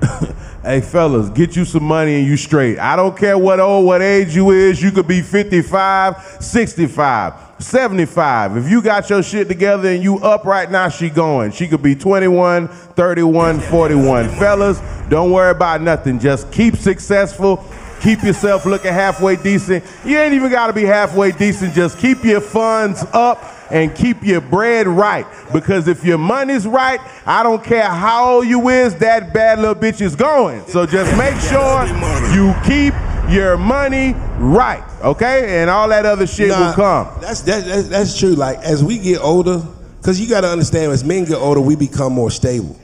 [0.63, 2.79] Hey fellas, get you some money and you straight.
[2.79, 4.81] I don't care what old, what age you is.
[4.81, 8.57] You could be 55, 65, 75.
[8.59, 11.51] If you got your shit together and you up right now, she going.
[11.51, 14.29] She could be 21, 31, 41.
[14.29, 16.21] Fellas, don't worry about nothing.
[16.21, 17.65] Just keep successful.
[18.01, 19.85] Keep yourself looking halfway decent.
[20.05, 21.75] You ain't even got to be halfway decent.
[21.75, 23.43] Just keep your funds up
[23.73, 25.27] and keep your bread right.
[25.53, 29.75] Because if your money's right, I don't care how old you is, that bad little
[29.75, 30.65] bitch is going.
[30.67, 31.87] So just make sure
[32.35, 32.95] you keep
[33.33, 35.63] your money right, okay?
[35.63, 37.09] And all that other shit will come.
[37.21, 38.35] That's, that, that's that's true.
[38.35, 39.63] Like as we get older,
[39.99, 42.79] because you got to understand, as men get older, we become more stable,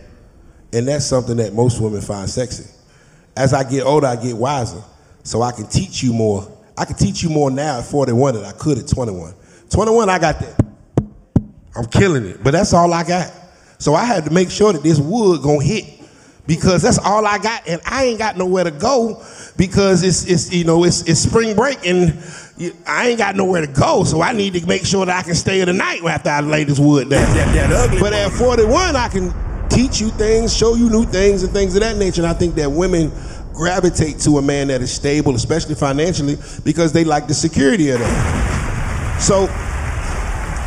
[0.72, 2.70] and that's something that most women find sexy.
[3.36, 4.82] As I get older, I get wiser,
[5.22, 6.50] so I can teach you more.
[6.78, 9.34] I can teach you more now at 41 than I could at 21.
[9.68, 10.67] 21, I got that.
[11.76, 12.42] I'm killing it.
[12.42, 13.32] But that's all I got.
[13.78, 15.84] So I had to make sure that this wood gonna hit
[16.46, 19.22] because that's all I got, and I ain't got nowhere to go
[19.56, 22.18] because it's it's you know it's it's spring break and
[22.86, 24.04] I ain't got nowhere to go.
[24.04, 26.64] So I need to make sure that I can stay the night after I lay
[26.64, 27.22] this wood down.
[27.36, 29.32] That, that ugly But at 41, I can
[29.68, 32.22] teach you things, show you new things, and things of that nature.
[32.22, 33.12] And I think that women
[33.52, 38.00] gravitate to a man that is stable, especially financially, because they like the security of
[38.00, 39.20] that.
[39.20, 39.46] So,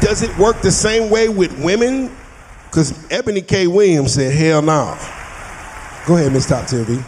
[0.02, 2.16] does it work the same way with women?
[2.66, 3.68] Because Eboni K.
[3.68, 4.98] Williams said, hell no.
[6.08, 7.04] Go ahead, Miss Top 10 V.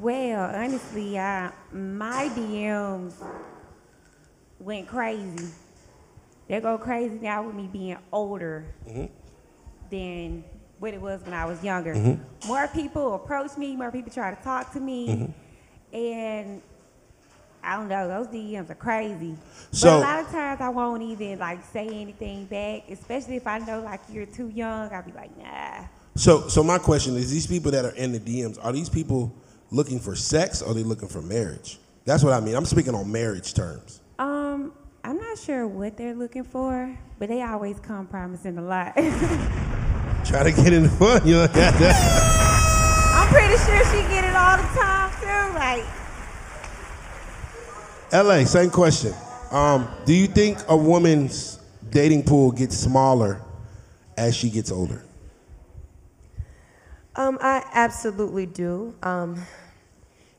[0.00, 3.12] Well, honestly, I, my DMs
[4.58, 5.48] went crazy.
[6.46, 9.06] They go crazy now with me being older mm-hmm.
[9.90, 10.44] than
[10.78, 11.94] what it was when I was younger.
[11.94, 12.48] Mm-hmm.
[12.48, 15.96] More people approach me, more people try to talk to me, mm-hmm.
[15.96, 16.62] and
[17.68, 19.36] I don't know, those DMs are crazy.
[19.72, 23.46] So- but a lot of times I won't even like say anything back, especially if
[23.46, 24.90] I know like you're too young.
[24.90, 25.84] I'll be like, nah.
[26.16, 29.32] So, so my question is: These people that are in the DMs are these people
[29.70, 31.78] looking for sex, or are they looking for marriage?
[32.06, 32.54] That's what I mean.
[32.54, 34.00] I'm speaking on marriage terms.
[34.18, 34.72] Um,
[35.04, 38.94] I'm not sure what they're looking for, but they always come promising a lot.
[40.24, 41.46] Try to get in the fun, you know.
[43.14, 45.54] I'm pretty sure she get it all the time too.
[45.54, 45.84] Like,
[48.12, 49.14] LA, same question.
[49.50, 51.58] Um, do you think a woman's
[51.90, 53.42] dating pool gets smaller
[54.16, 55.02] as she gets older?
[57.16, 58.94] Um, I absolutely do.
[59.02, 59.42] Um,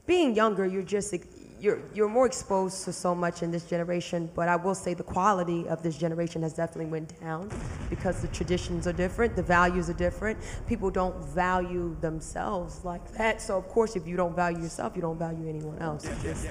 [0.07, 1.13] being younger, you're just
[1.59, 4.29] you're you're more exposed to so much in this generation.
[4.35, 7.49] But I will say the quality of this generation has definitely went down
[7.89, 10.39] because the traditions are different, the values are different.
[10.67, 13.41] People don't value themselves like that.
[13.41, 16.05] So of course, if you don't value yourself, you don't value anyone else.
[16.05, 16.47] It's just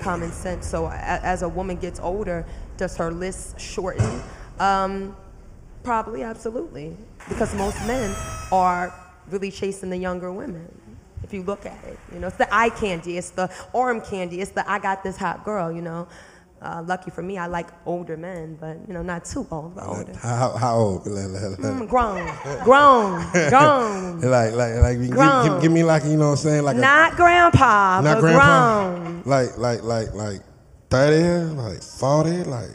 [0.00, 0.66] common sense.
[0.66, 2.44] So as a woman gets older,
[2.76, 4.22] does her list shorten?
[4.58, 5.16] Um,
[5.82, 6.96] Probably, absolutely.
[7.28, 8.14] Because most men
[8.52, 8.92] are
[9.30, 10.68] really chasing the younger women.
[11.22, 14.40] If you look at it, you know, it's the eye candy, it's the arm candy,
[14.40, 16.08] it's the I got this hot girl, you know.
[16.60, 19.84] Uh, lucky for me, I like older men, but you know, not too old, but
[19.86, 20.12] older.
[20.20, 21.04] How, how old?
[21.04, 22.26] Mm, grown,
[22.64, 24.20] grown, grown.
[24.28, 25.48] Like, like, like, give, Grown.
[25.52, 26.64] give, give me like, you know what I'm saying?
[26.64, 28.96] Like Not grandpa, a, not but grandpa.
[28.96, 29.22] grown.
[29.24, 30.40] Like, like, like, like
[30.90, 32.70] 30, like 40, like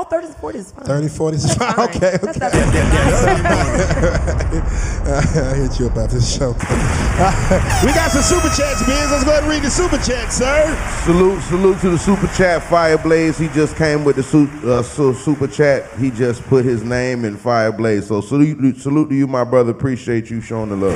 [0.00, 0.84] Oh, 30s and 40s is fine.
[0.84, 1.74] 30, 40 is fine.
[1.74, 1.88] Fine.
[1.88, 2.46] Okay, That's okay.
[2.46, 2.78] absolutely
[5.10, 6.52] I hit you up after the show.
[7.84, 9.10] we got some super chats, Biz.
[9.10, 10.72] Let's go ahead and read the super chat, sir.
[11.04, 13.40] Salute, salute to the super chat, Fireblaze.
[13.40, 15.90] He just came with the su- uh, su- super chat.
[15.98, 18.04] He just put his name in Fireblaze.
[18.04, 19.72] So salute, salute to you, my brother.
[19.72, 20.94] Appreciate you showing the love.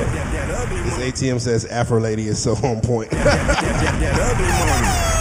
[0.85, 3.11] This ATM says Afro Lady is so on point.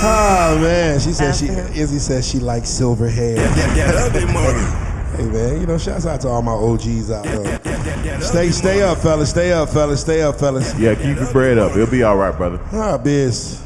[0.00, 3.36] That oh man, she said she Izzy says she likes silver hair.
[3.36, 4.84] That, that ugly money.
[5.16, 8.20] Hey man, you know, shouts out to all my OGs out there.
[8.20, 9.30] Stay, stay up, fellas.
[9.30, 10.00] Stay up, fellas.
[10.00, 10.78] Stay up, fellas.
[10.78, 11.72] Yeah, keep your bread up.
[11.72, 12.60] It'll be all right, brother.
[12.72, 13.62] All right, Biz.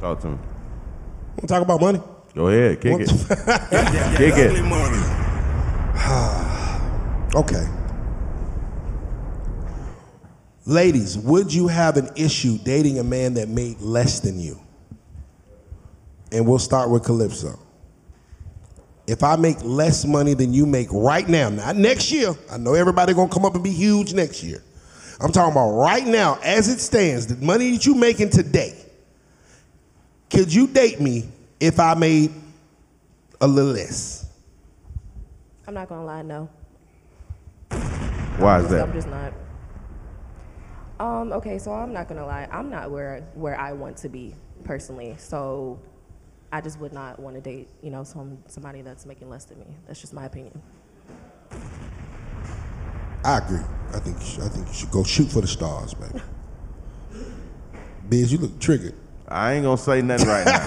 [0.00, 0.32] Talk to me.
[0.34, 2.00] Want to talk about money?
[2.34, 3.08] Go ahead, kick Want it.
[3.08, 4.50] to- That, Kick that it.
[4.50, 5.02] ugly money.
[7.36, 7.66] okay.
[10.66, 14.58] Ladies, would you have an issue dating a man that made less than you?
[16.32, 17.58] And we'll start with Calypso.
[19.06, 22.74] If I make less money than you make right now, not next year, I know
[22.74, 24.62] everybody gonna come up and be huge next year.
[25.20, 28.74] I'm talking about right now, as it stands, the money that you're making today.
[30.30, 31.28] Could you date me
[31.58, 32.32] if I made
[33.40, 34.26] a little less?
[35.66, 36.48] I'm not gonna lie, no.
[38.38, 38.82] Why is that?
[38.82, 39.32] I'm just not.
[41.00, 42.48] Um, okay, so I'm not gonna lie.
[42.52, 44.34] I'm not where where I want to be
[44.64, 45.14] personally.
[45.18, 45.80] So
[46.50, 49.58] I just would not want to date, you know, some somebody that's making less than
[49.60, 49.66] me.
[49.86, 50.60] That's just my opinion.
[53.24, 53.60] I agree.
[53.92, 56.20] I think you should, I think you should go shoot for the stars, baby.
[58.08, 58.94] Biz, you look triggered.
[59.30, 60.66] I ain't gonna say nothing right now.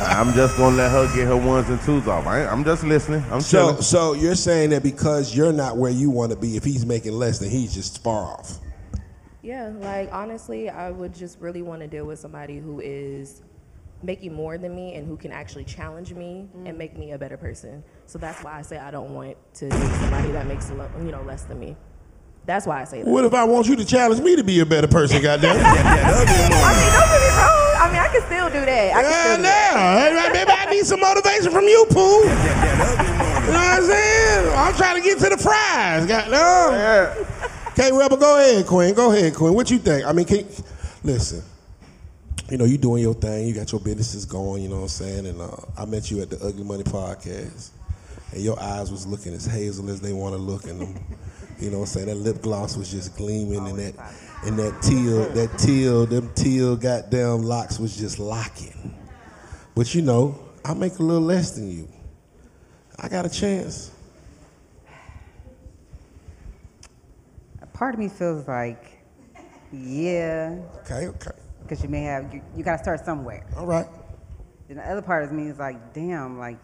[0.00, 2.26] I'm just gonna let her get her ones and twos off.
[2.26, 3.24] I I'm just listening.
[3.30, 3.82] I'm So, chilling.
[3.82, 7.12] so you're saying that because you're not where you want to be, if he's making
[7.12, 8.58] less, then he's just far off.
[9.42, 13.42] Yeah, like honestly, I would just really want to deal with somebody who is
[14.02, 16.76] making more than me and who can actually challenge me and mm.
[16.76, 17.82] make me a better person.
[18.06, 21.10] So that's why I say I don't want to date somebody that makes lo- you
[21.10, 21.76] know less than me.
[22.44, 23.10] That's why I say that.
[23.10, 25.56] What if I want you to challenge me to be a better person, goddamn?
[25.56, 27.74] That ugly I mean, don't get me wrong.
[27.82, 28.96] I mean, I can still do that.
[28.96, 30.12] I can Yeah, still do that.
[30.14, 32.22] now, Hey, maybe I need some motivation from you, Pooh.
[33.46, 34.58] You That, that know what I'm saying?
[34.58, 36.06] I'm trying to get to the prize.
[36.06, 37.26] Goddamn.
[37.70, 38.94] Okay, Rebel, go ahead, Queen.
[38.94, 39.54] Go ahead, Queen.
[39.54, 40.04] What you think?
[40.06, 40.46] I mean, can
[41.04, 41.42] listen.
[42.50, 43.48] You know, you doing your thing.
[43.48, 44.62] You got your businesses going.
[44.62, 45.26] You know what I'm saying?
[45.26, 47.70] And uh, I met you at the Ugly Money podcast,
[48.32, 50.94] and your eyes was looking as hazel as they want to look, and them,
[51.58, 52.06] you know what I'm saying?
[52.06, 53.94] That lip gloss was just gleaming, and that
[54.44, 58.94] and that teal, that teal, them teal goddamn locks was just locking.
[59.74, 61.88] But you know, I make a little less than you.
[62.98, 63.90] I got a chance.
[67.60, 69.02] A part of me feels like,
[69.72, 71.32] yeah, Okay, okay,
[71.66, 73.44] because you may have you, you got to start somewhere.
[73.56, 73.86] all right.
[74.68, 76.58] Then the other part of me is like, damn, like,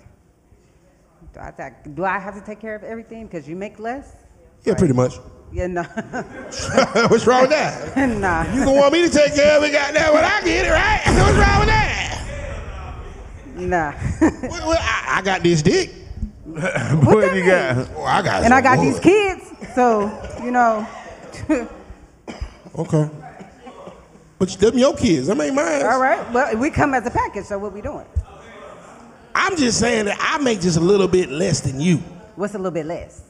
[1.33, 4.17] do I, do I have to take care of everything because you make less?
[4.65, 5.15] Yeah, pretty much.
[5.53, 5.83] Yeah, no,
[7.09, 7.97] What's wrong with that?
[8.19, 8.51] nah.
[8.55, 9.73] You gonna want me to take care of it?
[9.73, 10.13] that?
[10.13, 11.03] when I get it right.
[11.07, 12.09] What's wrong with that?
[13.57, 13.93] Nah.
[14.49, 15.93] Well, well, I, I got this dick.
[16.47, 17.89] what you got?
[17.97, 18.45] Oh, I got.
[18.45, 18.87] and I got wood.
[18.87, 20.11] these kids, so
[20.43, 20.87] you know.
[22.79, 23.11] Okay.
[24.43, 25.29] But them your kids.
[25.29, 25.87] Them ain't mine.
[25.87, 26.33] All right.
[26.33, 27.45] Well, we come as a package.
[27.45, 28.05] So what we doing?
[29.37, 31.99] I'm just saying that I make just a little bit less than you.
[32.35, 33.23] What's a little bit less?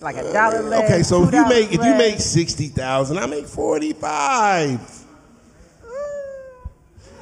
[0.00, 0.82] Like a dollar less.
[0.82, 3.94] Uh, Okay, so if you $2 make if you make sixty thousand, I make forty
[3.94, 4.78] five.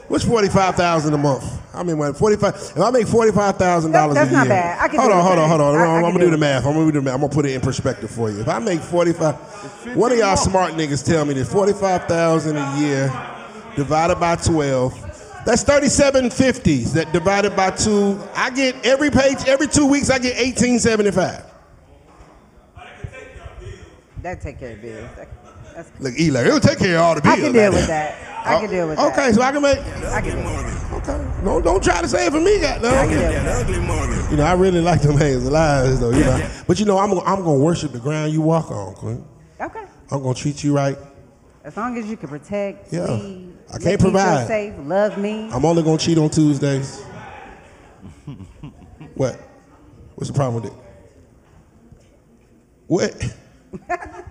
[0.08, 1.50] What's forty five thousand a month?
[1.74, 2.54] I mean, what forty five?
[2.54, 4.78] If I make forty five thousand dollars a year, that's not bad.
[4.78, 5.48] I can hold do on, the hold on, math.
[5.48, 5.74] hold on.
[5.74, 6.66] I- I I'm, gonna do do the the math.
[6.66, 7.14] I'm gonna do the math.
[7.14, 8.40] I'm gonna put it in perspective for you.
[8.42, 9.36] If I make forty five,
[9.96, 13.08] one of y'all smart niggas tell me that forty five thousand a year
[13.77, 14.95] divided by twelve.
[15.47, 16.93] That's thirty-seven fifties.
[16.95, 20.11] That divided by two, I get every page every two weeks.
[20.11, 21.45] I get eighteen seventy-five.
[24.23, 25.09] That take care of bills.
[25.74, 27.39] That's, Look, Eli, it'll take care of all the bills.
[27.39, 28.16] I can deal with that.
[28.45, 29.12] I can deal with that.
[29.12, 29.78] Okay, so I can make.
[29.78, 30.99] I can deal.
[30.99, 33.09] Okay, don't don't try to say it for me, I can goddamn.
[33.09, 33.65] deal with That that.
[33.65, 34.31] ugly money.
[34.31, 36.11] You know, I really like them hazel eyes, though.
[36.11, 39.24] You know, but you know, I'm I'm gonna worship the ground you walk on, Queen.
[39.61, 39.85] Okay.
[40.11, 40.99] I'm gonna treat you right.
[41.62, 43.05] As long as you can protect, Yeah.
[43.12, 44.47] lead, I can't me feel provide.
[44.47, 45.51] safe, love me.
[45.53, 47.03] I'm only gonna cheat on Tuesdays.
[49.15, 49.39] what?
[50.15, 50.78] What's the problem with it?
[52.86, 53.35] What?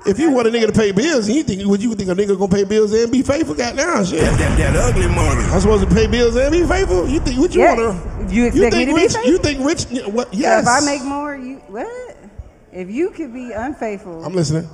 [0.08, 2.38] if you want a nigga to pay bills, you think would you think a nigga
[2.38, 3.54] gonna pay bills and be faithful?
[3.54, 4.20] Goddamn shit.
[4.22, 5.44] That, that, that ugly money.
[5.52, 7.08] I'm supposed to pay bills and be faithful.
[7.08, 7.78] You think what you Yes.
[7.78, 8.34] wanna?
[8.34, 9.12] You expect me think to be rich?
[9.14, 9.32] faithful?
[9.32, 9.86] You think rich?
[10.14, 10.28] What?
[10.34, 10.64] So Yes.
[10.64, 12.18] if I make more, you what?
[12.74, 14.68] If you could be unfaithful, I'm listening.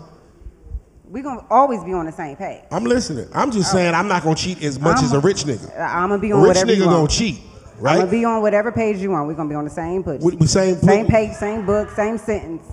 [1.13, 2.63] We gonna always be on the same page.
[2.71, 3.27] I'm listening.
[3.35, 3.77] I'm just oh.
[3.77, 5.69] saying I'm not gonna cheat as much I'm- as a rich nigga.
[5.79, 7.39] Uh, I'm gonna be A on rich whatever nigga you gonna cheat,
[7.77, 9.27] I'm gonna be on whatever page you want.
[9.27, 10.21] We're gonna be on the same page.
[10.47, 12.65] Same same page, same book, same sentence,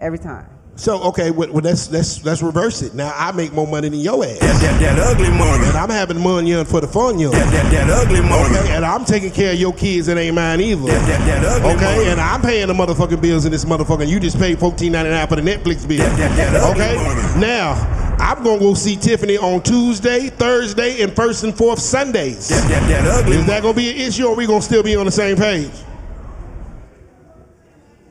[0.00, 0.46] every time.
[0.78, 2.94] So okay, well, well, let's let's let's reverse it.
[2.94, 5.66] Now I make more money than your ass, That, that, that ugly money.
[5.66, 7.32] and I'm having money young for the fun young.
[7.32, 8.56] That, that, that ugly money.
[8.58, 10.82] Okay, and I'm taking care of your kids that ain't mine either.
[10.86, 12.10] That, that, that ugly Okay, money.
[12.10, 14.06] and I'm paying the motherfucking bills in this motherfucking.
[14.08, 15.98] You just paid fourteen ninety nine for the Netflix bill.
[15.98, 17.40] That, that, that ugly Okay, money.
[17.40, 17.72] now
[18.20, 22.50] I'm gonna go see Tiffany on Tuesday, Thursday, and first and fourth Sundays.
[22.50, 24.94] That, that, that ugly Is that gonna be an issue, or we gonna still be
[24.94, 25.72] on the same page?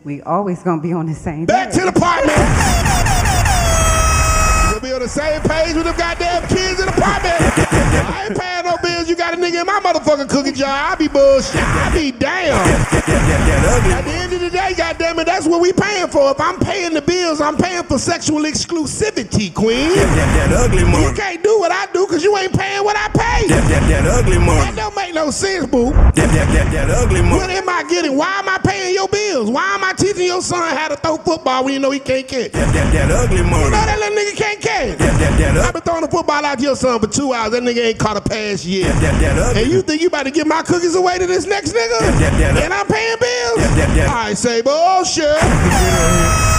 [0.08, 1.80] We always gonna be on the same Back page.
[1.80, 2.38] to the apartment.
[4.72, 7.36] You'll be on the same page with the goddamn kids in the apartment.
[7.36, 9.10] I ain't paying no bills.
[9.10, 10.92] You got a nigga in my motherfucking cookie jar.
[10.92, 11.56] I be bullshit.
[11.56, 12.54] I be damn.
[12.58, 16.32] At the end of the day, goddamn it, that's what we paying for.
[16.32, 19.96] If I'm paying the bills, I'm paying for sexual exclusivity, queen.
[19.96, 23.48] That, ugly You can't do what I do because you ain't paying what I pay.
[23.48, 25.92] That, that, that ugly That don't make no sense, boo.
[25.92, 28.18] That, that, that, that ugly What am I getting?
[28.18, 29.50] Why am I paying your bills?
[29.50, 32.28] Why am I teaching your son how to throw football when you know he can't
[32.28, 32.52] catch?
[32.52, 33.72] That, that, that ugly money.
[33.72, 34.98] No, that little nigga can't catch.
[34.98, 37.52] That, that, that, I've been throwing the football out to your son for two hours.
[37.52, 38.94] That nigga ain't caught a pass yet.
[39.02, 41.46] That, that, that And you think you about to give my cookies away to this
[41.46, 42.00] next nigga?
[42.00, 43.58] That, that, that- and I'm paying bills?
[43.58, 45.38] That, that, that- All right, say bullshit.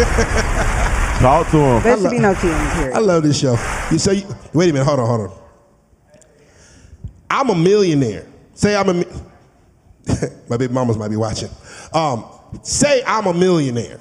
[1.20, 1.82] Talk to him.
[1.82, 3.52] There should be no cheating, I love this show.
[3.90, 5.38] You say, you, wait a minute, hold on, hold on.
[7.28, 8.26] I'm a millionaire.
[8.54, 8.94] Say I'm a,
[10.48, 11.50] my baby mamas might be watching.
[11.92, 12.24] Um,
[12.62, 14.00] say I'm a millionaire,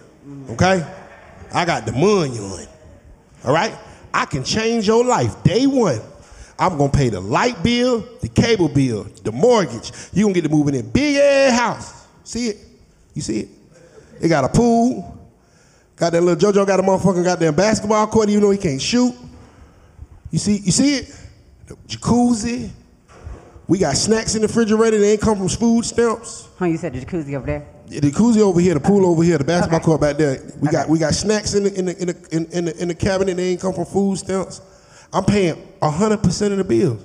[0.52, 0.86] okay?
[1.54, 2.66] I got the money on,
[3.44, 3.76] all right?
[4.14, 6.00] I can change your life day one.
[6.60, 9.92] I'm gonna pay the light bill, the cable bill, the mortgage.
[10.14, 12.08] You gonna get to move in a big ass house.
[12.24, 12.58] See it?
[13.14, 13.50] You see it?
[14.22, 15.18] It got a pool.
[15.96, 19.14] Got that little JoJo got a motherfucking goddamn basketball court, even though he can't shoot.
[20.32, 21.16] You see, you see it?
[21.68, 22.70] The jacuzzi.
[23.68, 24.98] We got snacks in the refrigerator.
[25.00, 26.48] They ain't come from food stamps.
[26.58, 27.68] Huh, you said the jacuzzi over there?
[27.88, 29.86] The jacuzzi over here, the pool over here, the basketball Okay.
[29.86, 30.42] court back there.
[30.60, 32.88] We got we got snacks in the in the in the, in, in the in
[32.90, 33.36] the cabinet.
[33.38, 34.62] They ain't come from food stamps.
[35.14, 37.04] I'm paying hundred percent of the bills.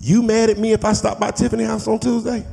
[0.00, 2.46] You mad at me if I stop by Tiffany house on Tuesday?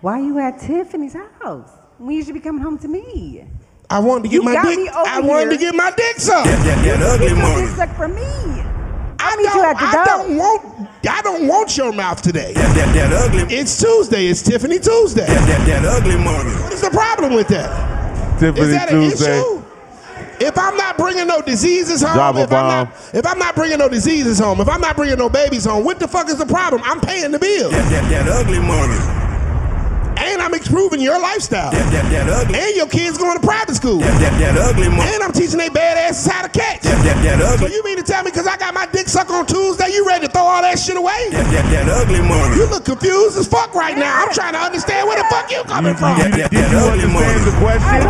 [0.00, 1.70] Why you at Tiffany's house?
[1.98, 3.44] When you should be coming home to me?
[3.90, 4.78] I wanted to get You my dick.
[4.78, 6.46] me over I wanted to get my dick sucked.
[6.46, 7.66] That, that, that ugly Get your money.
[7.66, 8.22] dick sucked from me.
[8.22, 10.04] I I meet you don't, at the I door.
[10.04, 10.88] don't want.
[11.08, 12.54] I don't want your mouth today.
[12.54, 13.54] That, that, that ugly.
[13.56, 14.26] It's Tuesday.
[14.26, 15.26] It's Tiffany Tuesday.
[15.26, 16.50] That, that, that ugly money.
[16.62, 18.40] What is the problem with that?
[18.40, 19.38] Tiffany Is that Tuesday.
[19.38, 19.61] an issue?
[20.42, 23.54] If I'm not bringing no diseases home, Drop a if I'm, not, if I'm not
[23.54, 26.38] bringing no diseases home, if I'm not bringing no babies home, what the fuck is
[26.38, 26.82] the problem?
[26.84, 29.31] I'm paying the bill, That, that, that ugly money.
[30.22, 32.58] And I'm improving your lifestyle, That, that, that ugly.
[32.58, 35.10] and your kids going to private school, That, that, that ugly money.
[35.14, 36.82] and I'm teaching they badasses how to catch.
[36.82, 39.30] That, that, that So you mean to tell me because I got my dick sucked
[39.30, 41.30] on Tuesday, you ready to throw all that shit away?
[41.34, 42.56] That, that, that ugly money.
[42.56, 44.22] You look confused as fuck right now.
[44.22, 46.18] I'm trying to understand where the fuck you coming from.
[46.18, 47.44] That, that, Did you ugly understand money.
[47.50, 48.00] the question?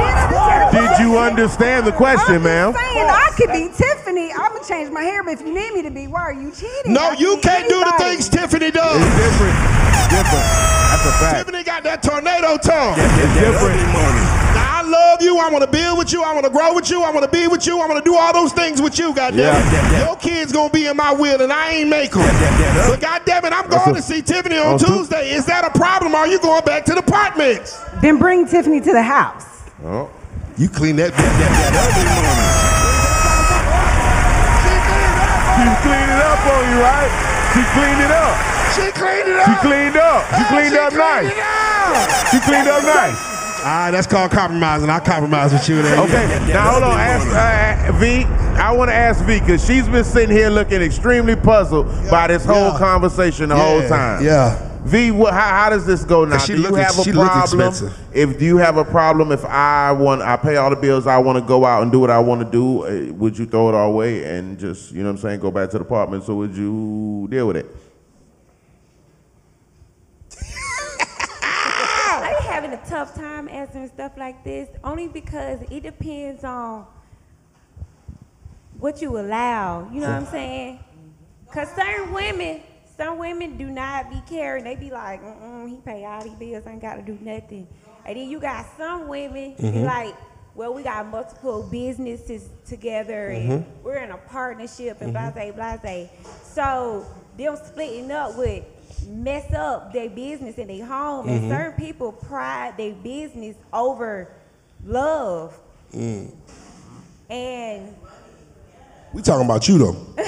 [0.72, 2.68] Did you understand the question, man?
[2.68, 2.82] I'm ma'am?
[2.92, 4.32] saying, I could be Tiffany.
[4.32, 6.50] I'm gonna change my hair, but if you need me to be, why are you
[6.52, 6.92] cheating?
[6.92, 8.96] No, I you can't do the things Tiffany does.
[8.96, 9.16] It's does.
[9.16, 9.56] different.
[10.12, 10.44] Different.
[10.92, 11.36] That's a fact.
[11.46, 12.96] Tiffany got that tornado tongue.
[12.96, 13.78] Different.
[13.94, 14.24] money.
[14.58, 15.38] Now, I love you.
[15.38, 16.22] I want to build with you.
[16.22, 17.02] I want to grow with you.
[17.02, 17.80] I want to be with you.
[17.80, 19.38] I want to do all those things with you, goddamn.
[19.38, 20.06] Yeah.
[20.06, 22.22] Your kids gonna be in my will, and I ain't make them.
[22.90, 25.30] But goddamn it, I'm going to see Tiffany on on Tuesday.
[25.32, 26.14] Is that a problem?
[26.14, 27.78] Are you going back to the apartments?
[28.00, 29.44] Then bring Tiffany to the house.
[29.84, 30.10] Oh.
[30.58, 31.12] You clean that.
[31.12, 32.72] that, that ugly.
[35.58, 37.12] She cleaned it up on you, right?
[37.52, 38.61] She cleaned it up.
[38.74, 39.46] She cleaned it up.
[39.48, 40.24] She cleaned up.
[40.38, 42.30] She cleaned up nice.
[42.30, 43.16] She cleaned up nice.
[43.64, 44.90] Ah, that's called compromising.
[44.90, 45.82] I compromise with you.
[45.82, 46.00] There.
[46.00, 46.98] Okay, now hold on.
[46.98, 48.24] Ask, uh, V,
[48.60, 52.44] I want to ask V because she's been sitting here looking extremely puzzled by this
[52.44, 52.78] whole Yeah.
[52.78, 54.24] conversation the whole time.
[54.24, 54.68] yeah.
[54.84, 56.38] V, what, how, how does this go now?
[56.38, 57.92] she do you look ex- have a problem?
[58.12, 61.18] If do you have a problem if I want, I pay all the bills, I
[61.18, 62.82] want to go out and do what I want to do.
[62.84, 65.52] uh, Would you throw it all away and just, you know what I'm saying, go
[65.52, 66.24] back to the apartment?
[66.24, 67.66] So would you deal with it?
[72.14, 73.14] I'm having a tough
[73.82, 76.86] answering stuff like this, only because it depends on
[78.78, 79.88] what you allow.
[79.92, 80.80] You know what I'm saying?
[81.52, 82.62] Cause certain women,
[82.96, 84.64] some women do not be caring.
[84.64, 87.66] They be like, mm he pay all these bills, I ain't got to do nothing.
[88.04, 90.14] And then you got some women be like,
[90.54, 96.08] well, we got multiple businesses together and we're in a partnership and blase, blase.
[96.42, 97.06] So
[97.38, 98.64] them splitting up would
[99.08, 101.28] mess up their business and their home.
[101.28, 101.50] And mm-hmm.
[101.50, 104.32] certain people pride their business over
[104.84, 105.58] love.
[105.94, 106.32] Mm.
[107.30, 107.94] And
[109.12, 109.96] We talking about you though.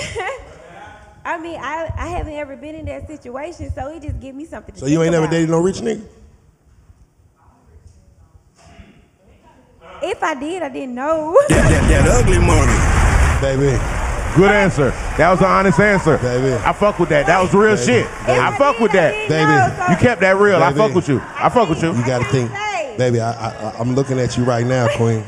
[1.27, 4.45] I mean, I, I haven't ever been in that situation, so it just give me
[4.45, 6.07] something to So you think ain't never dated no rich nigga?
[10.03, 11.35] If I did, I didn't know.
[11.49, 12.77] That, that, that ugly money.
[13.41, 14.04] Baby.
[14.37, 14.91] Good answer.
[15.17, 16.19] That was an honest answer.
[16.19, 16.55] Baby.
[16.55, 17.27] I fuck with that.
[17.27, 18.07] That was real shit.
[18.27, 19.13] I fuck with that.
[19.29, 19.93] Baby.
[19.93, 20.63] You kept that real.
[20.63, 21.21] I fuck with you.
[21.37, 21.93] I fuck with you.
[21.95, 22.51] You got to think,
[22.99, 23.21] baby.
[23.21, 25.25] I, I, I- I'm looking at you right now, Queen.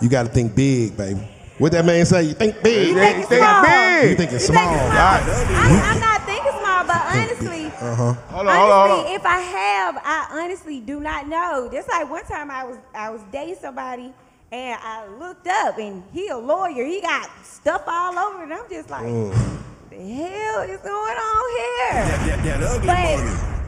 [0.00, 1.20] You got to think big, baby.
[1.58, 2.22] What that man say?
[2.24, 2.88] You think big?
[2.88, 3.62] You think think small.
[3.64, 4.10] big.
[4.10, 4.68] You thinking You small?
[4.68, 4.92] think small.
[4.92, 8.12] I, I'm not thinking small, but honestly, Uh huh.
[8.12, 9.20] Hold on, hold on, hold honestly, on.
[9.20, 11.70] if I have, I honestly do not know.
[11.72, 14.12] Just like one time I was I was dating somebody
[14.52, 16.84] and I looked up and he a lawyer.
[16.84, 19.58] He got stuff all over and I'm just like, Mm.
[19.90, 22.04] the hell is going on here?
[22.04, 22.86] That, that, that ugly.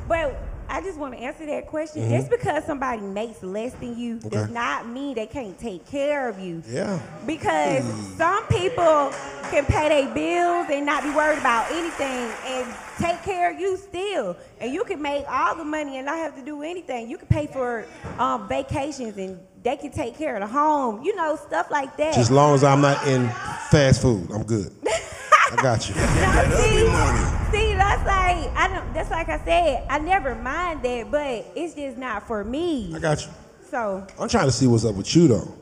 [0.08, 2.02] But but I just want to answer that question.
[2.02, 2.16] Mm-hmm.
[2.16, 6.38] Just because somebody makes less than you does not mean they can't take care of
[6.38, 6.62] you.
[6.68, 7.00] Yeah.
[7.26, 7.84] Because
[8.16, 9.12] some people
[9.50, 13.76] can pay their bills and not be worried about anything and take care of you
[13.76, 14.36] still.
[14.60, 17.08] And you can make all the money and not have to do anything.
[17.08, 17.86] You can pay for
[18.18, 21.02] um, vacations and they can take care of the home.
[21.02, 22.14] You know, stuff like that.
[22.14, 23.28] Just as long as I'm not in
[23.70, 24.70] fast food, I'm good.
[25.50, 25.94] I got you.
[26.48, 28.92] No, see, see, that's like I don't.
[28.94, 29.86] That's like I said.
[29.88, 32.92] I never mind that, but it's just not for me.
[32.94, 33.30] I got you.
[33.70, 35.54] So I'm trying to see what's up with you though.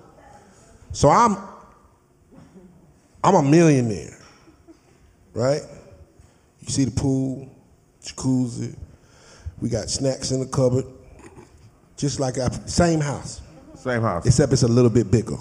[0.93, 1.37] So I'm
[3.23, 4.17] I'm a millionaire,
[5.35, 5.63] right?
[6.61, 7.49] You see the pool,
[8.03, 8.77] jacuzzi.
[9.61, 10.85] We got snacks in the cupboard,
[11.97, 13.41] just like our same house,
[13.75, 14.27] Same house.
[14.27, 15.37] except it's a little bit bigger.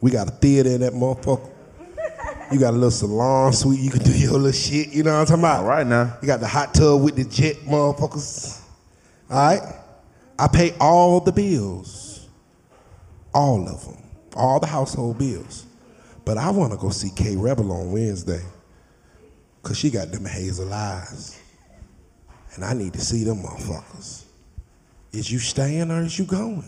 [0.00, 1.50] We got a theater in that motherfucker.
[2.52, 3.80] You got a little salon suite.
[3.80, 4.88] You can do your little shit.
[4.88, 5.64] You know what I'm talking about?
[5.64, 6.16] All right now.
[6.20, 8.60] You got the hot tub with the jet motherfuckers.
[9.30, 9.62] All right?
[10.38, 12.28] I pay all the bills.
[13.34, 13.96] All of them.
[14.36, 15.66] All the household bills.
[16.24, 18.42] But I want to go see K Rebel on Wednesday.
[19.62, 21.40] Because she got them hazel eyes.
[22.54, 24.24] And I need to see them motherfuckers.
[25.12, 26.64] Is you staying or is you going?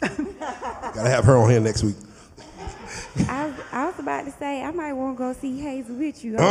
[0.00, 1.96] Gotta have her on here next week.
[3.16, 6.34] I, I was about to say I might want to go see Hazel with you.
[6.34, 6.48] Oh, don't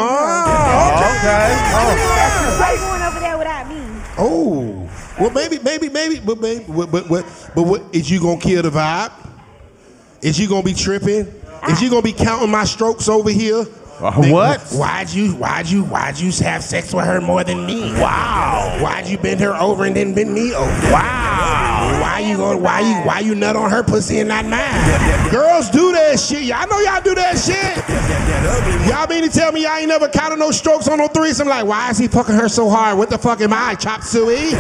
[1.24, 1.58] know.
[1.76, 2.60] Oh.
[2.60, 4.02] Why you going over there without me?
[4.18, 8.40] Oh, well, maybe, maybe, maybe, but maybe, but, but, but, but what is you gonna
[8.40, 9.12] kill the vibe?
[10.22, 11.28] Is you gonna be tripping?
[11.70, 13.66] Is you gonna be counting my strokes over here?
[14.04, 14.62] Uh, what?
[14.74, 17.94] Why'd you why'd you why'd you have sex with her more than me?
[17.94, 18.78] Wow.
[18.82, 20.70] Why'd you bend her over and then bend me over?
[20.92, 22.00] Wow.
[22.02, 25.32] Why you going why you why you nut on her pussy and not mine?
[25.32, 26.44] Girls do that shit.
[26.44, 28.90] Y'all know y'all do that shit.
[28.90, 31.48] Y'all mean to tell me y'all ain't never counted no strokes on no threesome?
[31.48, 32.98] Like, why is he fucking her so hard?
[32.98, 33.76] What the fuck am I?
[33.76, 34.52] Chop suey?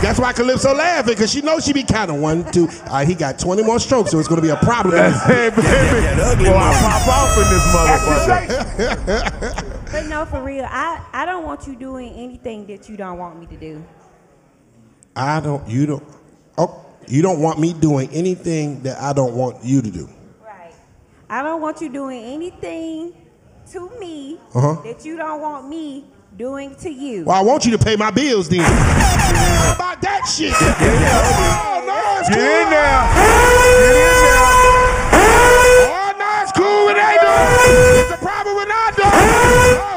[0.00, 2.68] That's why Calypso laughing, because she knows she be counting one, two.
[2.86, 4.94] All right, he got 20 more strokes, so it's going to be a problem.
[5.12, 5.62] hey, baby.
[5.62, 9.64] Yeah, Boy, I pop off in this motherfucker.
[9.90, 13.40] But no, for real, I, I don't want you doing anything that you don't want
[13.40, 13.84] me to do.
[15.16, 16.04] I don't, you don't,
[16.58, 20.08] oh, you don't want me doing anything that I don't want you to do.
[20.46, 20.72] Right.
[21.28, 23.14] I don't want you doing anything
[23.72, 24.80] to me Uh-huh.
[24.84, 26.04] that you don't want me
[26.38, 27.24] doing to you.
[27.24, 28.60] Well, I want you to pay my bills then.
[29.74, 30.54] About that shit?
[30.54, 32.46] Oh, no, it's Get cool.
[32.46, 33.02] in there.
[33.10, 33.26] Get
[33.98, 34.38] in there.
[35.90, 38.06] Oh, no, it's cool when they do it.
[38.06, 38.17] It's a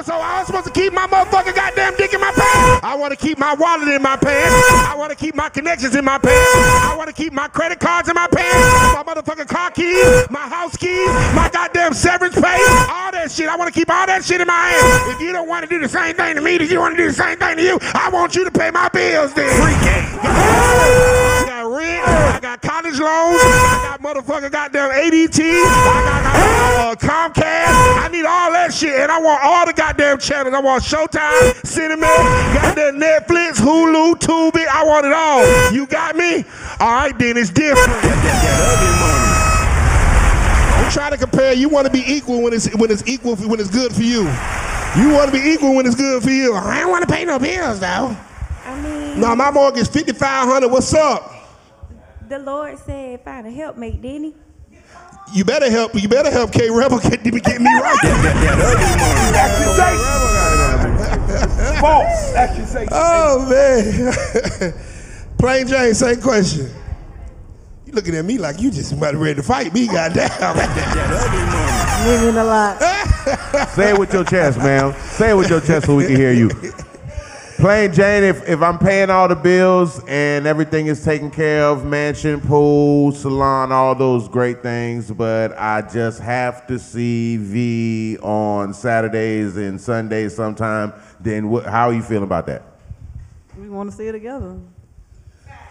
[0.03, 2.83] so I was supposed to keep my motherfucking goddamn dick in my pants.
[2.83, 4.55] I want to keep my wallet in my pants.
[4.87, 6.49] I want to keep my connections in my pants.
[6.85, 8.95] I want to keep my credit cards in my pants.
[8.95, 12.57] My motherfucking car keys, my house keys, my goddamn severance pay,
[12.89, 13.47] all that shit.
[13.47, 15.15] I want to keep all that shit in my hands.
[15.15, 17.01] If you don't want to do the same thing to me, that you want to
[17.01, 19.49] do the same thing to you, I want you to pay my bills then.
[19.61, 20.19] Free game.
[20.21, 22.07] I got rent.
[22.07, 23.41] I got college loans.
[23.41, 25.39] I got motherfucking goddamn ADT.
[25.41, 26.41] I got, got
[26.81, 28.01] uh, Comcast.
[28.01, 30.53] I need all that shit, and I want all the goddamn channels.
[30.55, 32.07] I want Showtime, Cinema,
[32.53, 34.65] goddamn Netflix, Hulu, Tubi.
[34.67, 35.71] I want it all.
[35.73, 36.43] You got me?
[36.79, 37.89] All right, then it's different.
[40.73, 41.53] I'm trying to compare.
[41.53, 44.21] You want to be equal when it's when it's equal when it's good for you.
[44.97, 46.53] You want to be equal when it's good for you.
[46.53, 48.15] I don't want to pay no bills though.
[48.65, 50.69] I mean, No, my mortgage fifty five hundred.
[50.71, 51.29] What's up?
[52.27, 54.35] the Lord said find a helpmate, didn't he?
[55.33, 55.95] You better help.
[55.95, 57.97] You better help K Rebel get, get me right.
[61.79, 62.89] False accusation.
[62.91, 64.73] oh man,
[65.37, 66.69] Plain Jane, same question.
[67.85, 69.87] You looking at me like you just about ready to fight me?
[69.87, 70.29] Goddamn.
[72.05, 72.81] Meaning a lot.
[73.69, 74.93] Say it with your chest, ma'am.
[74.99, 76.49] Say it with your chest so we can hear you.
[77.61, 81.85] Plain Jane, if, if I'm paying all the bills and everything is taken care of,
[81.85, 88.73] mansion, pool, salon, all those great things, but I just have to see V on
[88.73, 92.63] Saturdays and Sundays sometime, then what, how are you feeling about that?
[93.55, 94.57] We want to see it together.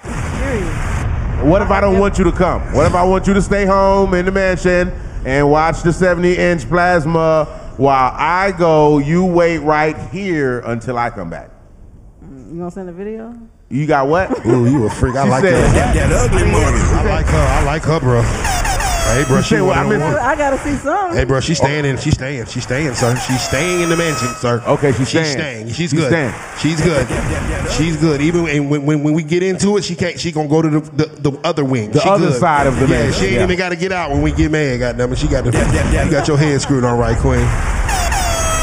[0.04, 1.44] Period.
[1.44, 2.62] What if I don't want you to come?
[2.72, 4.92] What if I want you to stay home in the mansion
[5.26, 7.46] and watch the 70 inch plasma
[7.78, 8.98] while I go?
[8.98, 11.50] You wait right here until I come back.
[12.60, 13.32] You gonna send a video?
[13.70, 14.28] You got what?
[14.46, 15.16] Ooh, you a freak.
[15.16, 15.72] I She like said, her.
[15.94, 16.76] That ugly money.
[16.92, 17.38] I like her.
[17.38, 18.20] I like her, bro.
[18.20, 19.78] Hey, bro, she said what?
[19.78, 20.18] I of the missed ones.
[20.18, 21.16] I gotta see something.
[21.16, 21.96] Hey, bro, she's staying in.
[21.96, 22.44] She's staying.
[22.44, 23.16] She's staying, sir.
[23.26, 24.62] She's staying in the mansion, sir.
[24.66, 25.68] Okay, she's she's staying.
[25.68, 26.08] She's She's good.
[26.08, 26.34] staying.
[26.58, 27.08] She's good.
[27.78, 28.20] She's good.
[28.20, 30.20] Even and when, when when we get into it, she can't.
[30.20, 31.92] She gonna go to the the, the other wing.
[31.92, 32.40] The She other good.
[32.40, 33.44] side of the yeah, mansion, She ain't yeah.
[33.44, 34.78] even got to get out when we get mad.
[34.80, 36.04] Goddamn it, she got the.
[36.04, 37.40] You got your head screwed on right, Queen.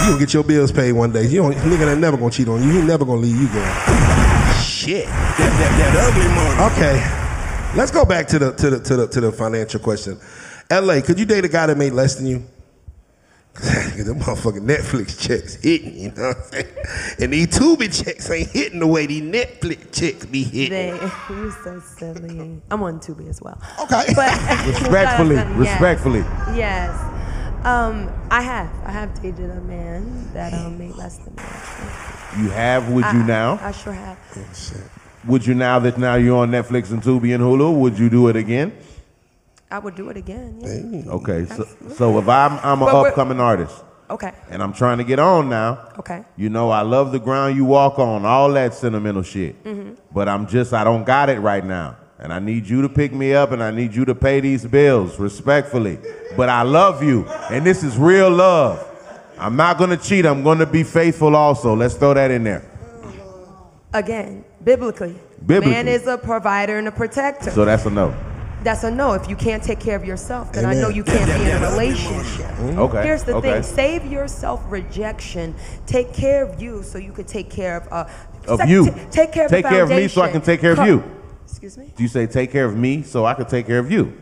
[0.01, 1.25] You gonna get your bills paid one day.
[1.27, 1.53] You don't.
[1.55, 2.69] Nigga ain't never gonna cheat on you.
[2.69, 3.65] He never gonna leave you going.
[4.63, 5.05] Shit.
[5.05, 6.73] That, that, that ugly money.
[6.73, 10.17] Okay, let's go back to the to the to the to the financial question.
[10.69, 11.01] L.A.
[11.01, 12.43] Could you date a guy that made less than you?
[13.57, 16.67] Cause the motherfucking Netflix checks hitting, you know what I'm saying?
[17.19, 20.69] And these Tubi checks ain't hitting the way these Netflix checks be hitting.
[20.69, 22.61] They, you so silly.
[22.69, 23.59] I'm on Tubi as well.
[23.81, 24.03] Okay.
[24.13, 24.31] But
[24.67, 25.57] Respectfully, Yes.
[25.57, 26.19] respectfully.
[26.55, 27.13] Yes.
[27.67, 28.71] Um, I have.
[28.85, 31.43] I have dated a man that um, made less than me.
[31.43, 32.43] actually.
[32.43, 33.59] You have, would you now?
[33.61, 34.17] I sure have.
[35.27, 38.29] Would you now that now you're on Netflix and Tubi and Hulu, would you do
[38.29, 38.71] it again?
[39.69, 40.59] I would do it again.
[40.61, 41.11] Yeah.
[41.11, 44.31] Okay, so, so if I'm I'm an upcoming artist Okay.
[44.49, 46.23] and I'm trying to get on now, Okay.
[46.37, 49.61] you know I love the ground you walk on, all that sentimental shit.
[49.65, 49.95] Mm-hmm.
[50.13, 53.13] But I'm just I don't got it right now, and I need you to pick
[53.13, 55.99] me up and I need you to pay these bills respectfully.
[56.35, 58.83] But I love you, and this is real love.
[59.39, 60.25] I'm not gonna cheat.
[60.25, 61.75] I'm gonna be faithful also.
[61.75, 62.63] Let's throw that in there.
[63.93, 65.15] Again, biblically,
[65.45, 65.71] Biblically.
[65.71, 67.51] man is a provider and a protector.
[67.51, 68.15] So that's a no.
[68.63, 69.13] That's a no.
[69.13, 71.69] If you can't take care of yourself, then I know you can't be in a
[71.69, 72.51] relationship.
[72.59, 73.03] Okay.
[73.03, 73.53] Here's the okay.
[73.53, 75.55] thing: save yourself rejection.
[75.85, 78.85] Take care of you, so you could take care of uh, Of you.
[78.85, 80.85] t- take care of Take the care of me so I can take care of
[80.85, 81.03] you.
[81.49, 81.91] Excuse me.
[81.95, 84.13] Do you say take care of me so I can take care of you?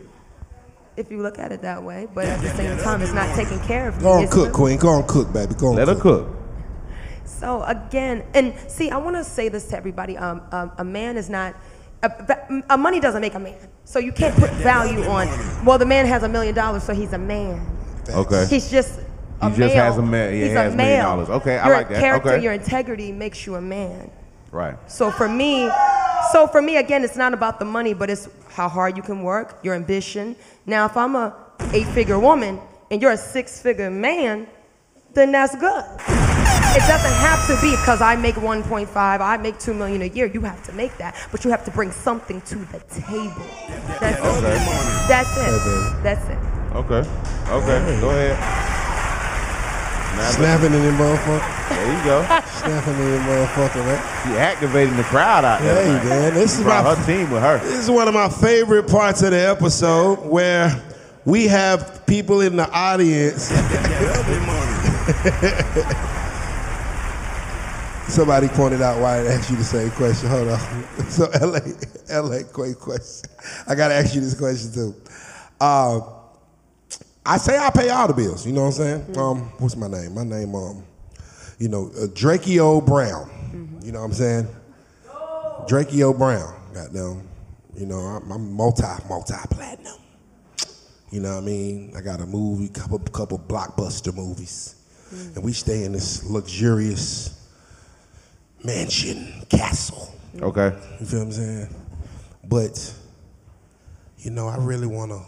[0.95, 3.60] If you look at it that way, but at the same time, it's not taking
[3.61, 4.02] care of you.
[4.02, 4.77] Go on, it's cook, really- Queen.
[4.80, 5.53] Go on, cook, baby.
[5.56, 5.76] Go on.
[5.76, 6.30] Let her cook.
[7.26, 11.18] So again, and see, I want to say this to everybody: um, um, a man
[11.18, 11.56] is not.
[12.03, 15.27] A, a money doesn't make a man, so you can't put value on.
[15.65, 17.65] Well, the man has a million dollars, so he's a man.
[18.07, 18.45] Okay.
[18.47, 18.99] He's just
[19.41, 19.84] a He just male.
[19.84, 21.30] has a ma- yeah, he He's has a million dollars.
[21.30, 21.99] Okay, I your like that.
[21.99, 22.43] Character, Okay.
[22.43, 24.11] your integrity makes you a man.
[24.52, 24.76] Right.
[24.90, 25.70] So for me,
[26.32, 29.22] so for me again, it's not about the money, but it's how hard you can
[29.24, 30.36] work, your ambition.
[30.66, 31.36] Now, if I'm a
[31.74, 32.60] eight-figure woman
[32.90, 34.48] and you're a six-figure man,
[35.14, 35.84] then that's good.
[36.78, 40.26] It doesn't have to be because I make 1.5, I make 2 million a year.
[40.26, 43.46] You have to make that, but you have to bring something to the table.
[44.00, 44.56] That's Okay.
[44.56, 45.08] it.
[45.08, 46.04] That's it.
[46.04, 46.38] That's it.
[46.76, 47.10] Okay.
[47.50, 48.02] Okay.
[48.02, 48.65] Go ahead.
[50.32, 51.70] Snapping in them motherfucker.
[51.70, 52.24] There you go.
[52.60, 54.24] Snapping in them motherfucker, man.
[54.24, 55.84] She activating the crowd out there.
[55.84, 56.06] Hey, man.
[56.08, 57.60] man, this is my- her team with her.
[57.60, 60.82] This is one of my favorite parts of the episode where
[61.26, 63.50] we have people in the audience.
[68.08, 70.30] Somebody pointed out why I asked you the same question.
[70.30, 70.60] Hold on.
[71.10, 71.60] So LA,
[72.22, 73.30] LA, quick question.
[73.68, 74.96] I gotta ask you this question too.
[75.60, 76.00] Uh,
[77.26, 78.45] I say I pay all the bills.
[78.45, 79.18] You know what I'm saying?
[79.18, 80.14] Um, what's my name?
[80.14, 80.84] My name, um,
[81.57, 83.80] you know, uh, Drakeo Brown.
[83.84, 84.47] You know what I'm saying?
[85.68, 86.53] Drakeo Brown.
[86.73, 87.27] Goddamn.
[87.76, 89.97] You know, I'm, I'm multi, multi platinum.
[91.11, 91.93] You know what I mean?
[91.97, 94.76] I got a movie, couple, couple blockbuster movies,
[95.34, 97.49] and we stay in this luxurious
[98.64, 100.14] mansion castle.
[100.41, 100.76] Okay.
[100.99, 101.76] You feel what I'm saying?
[102.43, 102.93] But,
[104.19, 105.22] you know, I really want to,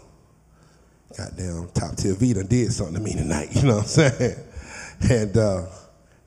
[1.16, 3.48] goddamn, top tier V done did something to me tonight.
[3.54, 4.36] You know what I'm saying?
[5.10, 5.66] And, uh,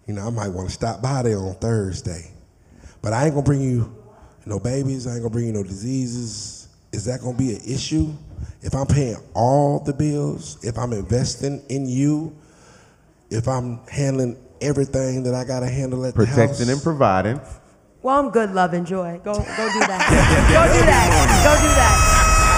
[0.08, 2.32] you know, I might want to stop by there on Thursday.
[3.02, 3.96] But I ain't going to bring you
[4.46, 5.08] no babies.
[5.08, 6.68] I ain't going to bring you no diseases.
[6.92, 8.14] Is that going to be an issue?
[8.62, 12.36] If I'm paying all the bills, if I'm investing in you,
[13.30, 16.36] if I'm handling everything that I got to handle at the house.
[16.36, 17.42] Protecting and providing.
[18.02, 19.20] Well, I'm good, love, and joy.
[19.24, 20.08] Go, go do that.
[20.52, 21.44] go do that.
[21.44, 22.11] Go do that.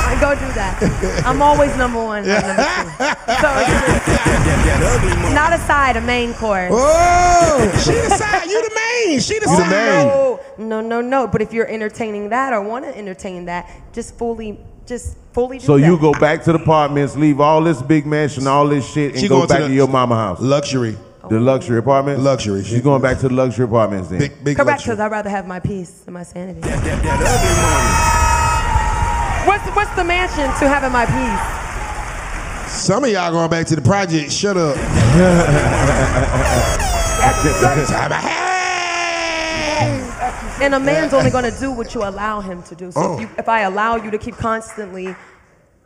[0.06, 1.24] Uh, Go do that.
[1.26, 2.24] I'm always number one.
[2.24, 3.04] I'm number two.
[3.42, 6.72] So it's not a side, a main course.
[6.74, 9.20] Oh, she the side, you the main.
[9.20, 9.70] She the You the side.
[9.72, 10.08] main.
[10.08, 11.28] No, no, no, no.
[11.28, 15.58] But if you're entertaining that or want to entertain that, just fully, just fully.
[15.60, 15.86] Do So that.
[15.86, 19.20] you go back to the apartments, leave all this big mansion, all this shit, and
[19.20, 20.40] She go going to back the- to, your mama house.
[20.40, 20.98] Luxury.
[21.30, 22.20] The luxury apartment?
[22.20, 22.64] Luxury.
[22.66, 24.20] She's going back to the luxury apartments then.
[24.20, 26.60] Big, big Correct, because I'd rather have my peace and my sanity.
[26.60, 28.23] That ugly money.
[29.46, 32.72] What's what's the mansion to having my peace?
[32.72, 34.32] Some of y'all going back to the project.
[34.32, 34.78] Shut up.
[40.62, 42.92] And a man's only going to do what you allow him to do.
[42.92, 43.14] So Oh.
[43.16, 45.16] if, you, if I allow you to keep constantly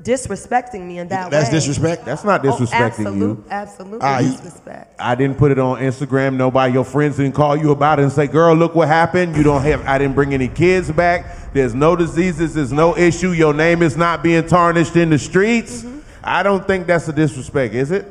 [0.04, 1.32] disrespecting me in that way.
[1.32, 2.06] That's way, disrespect.
[2.06, 2.72] That's not Oh, disrespecting
[3.06, 3.44] absolute, you.
[3.50, 4.96] Absolutely you- disrespect.
[5.00, 6.36] I didn't put it on Instagram.
[6.36, 9.44] Nobody, your friends didn't call you about it and say, "Girl, look what happened." You
[9.44, 9.86] don't have.
[9.88, 11.54] I didn't bring any kids back.
[11.54, 12.54] There's no diseases.
[12.54, 13.32] There's no issue.
[13.32, 15.82] Your name is not being tarnished in the streets.
[15.84, 16.00] Mm-hmm.
[16.24, 18.06] I don't think that's a disrespect, is it?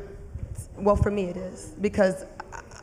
[0.79, 2.36] Well, for me it is because I-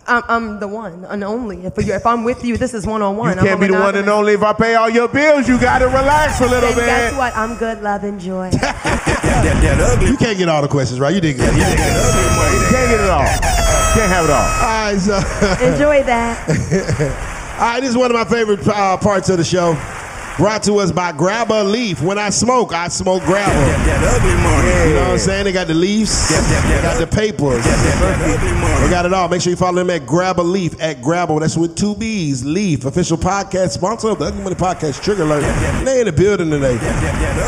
[0.05, 1.65] I'm, I'm the one and only.
[1.65, 3.31] If, you, if I'm with you, this is one on one.
[3.31, 3.45] You one.
[3.45, 4.33] can't be the one and only.
[4.33, 6.85] If I pay all your bills, you got to relax a little And bit.
[6.85, 7.35] guess what?
[7.37, 8.49] I'm good, love, and joy.
[8.51, 10.07] That, that ugly.
[10.13, 11.13] You can't get all the questions right.
[11.15, 11.53] You did good.
[11.53, 12.53] You did good.
[12.53, 13.25] You can't get it all.
[13.93, 14.41] Can't have it all.
[14.41, 15.15] All right, so
[15.65, 16.49] Enjoy that.
[17.59, 19.73] all right, this is one of my favorite uh, parts of the show.
[20.37, 22.01] Brought to us by Grabba Leaf.
[22.01, 23.53] When I smoke, I smoke grabba.
[23.85, 24.89] That ugly money.
[24.89, 25.43] You know what I'm saying?
[25.45, 29.29] They got the leaves, they got the papers, That ugly they got it all.
[29.29, 31.39] Make sure you follow them at Grabba Leaf at Grabba.
[31.39, 32.43] That's with two B's.
[32.43, 35.03] Leaf, official podcast sponsor of the Ugly Money Podcast.
[35.03, 35.41] Trigger alert.
[35.85, 36.77] They in the building today.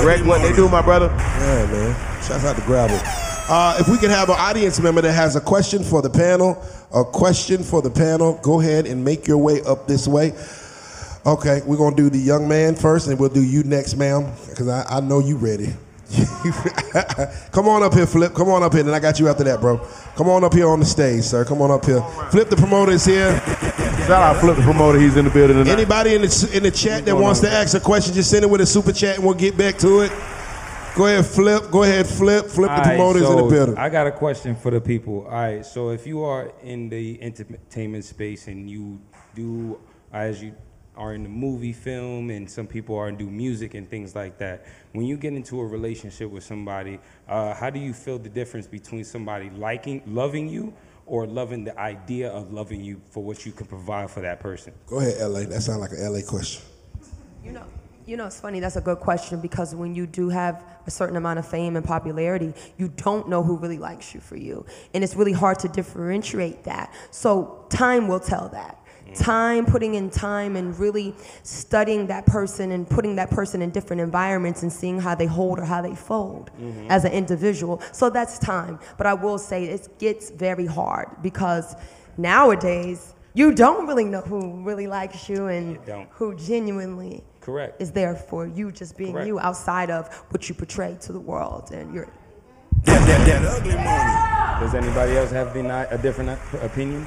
[0.02, 1.08] Greg, what they do, my brother?
[1.08, 2.22] Yeah, man.
[2.22, 3.02] Shouts out to Grabba.
[3.50, 6.64] Uh, if we could have an audience member that has a question for the panel,
[6.94, 10.34] a question for the panel, go ahead and make your way up this way.
[11.26, 14.68] Okay, we're gonna do the young man first, and we'll do you next, ma'am, because
[14.68, 15.74] I, I know you ready.
[17.52, 18.32] Come on up here, Flip.
[18.36, 19.80] Come on up here, and I got you after that, bro.
[20.16, 21.44] Come on up here on the stage, sir.
[21.44, 22.02] Come on up here.
[22.30, 23.40] Flip the promoter is here.
[24.06, 25.00] Shout out Flip the promoter.
[25.00, 25.72] He's in the building tonight.
[25.72, 28.48] Anybody in the in the chat that wants to ask a question, just send it
[28.48, 30.12] with a super chat, and we'll get back to it.
[30.96, 31.72] Go ahead, Flip.
[31.72, 32.46] Go ahead, Flip.
[32.46, 33.78] Flip the All right, promoters in the building.
[33.80, 35.26] I got a question for the people.
[35.26, 39.02] All right, so if you are in the entertainment space and you
[39.34, 39.80] do,
[40.14, 40.54] as you
[40.98, 44.38] are in the movie, film, and some people are and do music and things like
[44.38, 48.30] that, when you get into a relationship with somebody, uh, how do you feel the
[48.30, 50.74] difference between somebody liking, loving you,
[51.06, 54.74] or loving the idea of loving you for what you can provide for that person?
[54.88, 55.42] Go ahead, LA.
[55.42, 56.64] That sounds like an LA question.
[57.44, 57.66] You know,
[58.06, 58.60] you know, it's funny.
[58.60, 61.86] That's a good question because when you do have a certain amount of fame and
[61.86, 65.68] popularity, you don't know who really likes you for you, and it's really hard to
[65.68, 66.94] differentiate that.
[67.12, 68.80] So time will tell that.
[69.16, 74.02] Time, putting in time, and really studying that person and putting that person in different
[74.02, 76.88] environments and seeing how they hold or how they fold Mhm.
[76.90, 77.82] as an individual.
[77.92, 78.80] So that's time.
[78.98, 81.76] But I will say it gets very hard because
[82.18, 86.08] nowadays you don't really know who really likes you and don't.
[86.12, 87.82] who genuinely Correct.
[87.82, 89.28] is there for you just being Correct.
[89.28, 92.08] you outside of what you portray to the world and you're
[92.86, 97.06] Does anybody else have the, a different opinion?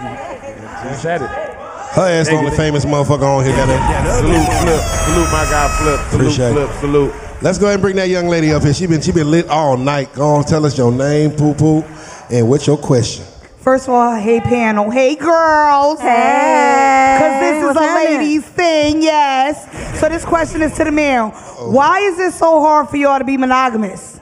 [0.00, 1.28] You said it.
[1.28, 3.54] Her ass the only famous motherfucker on here.
[3.54, 4.06] Goddamn.
[4.18, 4.80] Salute, flip.
[4.80, 6.00] Salute my guy, flip.
[6.00, 6.70] Salute, Appreciate flip.
[6.70, 6.80] it.
[6.80, 7.14] Salute.
[7.42, 8.72] Let's go ahead and bring that young lady up here.
[8.72, 10.12] She been she been lit all night.
[10.14, 11.82] Go on, tell us your name, poo poo,
[12.30, 13.24] and what's your question.
[13.58, 18.18] First of all, hey panel, hey girls, hey, because this is a happening?
[18.20, 20.00] ladies thing, yes.
[20.00, 21.70] So this question is to the men: oh.
[21.70, 24.20] Why is it so hard for y'all to be monogamous?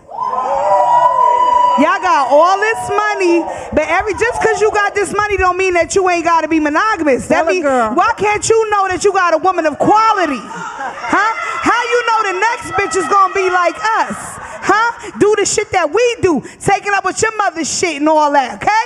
[1.78, 3.42] Y'all got all this money,
[3.72, 6.48] but every just because you got this money don't mean that you ain't got to
[6.48, 7.28] be monogamous.
[7.28, 10.42] That mean, why can't you know that you got a woman of quality?
[10.42, 11.32] Huh?
[11.62, 14.18] How you know the next bitch is gonna be like us?
[14.58, 14.90] Huh?
[15.18, 18.58] Do the shit that we do, taking up with your mother's shit and all that,
[18.58, 18.84] okay?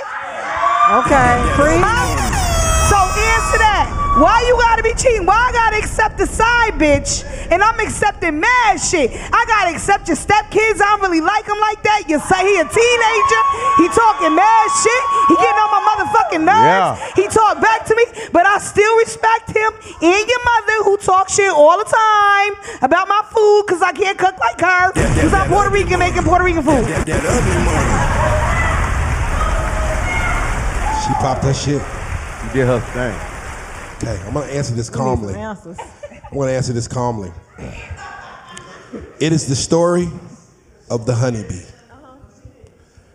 [1.01, 1.33] Okay.
[2.93, 3.72] So answer that.
[4.13, 5.25] Why you gotta be cheating?
[5.25, 9.09] Why I gotta accept the side bitch and I'm accepting mad shit?
[9.09, 10.77] I gotta accept your stepkids.
[10.77, 12.05] I don't really like him like that.
[12.05, 13.43] You say he a teenager.
[13.81, 15.03] He talking mad shit.
[15.33, 16.61] He getting on my motherfucking nerves.
[16.61, 16.93] Yeah.
[17.17, 21.33] He talk back to me, but I still respect him and your mother who talk
[21.33, 22.53] shit all the time
[22.85, 26.45] about my food because I can't cook like her because I'm Puerto Rican making Puerto
[26.45, 26.85] Rican food.
[31.01, 31.81] She popped that shit.
[31.81, 33.32] She did her thing.
[34.03, 35.33] Okay, I'm gonna answer this calmly.
[35.33, 35.55] I'm
[36.33, 37.31] gonna answer this calmly.
[39.19, 40.09] It is the story
[40.89, 41.63] of the honeybee.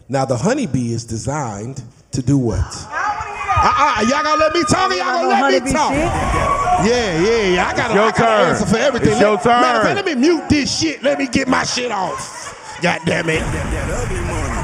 [0.09, 1.82] Now the honeybee is designed
[2.12, 2.59] to do what?
[2.60, 4.90] Uh-uh, y'all gonna let me talk?
[4.93, 5.93] Y'all gonna let me talk?
[5.93, 7.66] Yeah, yeah, yeah.
[7.66, 8.51] I got It's your I got turn.
[8.55, 9.10] answer for everything.
[9.10, 9.97] It's your Let- Matter of turn.
[9.97, 11.02] fact, let me mute this shit.
[11.02, 12.78] Let me get my shit off.
[12.81, 13.40] God damn it.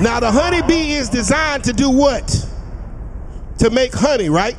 [0.01, 2.26] Now the honeybee is designed to do what?
[3.59, 4.56] To make honey, right?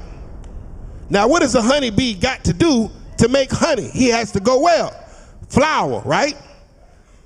[1.10, 3.90] Now what does a honeybee got to do to make honey?
[3.90, 4.92] He has to go well.
[5.50, 6.36] Flower, right?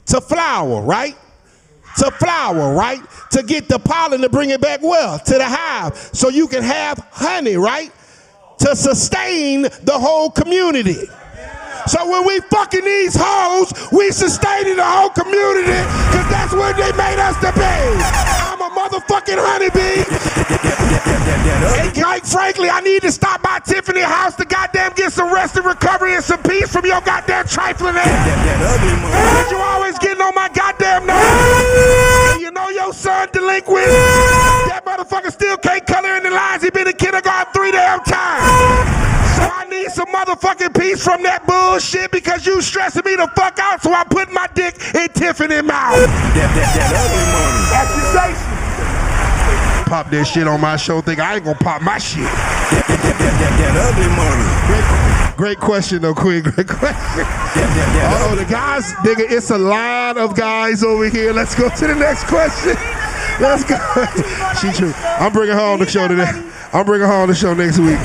[0.08, 1.16] To flower, right?
[1.98, 3.00] To flower, right?
[3.32, 6.64] To get the pollen to bring it back well to the hive so you can
[6.64, 7.92] have honey, right?
[8.60, 10.98] To sustain the whole community.
[11.90, 15.82] So when we fucking these hoes, we sustaining the whole community
[16.14, 17.66] because that's what they made us to be.
[18.46, 20.06] I'm a motherfucking honeybee.
[21.82, 25.58] And quite frankly, I need to stop by Tiffany House to goddamn get some rest
[25.58, 29.50] and recovery and some peace from your goddamn trifling ass.
[29.50, 32.40] You always getting on my goddamn nerves.
[32.40, 33.88] You know your son delinquent.
[34.70, 36.62] That motherfucker still can't color in the lines.
[36.62, 39.19] He been in kindergarten three damn times.
[39.52, 43.82] I need some motherfucking peace from that bullshit because you stressing me the fuck out.
[43.82, 45.98] So I'm putting my dick in Tiffany mouth.
[46.38, 48.70] That, that, that Accusation.
[49.90, 51.02] Pop that shit on my show.
[51.02, 52.22] Think I ain't gonna pop my shit.
[52.22, 54.06] That that that that ugly
[54.70, 56.44] Great, great question though, Queen.
[56.44, 57.26] Great question.
[57.26, 61.34] Oh, the guys, nigga, it's a line of guys over here.
[61.34, 62.78] Let's go to the next question.
[63.42, 63.76] Let's go.
[64.60, 64.94] she true.
[64.96, 66.30] I'm bringing her on the show today.
[66.74, 67.98] I'm bringing her on the show next week.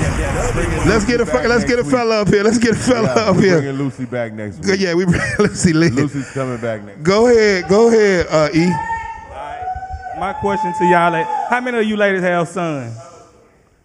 [0.86, 2.42] Let's get a fu- let's get a fella up here.
[2.44, 3.58] Let's get a fella Yeah, up here.
[3.60, 4.78] bringing Lucy back next week.
[4.80, 5.88] Yeah, we bring Lucy Lee.
[5.90, 6.98] Lucy's coming back next.
[6.98, 7.04] Week.
[7.04, 8.70] Go ahead, go ahead, uh, E.
[10.18, 12.96] My question to y'all: like, How many of you ladies have sons?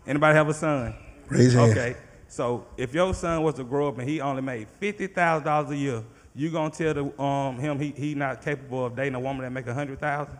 [0.05, 0.93] Anybody have a son?
[1.27, 1.77] Raise your hand.
[1.77, 1.95] Okay.
[2.27, 5.71] So if your son was to grow up and he only made fifty thousand dollars
[5.71, 6.03] a year,
[6.35, 9.51] you gonna tell the, um, him he, he not capable of dating a woman that
[9.51, 10.37] make a hundred thousand?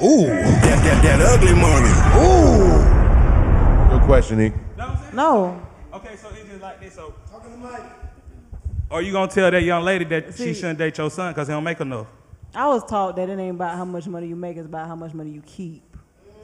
[0.00, 0.26] Ooh.
[0.26, 1.92] That that, that ugly money.
[2.22, 3.98] Ooh.
[3.98, 4.52] Good question, E.
[5.12, 5.60] No.
[5.92, 6.94] Okay, so it's just like this.
[6.94, 7.14] So
[8.90, 11.52] Or you gonna tell that young lady that she shouldn't date your son because he
[11.52, 12.06] don't make enough?
[12.54, 14.94] I was taught that it ain't about how much money you make, it's about how
[14.96, 15.82] much money you keep.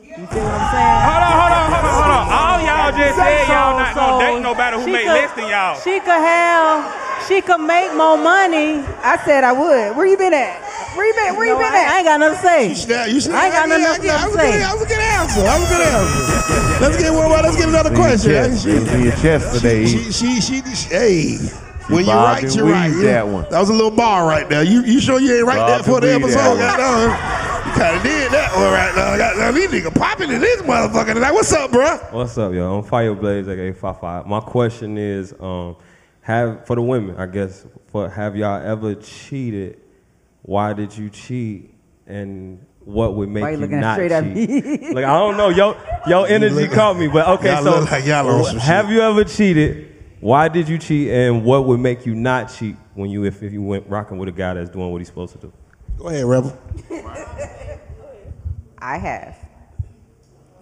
[0.08, 1.00] You feel what I'm saying?
[1.04, 2.24] Hold on, hold on, hold on, hold on.
[2.32, 5.30] All y'all just said y'all not So- gonna date nobody who she make could- less
[5.36, 5.74] than y'all.
[5.84, 6.94] She could have,
[7.28, 8.80] she could make more money.
[9.04, 9.96] I said I would.
[9.96, 10.56] Where you been at?
[10.96, 11.36] Where you been?
[11.36, 11.88] Where you No, been I- at?
[11.92, 12.68] I ain't got nothing to say.
[12.68, 14.38] You should, you should, I ain't got nothing yeah, else yeah, to that was a
[14.38, 14.50] say.
[14.52, 15.42] good- That was a good answer.
[15.42, 16.80] That was a good answer.
[16.80, 17.38] Let's get one more.
[17.44, 18.30] Let's get another question.
[18.32, 18.64] chest.
[18.64, 19.84] She- in your chest today.
[19.86, 21.36] She, she, she, she, hey.
[21.92, 22.92] When you're right, you're right.
[23.04, 23.46] that one.
[23.50, 24.62] That was a little bar right there.
[24.62, 26.56] You, you sure you ain't right there Bobbed for the episode?
[26.56, 27.57] that Goddamn.
[27.68, 29.14] You kind of did that one right now.
[29.18, 31.32] Goddamn, these niggas popping in this motherfucker tonight.
[31.32, 31.98] What's up, bro?
[32.12, 32.78] What's up, yo?
[32.78, 35.76] I'm Fireblaze, aka Five My question is, um,
[36.22, 39.82] have for the women, I guess, for have y'all ever cheated?
[40.40, 41.74] Why did you cheat?
[42.06, 44.48] And what would make Why you you looking not straight at cheat?
[44.48, 44.90] me?
[44.94, 45.76] like I don't know, yo.
[46.06, 47.52] Your energy look- caught me, but okay.
[47.52, 48.94] Y'all so look like y'all some have shit.
[48.94, 49.94] you ever cheated?
[50.20, 53.52] Why did you cheat, and what would make you not cheat when you if, if
[53.52, 55.52] you went rocking with a guy that's doing what he's supposed to do?
[55.98, 56.56] Go ahead, Rebel.
[58.78, 59.36] I have.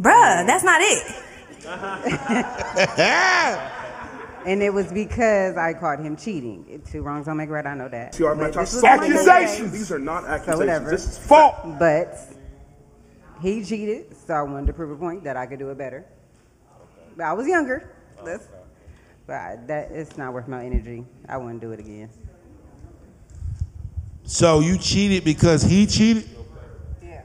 [0.00, 1.22] Bruh, that's not it.
[4.46, 6.82] and it was because I caught him cheating.
[6.90, 7.66] Two wrongs don't make a right.
[7.66, 8.14] I know that.
[8.14, 9.26] See, our But match- this was accusations.
[9.26, 9.70] my day.
[9.78, 10.58] These are not So accusations.
[10.58, 10.90] whatever.
[10.90, 11.54] This is fault.
[11.78, 12.18] But
[13.42, 16.04] he cheated, so I wanted to prove a point that I could do it better.
[17.16, 17.90] But I was younger.
[18.24, 18.46] That's,
[19.26, 21.04] but I, that it's not worth my energy.
[21.28, 22.08] I wouldn't do it again.
[24.26, 26.28] So you cheated because he cheated?
[27.02, 27.22] Yeah,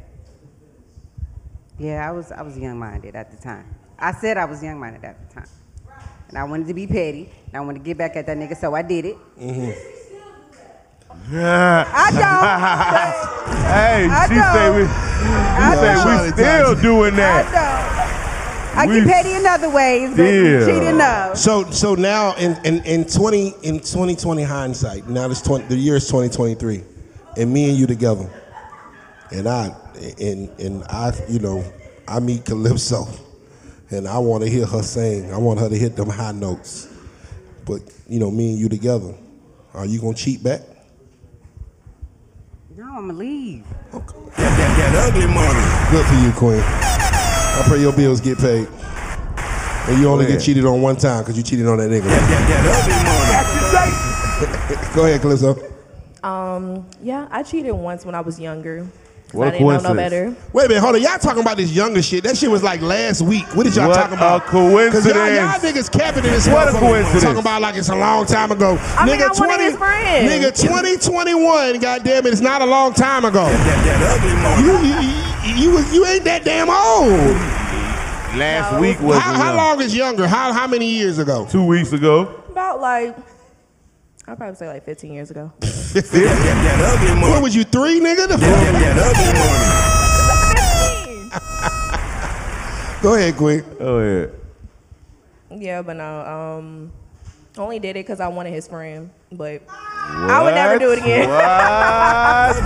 [1.79, 3.65] Yeah, I was I was young minded at the time.
[3.97, 5.49] I said I was young minded at the time.
[6.29, 7.29] And I wanted to be petty.
[7.47, 9.17] And I wanted to get back at that nigga, so I did it.
[9.39, 9.71] Mm-hmm.
[11.33, 11.83] I
[13.67, 14.53] hey, I she don't.
[14.53, 15.95] say we, I she say
[16.25, 17.45] we still doing that.
[18.73, 20.65] I We get petty in other ways, but Yeah.
[20.65, 21.31] cheating no.
[21.35, 25.75] So so now in, in, in twenty in twenty twenty hindsight, now this twenty the
[25.75, 26.83] year is twenty twenty three,
[27.37, 28.29] and me and you together,
[29.31, 29.75] and I
[30.19, 31.63] and and I you know
[32.07, 33.07] I meet Calypso,
[33.89, 35.33] and I want to hear her sing.
[35.33, 36.87] I want her to hit them high notes,
[37.65, 39.13] but you know me and you together,
[39.73, 40.61] are you gonna cheat back?
[42.75, 43.65] No, I'm gonna leave.
[43.93, 44.17] Okay.
[44.37, 45.61] That ugly money.
[45.91, 46.61] Good for you, Queen.
[46.63, 48.67] I pray your bills get paid.
[49.87, 52.07] And you only get cheated on one time because you cheated on that nigga.
[54.95, 55.70] Go ahead, Calypso.
[56.23, 58.85] Um, yeah, I cheated once when I was younger.
[59.27, 59.97] 'cause What I a didn't know no coincidence.
[60.11, 60.35] better.
[60.53, 61.01] Wait a minute, hold on.
[61.01, 62.23] Y'all talking about this younger shit.
[62.25, 63.45] That shit was like last week.
[63.55, 64.41] What did y'all What talking about?
[64.45, 65.05] a coincidence.
[65.15, 66.79] Y'all, y'all niggas capping in this What a motherfucker.
[66.79, 67.23] coincidence.
[67.23, 68.77] Talking about like it's a long time ago.
[68.97, 70.29] I mean, nigga, I wanted his friend.
[70.29, 73.47] Nigga, 2021, goddamn it, it's not a long time ago.
[74.59, 77.37] You, you, you, you, you ain't that damn old.
[78.37, 80.27] Last week was How, how long is younger?
[80.27, 81.47] How, how many years ago?
[81.49, 82.43] Two weeks ago.
[82.49, 83.15] About like,
[84.27, 85.51] I'd probably say like 15 years ago.
[85.61, 88.27] What was you, three, nigga?
[88.27, 88.37] The
[93.01, 93.63] Go ahead, Queen.
[93.79, 94.35] Go ahead.
[95.49, 96.91] Yeah, but no, um,
[97.57, 99.09] only did it because I wanted his friend.
[99.31, 101.27] But I would never do it again.
[101.27, 102.61] What?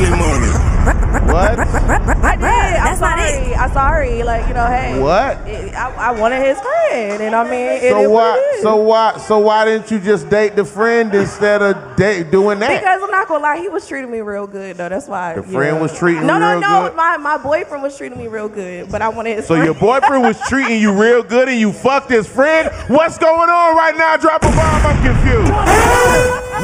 [1.16, 2.46] I did.
[2.46, 3.56] I'm sorry.
[3.56, 4.24] I'm sorry.
[4.24, 5.00] Like you know, hey.
[5.00, 5.38] What?
[5.48, 8.38] it- I, I wanted his friend, and I mean, it is So what why?
[8.38, 8.62] it is.
[8.64, 9.18] So why?
[9.18, 12.80] So why didn't you just date the friend instead of date doing that?
[12.80, 14.90] Because I'm not gonna lie, he was treating me real good though.
[14.90, 15.36] That's why.
[15.36, 15.82] The friend yeah.
[15.82, 16.96] was treating no, you no, real no, good?
[16.96, 19.48] My my boyfriend was treating me real good, but I wanted his.
[19.48, 19.66] So friend.
[19.66, 22.70] your boyfriend was treating you real good and you fucked his friend?
[22.88, 24.18] What's going on right now?
[24.18, 25.52] Drop a bomb, I'm confused.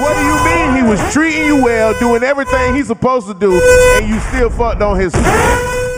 [0.02, 3.52] What do you mean he was treating you well, doing everything he's supposed to do,
[3.98, 5.14] and you still fucked on his?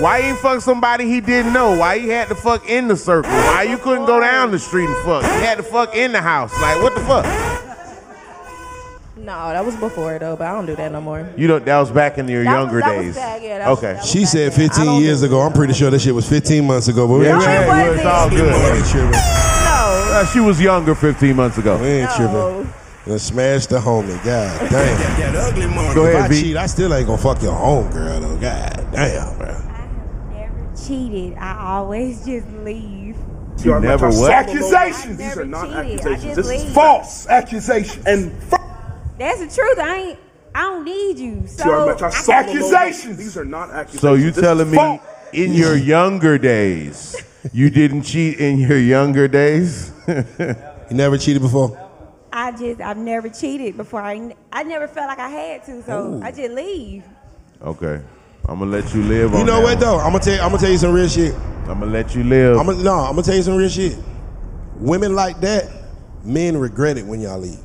[0.02, 1.78] Why he fuck somebody he didn't know?
[1.78, 3.32] Why he had to fuck in the circle?
[3.32, 5.24] Why you couldn't go down the street and fuck?
[5.24, 6.52] You had to fuck in the house.
[6.62, 7.26] Like what the fuck?
[9.16, 11.30] No, that was before though, but I don't do that no more.
[11.38, 11.64] You don't.
[11.66, 13.16] that was back in your That was- younger that was days.
[13.16, 14.00] back, yeah, that was- okay.
[14.04, 15.40] She said 15 years ago.
[15.42, 17.08] I'm pretty sure that shit was 15 months ago.
[17.08, 17.88] But we Yeah, ain't it tripping.
[17.88, 18.54] was, it's all good.
[18.54, 19.14] We ain't tripping.
[19.16, 21.78] Uh, she was younger 15 months ago.
[21.78, 22.74] We ain't tripping.
[23.06, 24.16] And smash the homie.
[24.24, 25.94] God damn.
[25.94, 26.42] Go if ahead, I V.
[26.42, 28.38] cheat, I still ain't gonna fuck your home girl though.
[28.38, 29.48] God damn, bro.
[29.48, 31.38] I have never cheated.
[31.38, 33.18] I always just leave.
[33.64, 34.32] You, our never match- what?
[34.32, 35.18] Accusations.
[35.18, 36.00] These are not cheated.
[36.00, 36.36] Accusations.
[36.38, 38.06] just This is false accusations.
[38.06, 38.32] And
[39.18, 39.80] That's the truth.
[39.80, 40.20] I ain't.
[40.56, 41.46] I don't need you.
[41.48, 43.18] So see, our I can- accusations.
[43.18, 44.02] These are not accusations.
[44.02, 45.02] So you telling me false.
[45.34, 47.22] in your younger days,
[47.52, 49.92] you didn't cheat in your younger days?
[50.08, 50.56] you
[50.92, 51.78] never cheated before?
[52.34, 52.82] I just.
[52.82, 54.02] I've never cheated before.
[54.02, 54.36] I.
[54.52, 55.84] I never felt like I had to.
[55.84, 56.22] So Ooh.
[56.24, 57.04] I just leave.
[57.62, 58.02] Okay.
[58.46, 59.80] I'm gonna let you live on You know that what one.
[59.80, 60.00] though?
[60.00, 61.34] I'm gonna tell you, I'm gonna tell you some real shit.
[61.70, 62.58] I'm gonna let you live.
[62.58, 63.98] I'm gonna, no, I'm gonna tell you some real shit.
[64.76, 65.70] Women like that,
[66.26, 67.60] men regret it when y'all leave.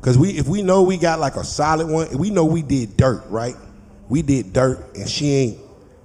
[0.00, 2.96] Cause we, if we know we got like a solid one, we know we did
[2.96, 3.56] dirt, right?
[4.08, 5.58] We did dirt, and she ain't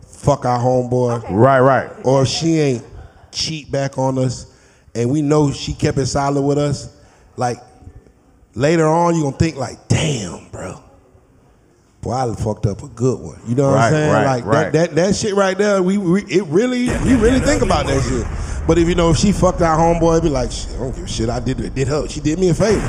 [0.06, 1.92] fuck our homeboy, Right, right.
[2.04, 2.84] Or if she ain't
[3.32, 4.54] cheat back on us,
[4.96, 6.98] and we know she kept it solid with us.
[7.38, 7.58] Like
[8.56, 10.84] later on, you're gonna think like, damn, bro.
[12.02, 13.40] Boy, I fucked up a good one.
[13.48, 14.12] You know what Right, I'm saying?
[14.12, 14.74] right, like right.
[14.74, 18.02] That, that that shit right there, we, we it really we really think about that
[18.04, 18.68] shit.
[18.68, 20.96] But if you know if she fucked our homeboy, it'd be like, shit, I don't
[20.96, 21.30] give a shit.
[21.30, 22.08] I did it did her.
[22.08, 22.80] She did me a favor.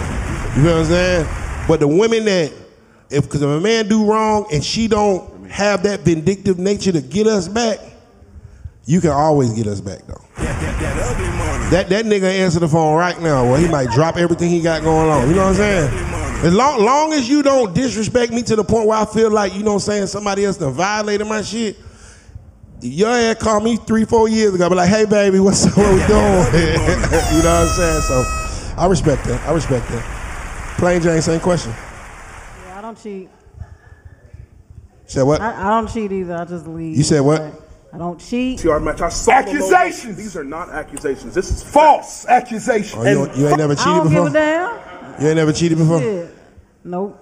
[0.56, 1.26] You know what I'm saying?
[1.68, 2.52] But the women that
[3.10, 7.02] if because if a man do wrong and she don't have that vindictive nature to
[7.02, 7.78] get us back,
[8.86, 10.24] you can always get us back though.
[10.36, 10.96] That that
[11.72, 13.44] nigga answer the phone right now.
[13.44, 15.28] Well, he might drop everything he got going on.
[15.28, 16.12] You know what I'm saying?
[16.44, 19.54] As long, long as you don't disrespect me to the point where I feel like,
[19.54, 21.76] you know what I'm saying, somebody else done violated my shit,
[22.80, 24.68] Your ass called me three, four years ago.
[24.68, 25.76] Be like, hey, baby, what's up?
[25.76, 26.08] What we doing?
[26.08, 28.00] you know what I'm saying?
[28.02, 28.24] So
[28.76, 29.40] I respect that.
[29.46, 30.74] I respect that.
[30.78, 31.72] Plain Jane, same question.
[32.66, 33.28] Yeah, I don't cheat.
[35.06, 35.40] Said what?
[35.40, 36.34] I, I don't cheat either.
[36.34, 36.96] I just leave.
[36.96, 37.61] You said what?
[37.92, 38.60] I don't cheat.
[38.60, 39.02] See our match.
[39.02, 39.50] I saw the.
[39.50, 40.16] Accusations.
[40.16, 41.34] These are not accusations.
[41.34, 42.94] This is false accusations.
[42.96, 44.28] Oh, you, you ain't never I cheated don't give before?
[44.28, 45.20] a damn.
[45.22, 46.00] You ain't never cheated before?
[46.00, 46.34] Shit.
[46.84, 47.18] Nope.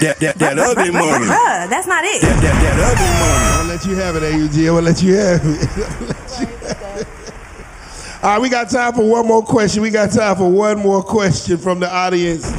[0.00, 1.26] That, that, that ugly money.
[1.26, 2.22] Bruh, that's not it.
[2.22, 3.58] That, that, that ugly money.
[3.58, 4.58] I'll let you have it, AUG.
[4.60, 5.68] I'm gonna let you have it.
[6.00, 7.08] I'll let you have it.
[8.24, 9.82] All right, we got time for one more question.
[9.82, 12.50] We got time for one more question from the audience.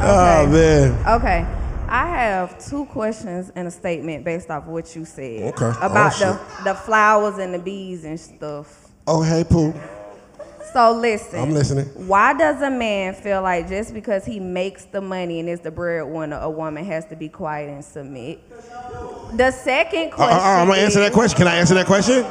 [0.00, 0.92] Oh man.
[1.20, 1.46] Okay.
[1.94, 5.54] I have two questions and a statement based off what you said.
[5.54, 5.70] Okay.
[5.80, 6.32] About Oh,
[6.64, 8.88] the, the flowers and the bees and stuff.
[9.06, 9.72] Oh hey Pooh.
[10.72, 11.38] So listen.
[11.38, 11.84] I'm listening.
[12.08, 15.70] Why does a man feel like just because he makes the money and is the
[15.70, 18.40] breadwinner, a woman has to be quiet and submit?
[19.36, 20.36] The second Uh, question.
[20.36, 21.38] uh, uh, I'm gonna answer that question.
[21.38, 22.24] Can I answer that question?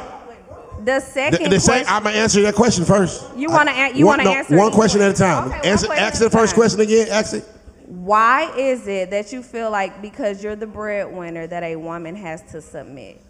[0.80, 1.94] The The, second the same, question.
[1.96, 3.24] I'm gonna answer that question first.
[3.34, 5.48] You wanna I- you wanna no, answer one each question at a time.
[5.48, 6.60] Okay, answer ask the first time.
[6.60, 7.08] question again.
[7.10, 7.48] Ask it.
[7.86, 12.40] Why is it that you feel like because you're the breadwinner that a woman has
[12.52, 13.20] to submit?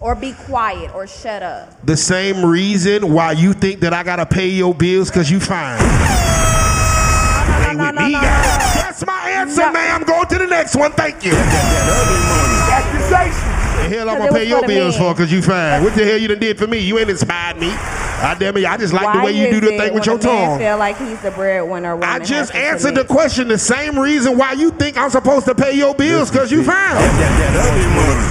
[0.00, 1.86] Or be quiet or shut up?
[1.86, 5.78] The same reason why you think that I gotta pay your bills because you fine.
[7.70, 8.74] Ain't with me, guys.
[8.74, 10.02] That's my answer, ma'am.
[10.02, 10.90] Go to the next one.
[10.90, 11.32] Thank you.
[11.32, 13.36] Accusations.
[13.76, 15.84] The hell I'm gonna pay your bills for because you fine.
[15.84, 16.78] What the hell you done did for me?
[16.78, 17.68] You ain't inspired me.
[18.24, 20.18] I damn it, I just like the way you do the thing with when your
[20.18, 20.58] a man tongue.
[20.58, 24.38] feel like he's the breadwinner, a woman I just answered the question the same reason
[24.38, 26.96] why you think I'm supposed to pay your bills because you fine.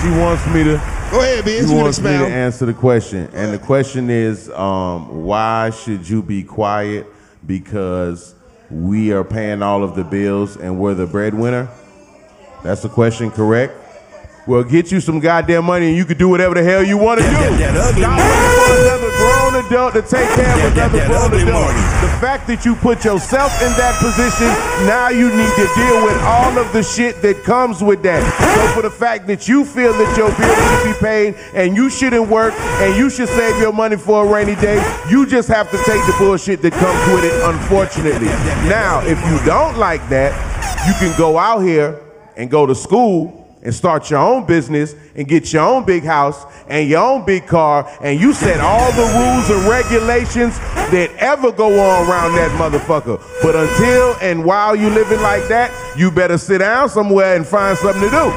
[0.02, 0.82] She wants me to.
[1.12, 1.70] Go ahead, Biz.
[1.70, 6.24] She wants me to answer the question, and the question is, um, why should you
[6.24, 7.06] be quiet?
[7.46, 8.34] Because
[8.72, 11.70] we are paying all of the bills and we're the breadwinner.
[12.64, 13.74] That's the question, correct?
[14.48, 17.22] Well, get you some goddamn money and you can do whatever the hell you want
[17.22, 17.32] to do.
[17.32, 19.12] Stop waiting for another
[19.54, 21.74] grown adult to take care of another grown adult.
[22.02, 24.48] The fact that you put yourself in that position,
[24.88, 28.22] now you need to deal with all of the shit that comes with that.
[28.56, 31.90] So for the fact that you feel that your bills should be paid and you
[31.90, 35.70] shouldn't work and you should save your money for a rainy day, you just have
[35.72, 38.28] to take the bullshit that comes with it, unfortunately.
[38.70, 40.34] Now, if you don't like that,
[40.88, 42.00] you can go out here
[42.36, 46.46] and go to school and start your own business and get your own big house
[46.68, 50.58] and your own big car and you set all the rules and regulations
[50.92, 53.22] that ever go on around that motherfucker.
[53.42, 57.78] But until and while you living like that, you better sit down somewhere and find
[57.78, 58.34] something to do.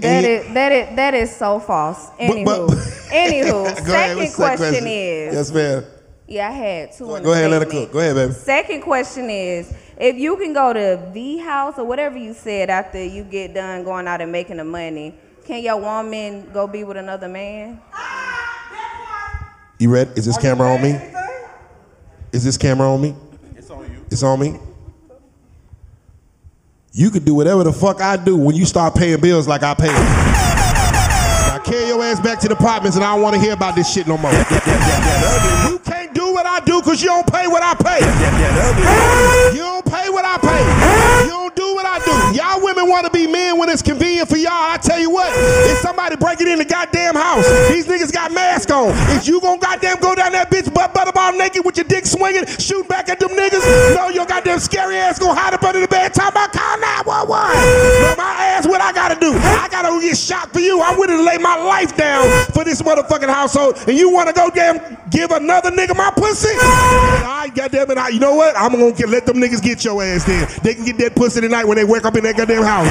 [0.00, 2.10] That is that is that is so false.
[2.18, 2.68] Anywho,
[3.10, 3.46] anywho,
[3.86, 5.34] Go ahead, second what's the question is.
[5.34, 5.84] Yes, ma'am.
[6.26, 7.14] Yeah, I had two.
[7.14, 7.86] in Go the ahead, let her statement.
[7.86, 7.92] cook.
[7.92, 8.32] Go ahead, baby.
[8.32, 13.02] Second question is, if you can go to the house or whatever you said after
[13.02, 15.14] you get done going out and making the money,
[15.44, 17.80] can your woman go be with another man?
[19.78, 20.10] You ready?
[20.16, 20.98] Is this camera on me?
[22.32, 23.14] Is this camera on me?
[23.56, 24.04] It's on you.
[24.10, 24.58] It's on me.
[26.92, 29.74] You can do whatever the fuck I do when you start paying bills like I
[29.74, 29.86] pay.
[29.86, 29.94] them.
[29.94, 33.74] Now carry your ass back to the apartments and I don't want to hear about
[33.74, 34.32] this shit no more.
[36.08, 38.00] Can't do what I do because you don't pay what I pay.
[39.52, 41.24] You don't pay what I pay.
[41.24, 42.38] You don't do what I do.
[42.38, 44.72] Y'all women want to be men when it's convenient for y'all.
[44.72, 45.30] I tell you what,
[45.68, 48.92] if somebody breaking in the goddamn house, these niggas got masks on.
[49.16, 52.46] If you gonna goddamn go down that bitch butt butterball naked with your dick swinging,
[52.46, 53.64] shoot back at them niggas,
[53.94, 57.52] no, your goddamn scary ass gonna hide up under the bed talking about call 911.
[58.00, 59.34] No, my ass, what I gotta do?
[59.34, 60.80] I gotta get shot for you.
[60.80, 62.24] I'm willing to lay my life down
[62.54, 64.80] for this motherfucking household, and you wanna go damn
[65.10, 66.48] give another nigga my pussy?
[66.54, 68.56] I goddamn it, I, you know what?
[68.56, 70.48] I'm gonna get, let them niggas get your ass then.
[70.62, 72.88] They can get that pussy tonight when they wake up in that goddamn house.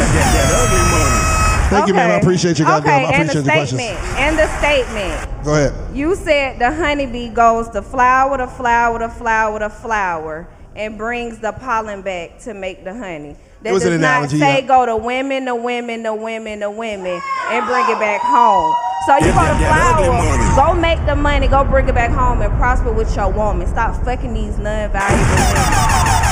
[1.69, 2.11] Thank you, man.
[2.11, 3.05] I appreciate you, goddamn.
[3.05, 3.97] Okay, I and the appreciate your statement.
[3.97, 4.17] questions.
[4.17, 5.43] And the statement.
[5.43, 5.95] Go ahead.
[5.95, 11.39] You said the honeybee goes to flower to flower to flower to flower and brings
[11.39, 13.35] the pollen back to make the honey.
[13.63, 14.63] That It was does an not say yeah.
[14.67, 17.19] go to women, to women, to women, to women,
[17.49, 18.75] and bring it back home.
[19.07, 20.21] So you go to flower,
[20.55, 23.65] go make the money, go bring it back home, and prosper with your woman.
[23.67, 25.55] Stop fucking these non-valuable women.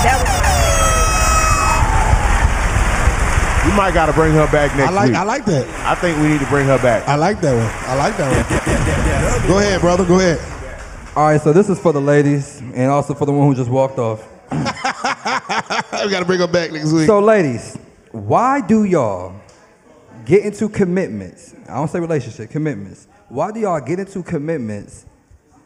[0.05, 0.29] That was
[3.65, 5.17] We might got to bring her back next I like- week.
[5.17, 5.65] I like that.
[5.87, 7.07] I think we need to bring her back.
[7.07, 7.71] I like that one.
[7.89, 8.45] I like that one.
[9.49, 10.05] Go ahead, brother.
[10.05, 10.37] Go ahead.
[11.15, 13.69] All right, so this is for the ladies and also for the one who just
[13.71, 14.21] walked off.
[16.03, 17.07] we got to bring her back next week.
[17.07, 17.77] So, ladies,
[18.11, 19.33] why do y'all
[20.25, 21.55] get into commitments?
[21.67, 23.07] I don't say relationship, commitments.
[23.29, 25.05] Why do y'all get into commitments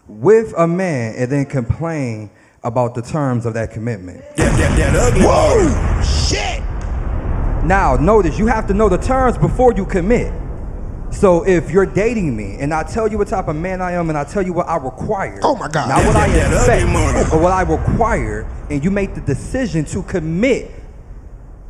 [0.07, 2.29] with a man and then complain
[2.63, 4.23] about the terms of that commitment?
[5.17, 6.01] Whoa!
[6.01, 6.63] Shit!
[7.65, 10.33] Now, notice you have to know the terms before you commit.
[11.11, 14.09] So if you're dating me and I tell you what type of man I am
[14.09, 16.69] and I tell you what I require, oh my God, not what I That- that
[16.79, 17.05] ugly money.
[17.07, 20.71] expect, but what I require, and you make the decision to commit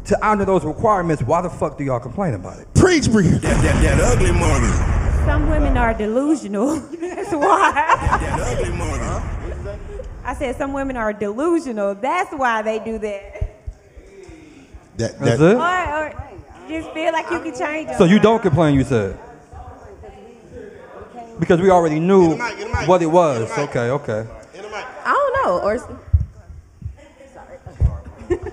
[0.05, 2.67] to honor those requirements, why the fuck do y'all complain about it?
[2.73, 3.27] Preach, Bree.
[3.27, 5.25] That, that, that ugly money.
[5.25, 6.79] Some women are delusional.
[7.01, 7.71] That's why.
[8.19, 9.79] That ugly money.
[10.23, 11.95] I said some women are delusional.
[11.95, 13.55] That's why they do that.
[14.97, 15.55] That, That's it?
[15.55, 16.23] Or, or
[16.67, 17.97] just feel like you can change them.
[17.97, 19.17] So you don't complain, you said?
[21.39, 22.35] Because we already knew
[22.85, 23.49] what it was.
[23.57, 24.27] Okay, okay.
[25.05, 25.59] I don't know.
[25.63, 25.99] Or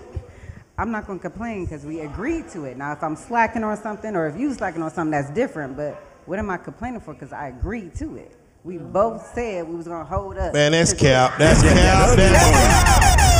[0.78, 2.76] I'm not gonna complain because we agreed to it.
[2.76, 5.76] Now, if I'm slacking on something, or if you slacking on something, that's different.
[5.76, 5.94] But
[6.26, 7.14] what am I complaining for?
[7.14, 8.36] Because I agreed to it.
[8.62, 10.52] We both said we was gonna hold up.
[10.52, 11.38] Man, that's to cap.
[11.38, 12.16] That's cap.
[12.16, 13.35] That's cap.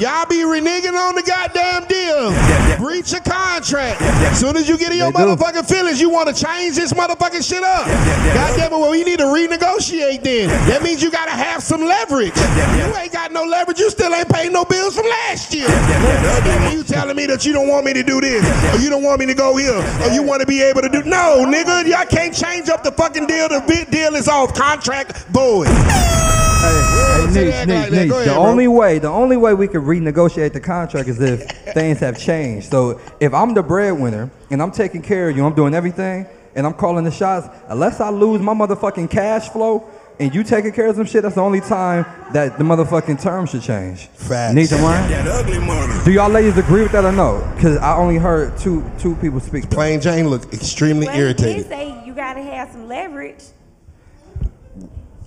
[0.00, 2.32] Y'all be reneging on the goddamn deal.
[2.78, 4.00] Breach a contract.
[4.00, 5.36] As soon as you get in your They do.
[5.36, 7.84] motherfucking feelings, you want to change this motherfucking shit up.
[8.32, 10.48] Goddamn it, well, we need to renegotiate then.
[10.70, 12.32] That means you gotta have some leverage.
[12.34, 13.78] You ain't got no leverage.
[13.78, 15.68] You still ain't paying no bills from last year.
[15.68, 18.42] Goddamn, You telling me that you don't want me to do this,
[18.74, 20.88] or you don't want me to go here, or you want to be able to
[20.88, 21.84] do no, nigga.
[21.86, 23.50] Y'all can't change up the fucking deal.
[23.50, 24.54] The deal is off.
[24.54, 25.68] Contract void.
[25.68, 26.89] Hey,
[27.28, 27.90] say Niche, like that.
[27.90, 28.34] The ahead, bro.
[28.36, 31.42] only way, the only way we can renegotiate the contract is if
[31.74, 32.70] things have changed.
[32.70, 36.66] So if I'm the breadwinner and I'm taking care of you, I'm doing everything, and
[36.66, 39.88] I'm calling the shots, unless I lose my motherfucking cash flow
[40.20, 43.50] and you taking care of some shit, that's the only time that the motherfucking terms
[43.50, 44.06] should change.
[44.08, 44.54] Facts.
[44.54, 45.10] Niche and Ryan?
[45.10, 46.04] That ugly money.
[46.04, 47.50] Do y'all ladies agree with that or no?
[47.54, 49.70] Because I only heard two two people speak.
[49.70, 53.42] Plain Jane look extremely Well, he did say you gotta have some leverage.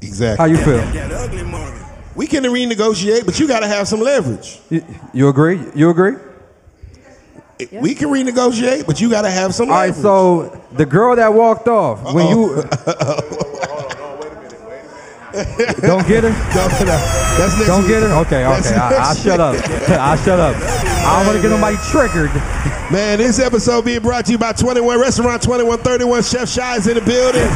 [0.03, 0.37] Exactly.
[0.37, 0.77] How you feel?
[0.93, 1.79] That ugly money.
[2.15, 4.59] We can renegotiate, but you got to have some leverage.
[4.69, 5.59] You, you agree?
[5.75, 6.13] You agree?
[7.71, 10.01] We can renegotiate, but you got to have some All right, leverage.
[10.03, 12.55] so the girl that walked off when you
[15.33, 16.29] don't get her.
[16.53, 18.09] That's next Don't get her.
[18.21, 18.75] Okay, okay.
[18.75, 19.53] I, next I shut up.
[19.53, 19.89] week.
[19.89, 20.55] I shut up.
[20.55, 22.31] I don't want to get nobody triggered.
[22.91, 26.21] Man, this episode being brought to you by 21 Restaurant 2131.
[26.23, 27.47] Chef Shy is in the building.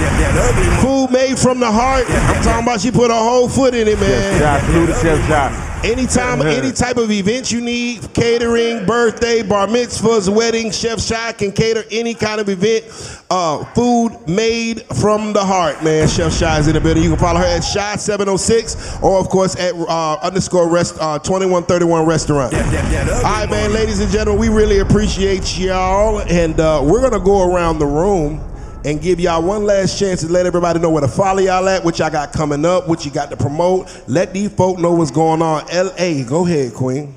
[0.81, 2.05] Food made from the heart.
[2.09, 4.39] I'm talking about she put her whole foot in it, man.
[4.39, 5.76] Chef Shy, salute to Chef Shy.
[5.83, 11.51] Anytime, any type of event you need, catering, birthday, bar mitzvahs, wedding, Chef Shy can
[11.51, 12.85] cater any kind of event.
[13.29, 16.07] Uh, food made from the heart, man.
[16.07, 17.03] Chef Shy is in the building.
[17.03, 22.05] You can follow her at Shy706 or, of course, at uh, underscore rest, uh, 2131
[22.05, 22.53] restaurant.
[22.53, 26.21] All right, man, ladies and gentlemen, we really appreciate y'all.
[26.21, 28.41] And uh, we're going to go around the room
[28.87, 31.83] and give y'all one last chance to let everybody know where to follow y'all at,
[31.83, 33.91] what y'all got coming up, what you got to promote.
[34.07, 35.65] Let these folk know what's going on.
[35.65, 37.13] LA, go ahead, Queen.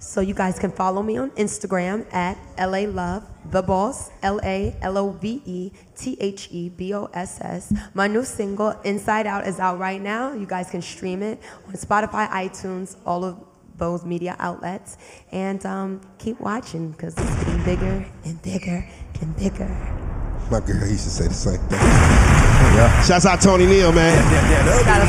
[0.00, 4.74] So you guys can follow me on Instagram at LA Love the Boss, L A
[4.82, 7.72] L O V E T H E B O S S.
[7.94, 10.32] My new single, Inside Out, is out right now.
[10.32, 13.38] You guys can stream it on Spotify, iTunes, all of
[13.76, 14.96] those media outlets.
[15.30, 18.88] And um, keep watching because it's getting bigger and bigger
[19.20, 20.21] and bigger.
[20.50, 21.80] My girl used to say the same thing.
[21.80, 23.02] Yeah.
[23.02, 24.16] Shouts out Tony Neal, man.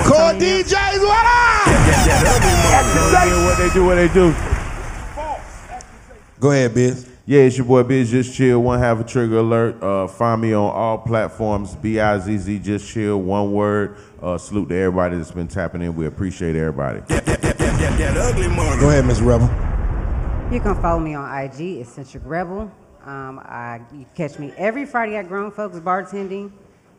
[0.06, 1.68] Core DJs, what up?
[3.46, 4.34] What they do, what they do.
[6.40, 7.10] Go ahead, Biz.
[7.26, 9.82] Yeah, it's your boy Bizz Just Chill, one half a trigger alert.
[9.82, 13.96] Uh, find me on all platforms, B I Z Z Just Chill, one word.
[14.22, 15.96] Uh, salute to everybody that's been tapping in.
[15.96, 17.00] We appreciate everybody.
[17.08, 18.78] That ugly money.
[18.80, 19.48] Go ahead, Miss Rebel.
[20.54, 22.70] You can follow me on IG, Eccentric Rebel.
[23.06, 26.52] Um, I, you catch me every Friday at Grown Folks Bartending.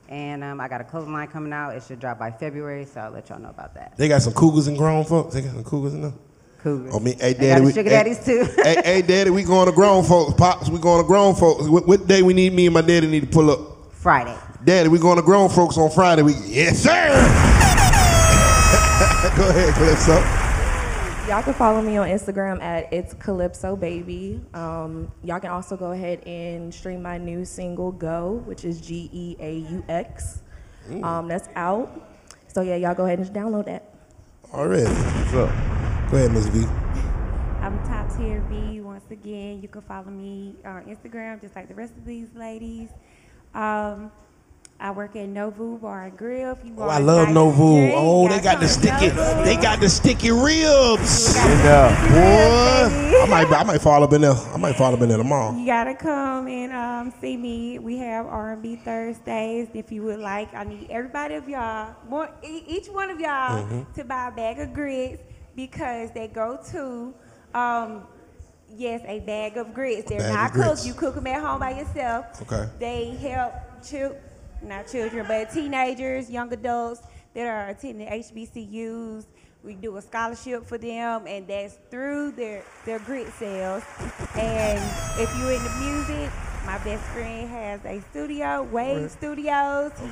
[0.08, 1.74] And um, I got a clothing line coming out.
[1.74, 3.96] It should drop by February, so I'll let y'all know about that.
[3.96, 5.34] They got some cougars and grown folks.
[5.34, 6.12] They got some cougars in there.
[6.58, 6.92] Cougars.
[6.94, 7.60] Oh, me, hey, They daddy.
[7.60, 8.46] got we, sugar hey, daddies, too.
[8.62, 10.34] hey, hey, daddy, we going to grown folks.
[10.34, 11.66] Pops, we going to grown folks.
[11.68, 13.92] What, what day we need me and my daddy need to pull up?
[13.94, 14.36] Friday.
[14.62, 16.20] Daddy, we going to grown folks on Friday.
[16.22, 16.90] We yes, sir.
[19.36, 20.43] Go ahead, Calypso.
[21.28, 24.42] Y'all can follow me on Instagram at it's Calypso Baby.
[24.52, 29.08] Um, y'all can also go ahead and stream my new single Go, which is G
[29.10, 30.42] E A U X.
[31.02, 32.06] Um, that's out.
[32.48, 33.94] So yeah, y'all go ahead and download that.
[34.52, 34.84] Already.
[34.84, 36.10] What's up?
[36.10, 36.66] Go ahead, Miss V.
[37.62, 38.82] I'm top tier B.
[38.82, 42.90] Once again, you can follow me on Instagram, just like the rest of these ladies.
[43.54, 44.12] Um,
[44.80, 46.52] I work at Novu Bar and Grill.
[46.52, 47.92] If you Oh, want I a love Novu.
[47.94, 49.08] Oh, you they gotta got the sticky.
[49.10, 49.44] Novu.
[49.44, 51.34] They got the sticky ribs.
[51.36, 52.08] Yeah.
[52.10, 54.32] Boy, I might, I might fall up in there.
[54.34, 55.56] I might fall up in there tomorrow.
[55.56, 57.78] You gotta come and um, see me.
[57.78, 59.68] We have R&B Thursdays.
[59.72, 63.64] If you would like, I need everybody of y'all, one, e- each one of y'all,
[63.64, 63.94] Mhm.
[63.94, 65.22] to buy a bag of grits
[65.56, 67.14] because they go to
[67.58, 68.02] um,
[68.76, 70.08] Yes, a bag of grits.
[70.08, 70.84] They're Bag not cooked.
[70.84, 72.42] You cook them at home by yourself.
[72.42, 72.68] Okay.
[72.80, 73.52] They help
[73.88, 74.16] chil-
[74.64, 77.02] not children, but teenagers, young adults
[77.34, 79.26] that are attending HBCUs.
[79.62, 83.82] We do a scholarship for them, and that's through their their grit sales.
[84.36, 84.78] And
[85.18, 86.30] if you're into music,
[86.66, 89.10] my best friend has a studio, Wave Word.
[89.10, 89.92] Studios.
[90.00, 90.08] He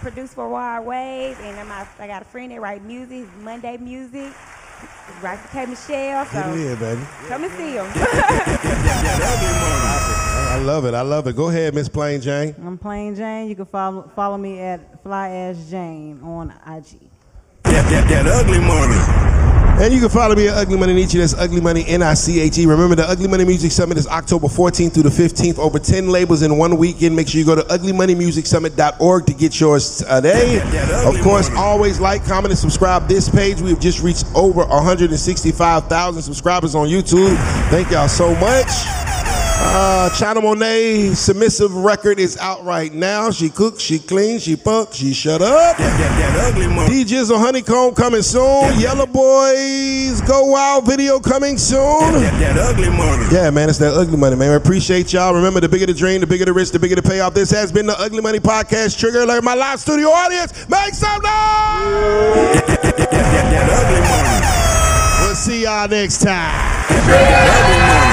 [0.00, 3.26] produced for Wild Wave, and then my, I got a friend that write music.
[3.42, 4.32] Monday Music.
[4.32, 6.24] He writes for K Michelle.
[6.26, 7.02] So Get it in, baby.
[7.28, 7.86] come and see him.
[10.50, 10.94] I love it.
[10.94, 11.36] I love it.
[11.36, 12.56] Go ahead, Miss Plain Jane.
[12.66, 13.48] I'm Plain Jane.
[13.48, 16.98] You can follow follow me at Fly Ash Jane on IG.
[17.62, 19.30] That, that, that ugly money.
[19.80, 21.12] And you can follow me at Ugly Money Niche.
[21.12, 22.66] That's Ugly Money N I C H E.
[22.66, 25.60] Remember, the Ugly Money Music Summit is October 14th through the 15th.
[25.60, 27.14] Over 10 labels in one weekend.
[27.14, 30.60] Make sure you go to uglymoneymusicsummit.org to get yours today.
[31.06, 33.60] Of course, always like, comment, and subscribe this page.
[33.60, 37.36] We've just reached over 165,000 subscribers on YouTube.
[37.70, 39.19] Thank y'all so much.
[39.62, 43.30] Uh, China Monet submissive record is out right now.
[43.30, 45.76] She cooks, she cleans, she fucks, she shut up.
[45.76, 48.78] D Jizzle Honeycomb coming soon.
[48.80, 51.78] Yellow Boys Go Wild video coming soon.
[51.78, 53.26] That ugly money.
[53.30, 54.48] Yeah, man, it's that ugly money, man.
[54.50, 55.34] We appreciate y'all.
[55.34, 57.34] Remember, the bigger the dream, the bigger the risk, the bigger the payoff.
[57.34, 58.98] This has been the Ugly Money Podcast.
[58.98, 60.66] Trigger alert, my live studio audience.
[60.70, 62.62] Make some noise!
[65.20, 68.09] We'll see y'all next time.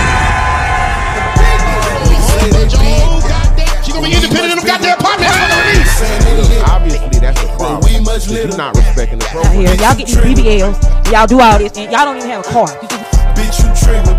[4.07, 6.63] She be independent in them goddamn apartments for no reason.
[6.63, 7.83] Obviously, that's the problem.
[7.83, 9.53] We much You're not respecting the out program.
[9.59, 9.75] here.
[9.83, 10.79] Y'all get these BBLs,
[11.11, 12.71] y'all do all this, and y'all don't even have a car.
[13.35, 14.15] Bitch, you trigger.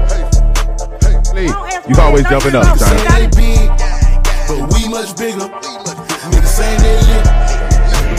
[1.32, 1.56] Please,
[1.88, 3.16] you always jumping up, Say China.
[3.16, 3.64] they big,
[4.44, 5.48] but we much bigger.
[5.48, 7.24] Niggas say they lit,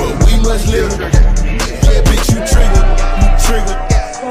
[0.01, 0.89] but we much litter.
[1.05, 2.81] Yeah, bitch, you trigger.
[3.21, 3.77] You trigger.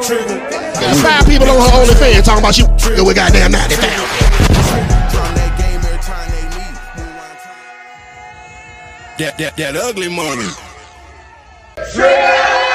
[0.03, 0.39] Trigger.
[0.83, 4.18] There's five people on her OnlyFans talking about you trigger with goddamn 90,000.
[9.19, 10.47] That, that, that ugly money.
[11.93, 12.68] Trigger!